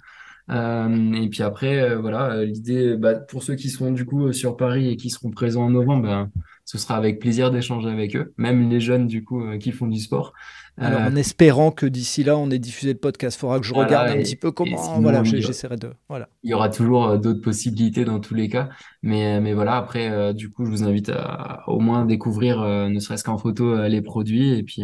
et 0.49 1.29
puis 1.29 1.43
après, 1.43 1.95
voilà, 1.95 2.43
l'idée, 2.43 2.97
bah, 2.97 3.15
pour 3.15 3.43
ceux 3.43 3.55
qui 3.55 3.69
seront 3.69 3.91
du 3.91 4.05
coup 4.05 4.33
sur 4.33 4.57
Paris 4.57 4.89
et 4.89 4.97
qui 4.97 5.09
seront 5.09 5.31
présents 5.31 5.63
en 5.63 5.69
novembre, 5.69 6.03
ben, 6.03 6.31
ce 6.69 6.77
sera 6.77 6.95
avec 6.95 7.17
plaisir 7.17 7.49
d'échanger 7.49 7.89
avec 7.89 8.15
eux, 8.15 8.31
même 8.37 8.69
les 8.69 8.79
jeunes 8.79 9.07
du 9.07 9.23
coup 9.23 9.43
euh, 9.43 9.57
qui 9.57 9.71
font 9.71 9.87
du 9.87 9.99
sport. 9.99 10.33
Alors, 10.77 11.01
en 11.01 11.15
euh, 11.15 11.15
espérant 11.15 11.71
que 11.71 11.87
d'ici 11.87 12.23
là, 12.23 12.37
on 12.37 12.51
ait 12.51 12.59
diffusé 12.59 12.93
le 12.93 12.99
podcast, 12.99 13.37
il 13.37 13.39
faudra 13.39 13.59
que 13.59 13.65
je 13.65 13.73
regarde 13.73 14.09
un 14.09 14.17
petit 14.17 14.35
peu 14.35 14.51
comment. 14.51 14.99
Voilà, 15.01 15.23
j'essaierai 15.23 15.77
de. 15.77 15.93
Voilà. 16.09 16.29
Il 16.43 16.51
y 16.51 16.53
aura 16.53 16.69
toujours 16.69 17.07
euh, 17.07 17.17
d'autres 17.17 17.41
possibilités 17.41 18.05
dans 18.05 18.19
tous 18.19 18.35
les 18.35 18.49
cas, 18.49 18.69
mais 19.01 19.41
mais 19.41 19.55
voilà. 19.55 19.77
Après, 19.77 20.31
du 20.35 20.51
coup, 20.51 20.63
je 20.63 20.69
vous 20.69 20.83
invite 20.83 21.09
à, 21.09 21.63
au 21.65 21.79
moins 21.79 22.05
découvrir, 22.05 22.61
ne 22.61 22.99
serait-ce 22.99 23.23
qu'en 23.23 23.39
photo, 23.39 23.87
les 23.87 24.03
produits, 24.03 24.51
et 24.51 24.61
puis 24.61 24.83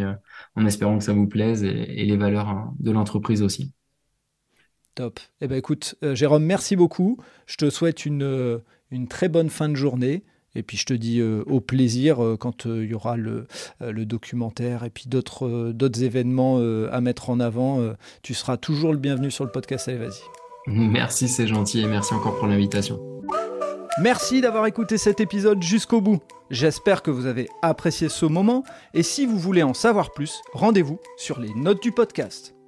en 0.56 0.66
espérant 0.66 0.98
que 0.98 1.04
ça 1.04 1.14
vous 1.14 1.28
plaise 1.28 1.64
et, 1.64 2.04
les 2.04 2.18
valeurs 2.18 2.50
hein, 2.50 2.74
de 2.80 2.90
l'entreprise 2.90 3.44
aussi. 3.44 3.74
Top. 4.96 5.20
Eh 5.40 5.48
ben 5.48 5.58
écoute, 5.58 5.94
Jérôme, 6.02 6.46
merci 6.46 6.76
beaucoup. 6.76 7.20
Je 7.46 7.58
te 7.58 7.70
souhaite 7.70 8.08
une, 8.08 8.60
une 8.90 9.08
très 9.08 9.30
bonne 9.30 9.52
fin 9.52 9.70
de 9.70 9.76
journée. 9.76 10.24
Et 10.56 10.64
puis 10.64 10.78
je 10.78 10.86
te 10.86 10.94
dis 10.94 11.20
euh, 11.20 11.44
au 11.48 11.60
plaisir 11.60 12.24
euh, 12.24 12.38
quand 12.38 12.66
euh, 12.66 12.84
il 12.84 12.92
y 12.92 12.94
aura 12.94 13.18
le, 13.18 13.48
le, 13.82 14.06
documentaire 14.06 14.84
et 14.84 14.90
puis 14.90 15.06
d'autres 15.08 15.72
d'autres 15.74 16.04
événements 16.04 16.60
à 16.92 17.02
mettre 17.02 17.30
en 17.30 17.40
avant. 17.40 17.80
tu 18.22 18.34
seras 18.34 18.58
toujours 18.58 18.92
le 18.92 19.00
bienvenu 19.00 19.32
sur 19.32 19.44
le 19.44 19.52
podcast. 19.52 19.88
Allez, 19.88 19.98
vas-y. 19.98 20.22
Merci, 20.68 21.28
c'est 21.28 21.48
gentil 21.48 21.82
et 21.82 21.86
merci 21.86 22.14
encore 22.14 22.38
pour 22.38 22.48
l'invitation. 22.48 23.00
Merci 24.02 24.42
d'avoir 24.42 24.66
écouté 24.66 24.98
cet 24.98 25.20
épisode 25.20 25.62
jusqu'au 25.62 26.02
bout. 26.02 26.20
J'espère 26.50 27.02
que 27.02 27.12
vous 27.12 27.26
avez 27.26 27.48
apprécié 27.62 28.10
ce 28.10 28.26
moment 28.26 28.64
et 28.94 29.04
si 29.04 29.26
vous 29.26 29.40
voulez 29.40 29.64
en 29.64 29.74
savoir 29.74 30.12
plus, 30.12 30.42
rendez-vous 30.54 31.00
sur 31.18 31.40
les 31.40 31.54
notes 31.54 31.82
du 31.82 31.92
podcast. 31.92 32.55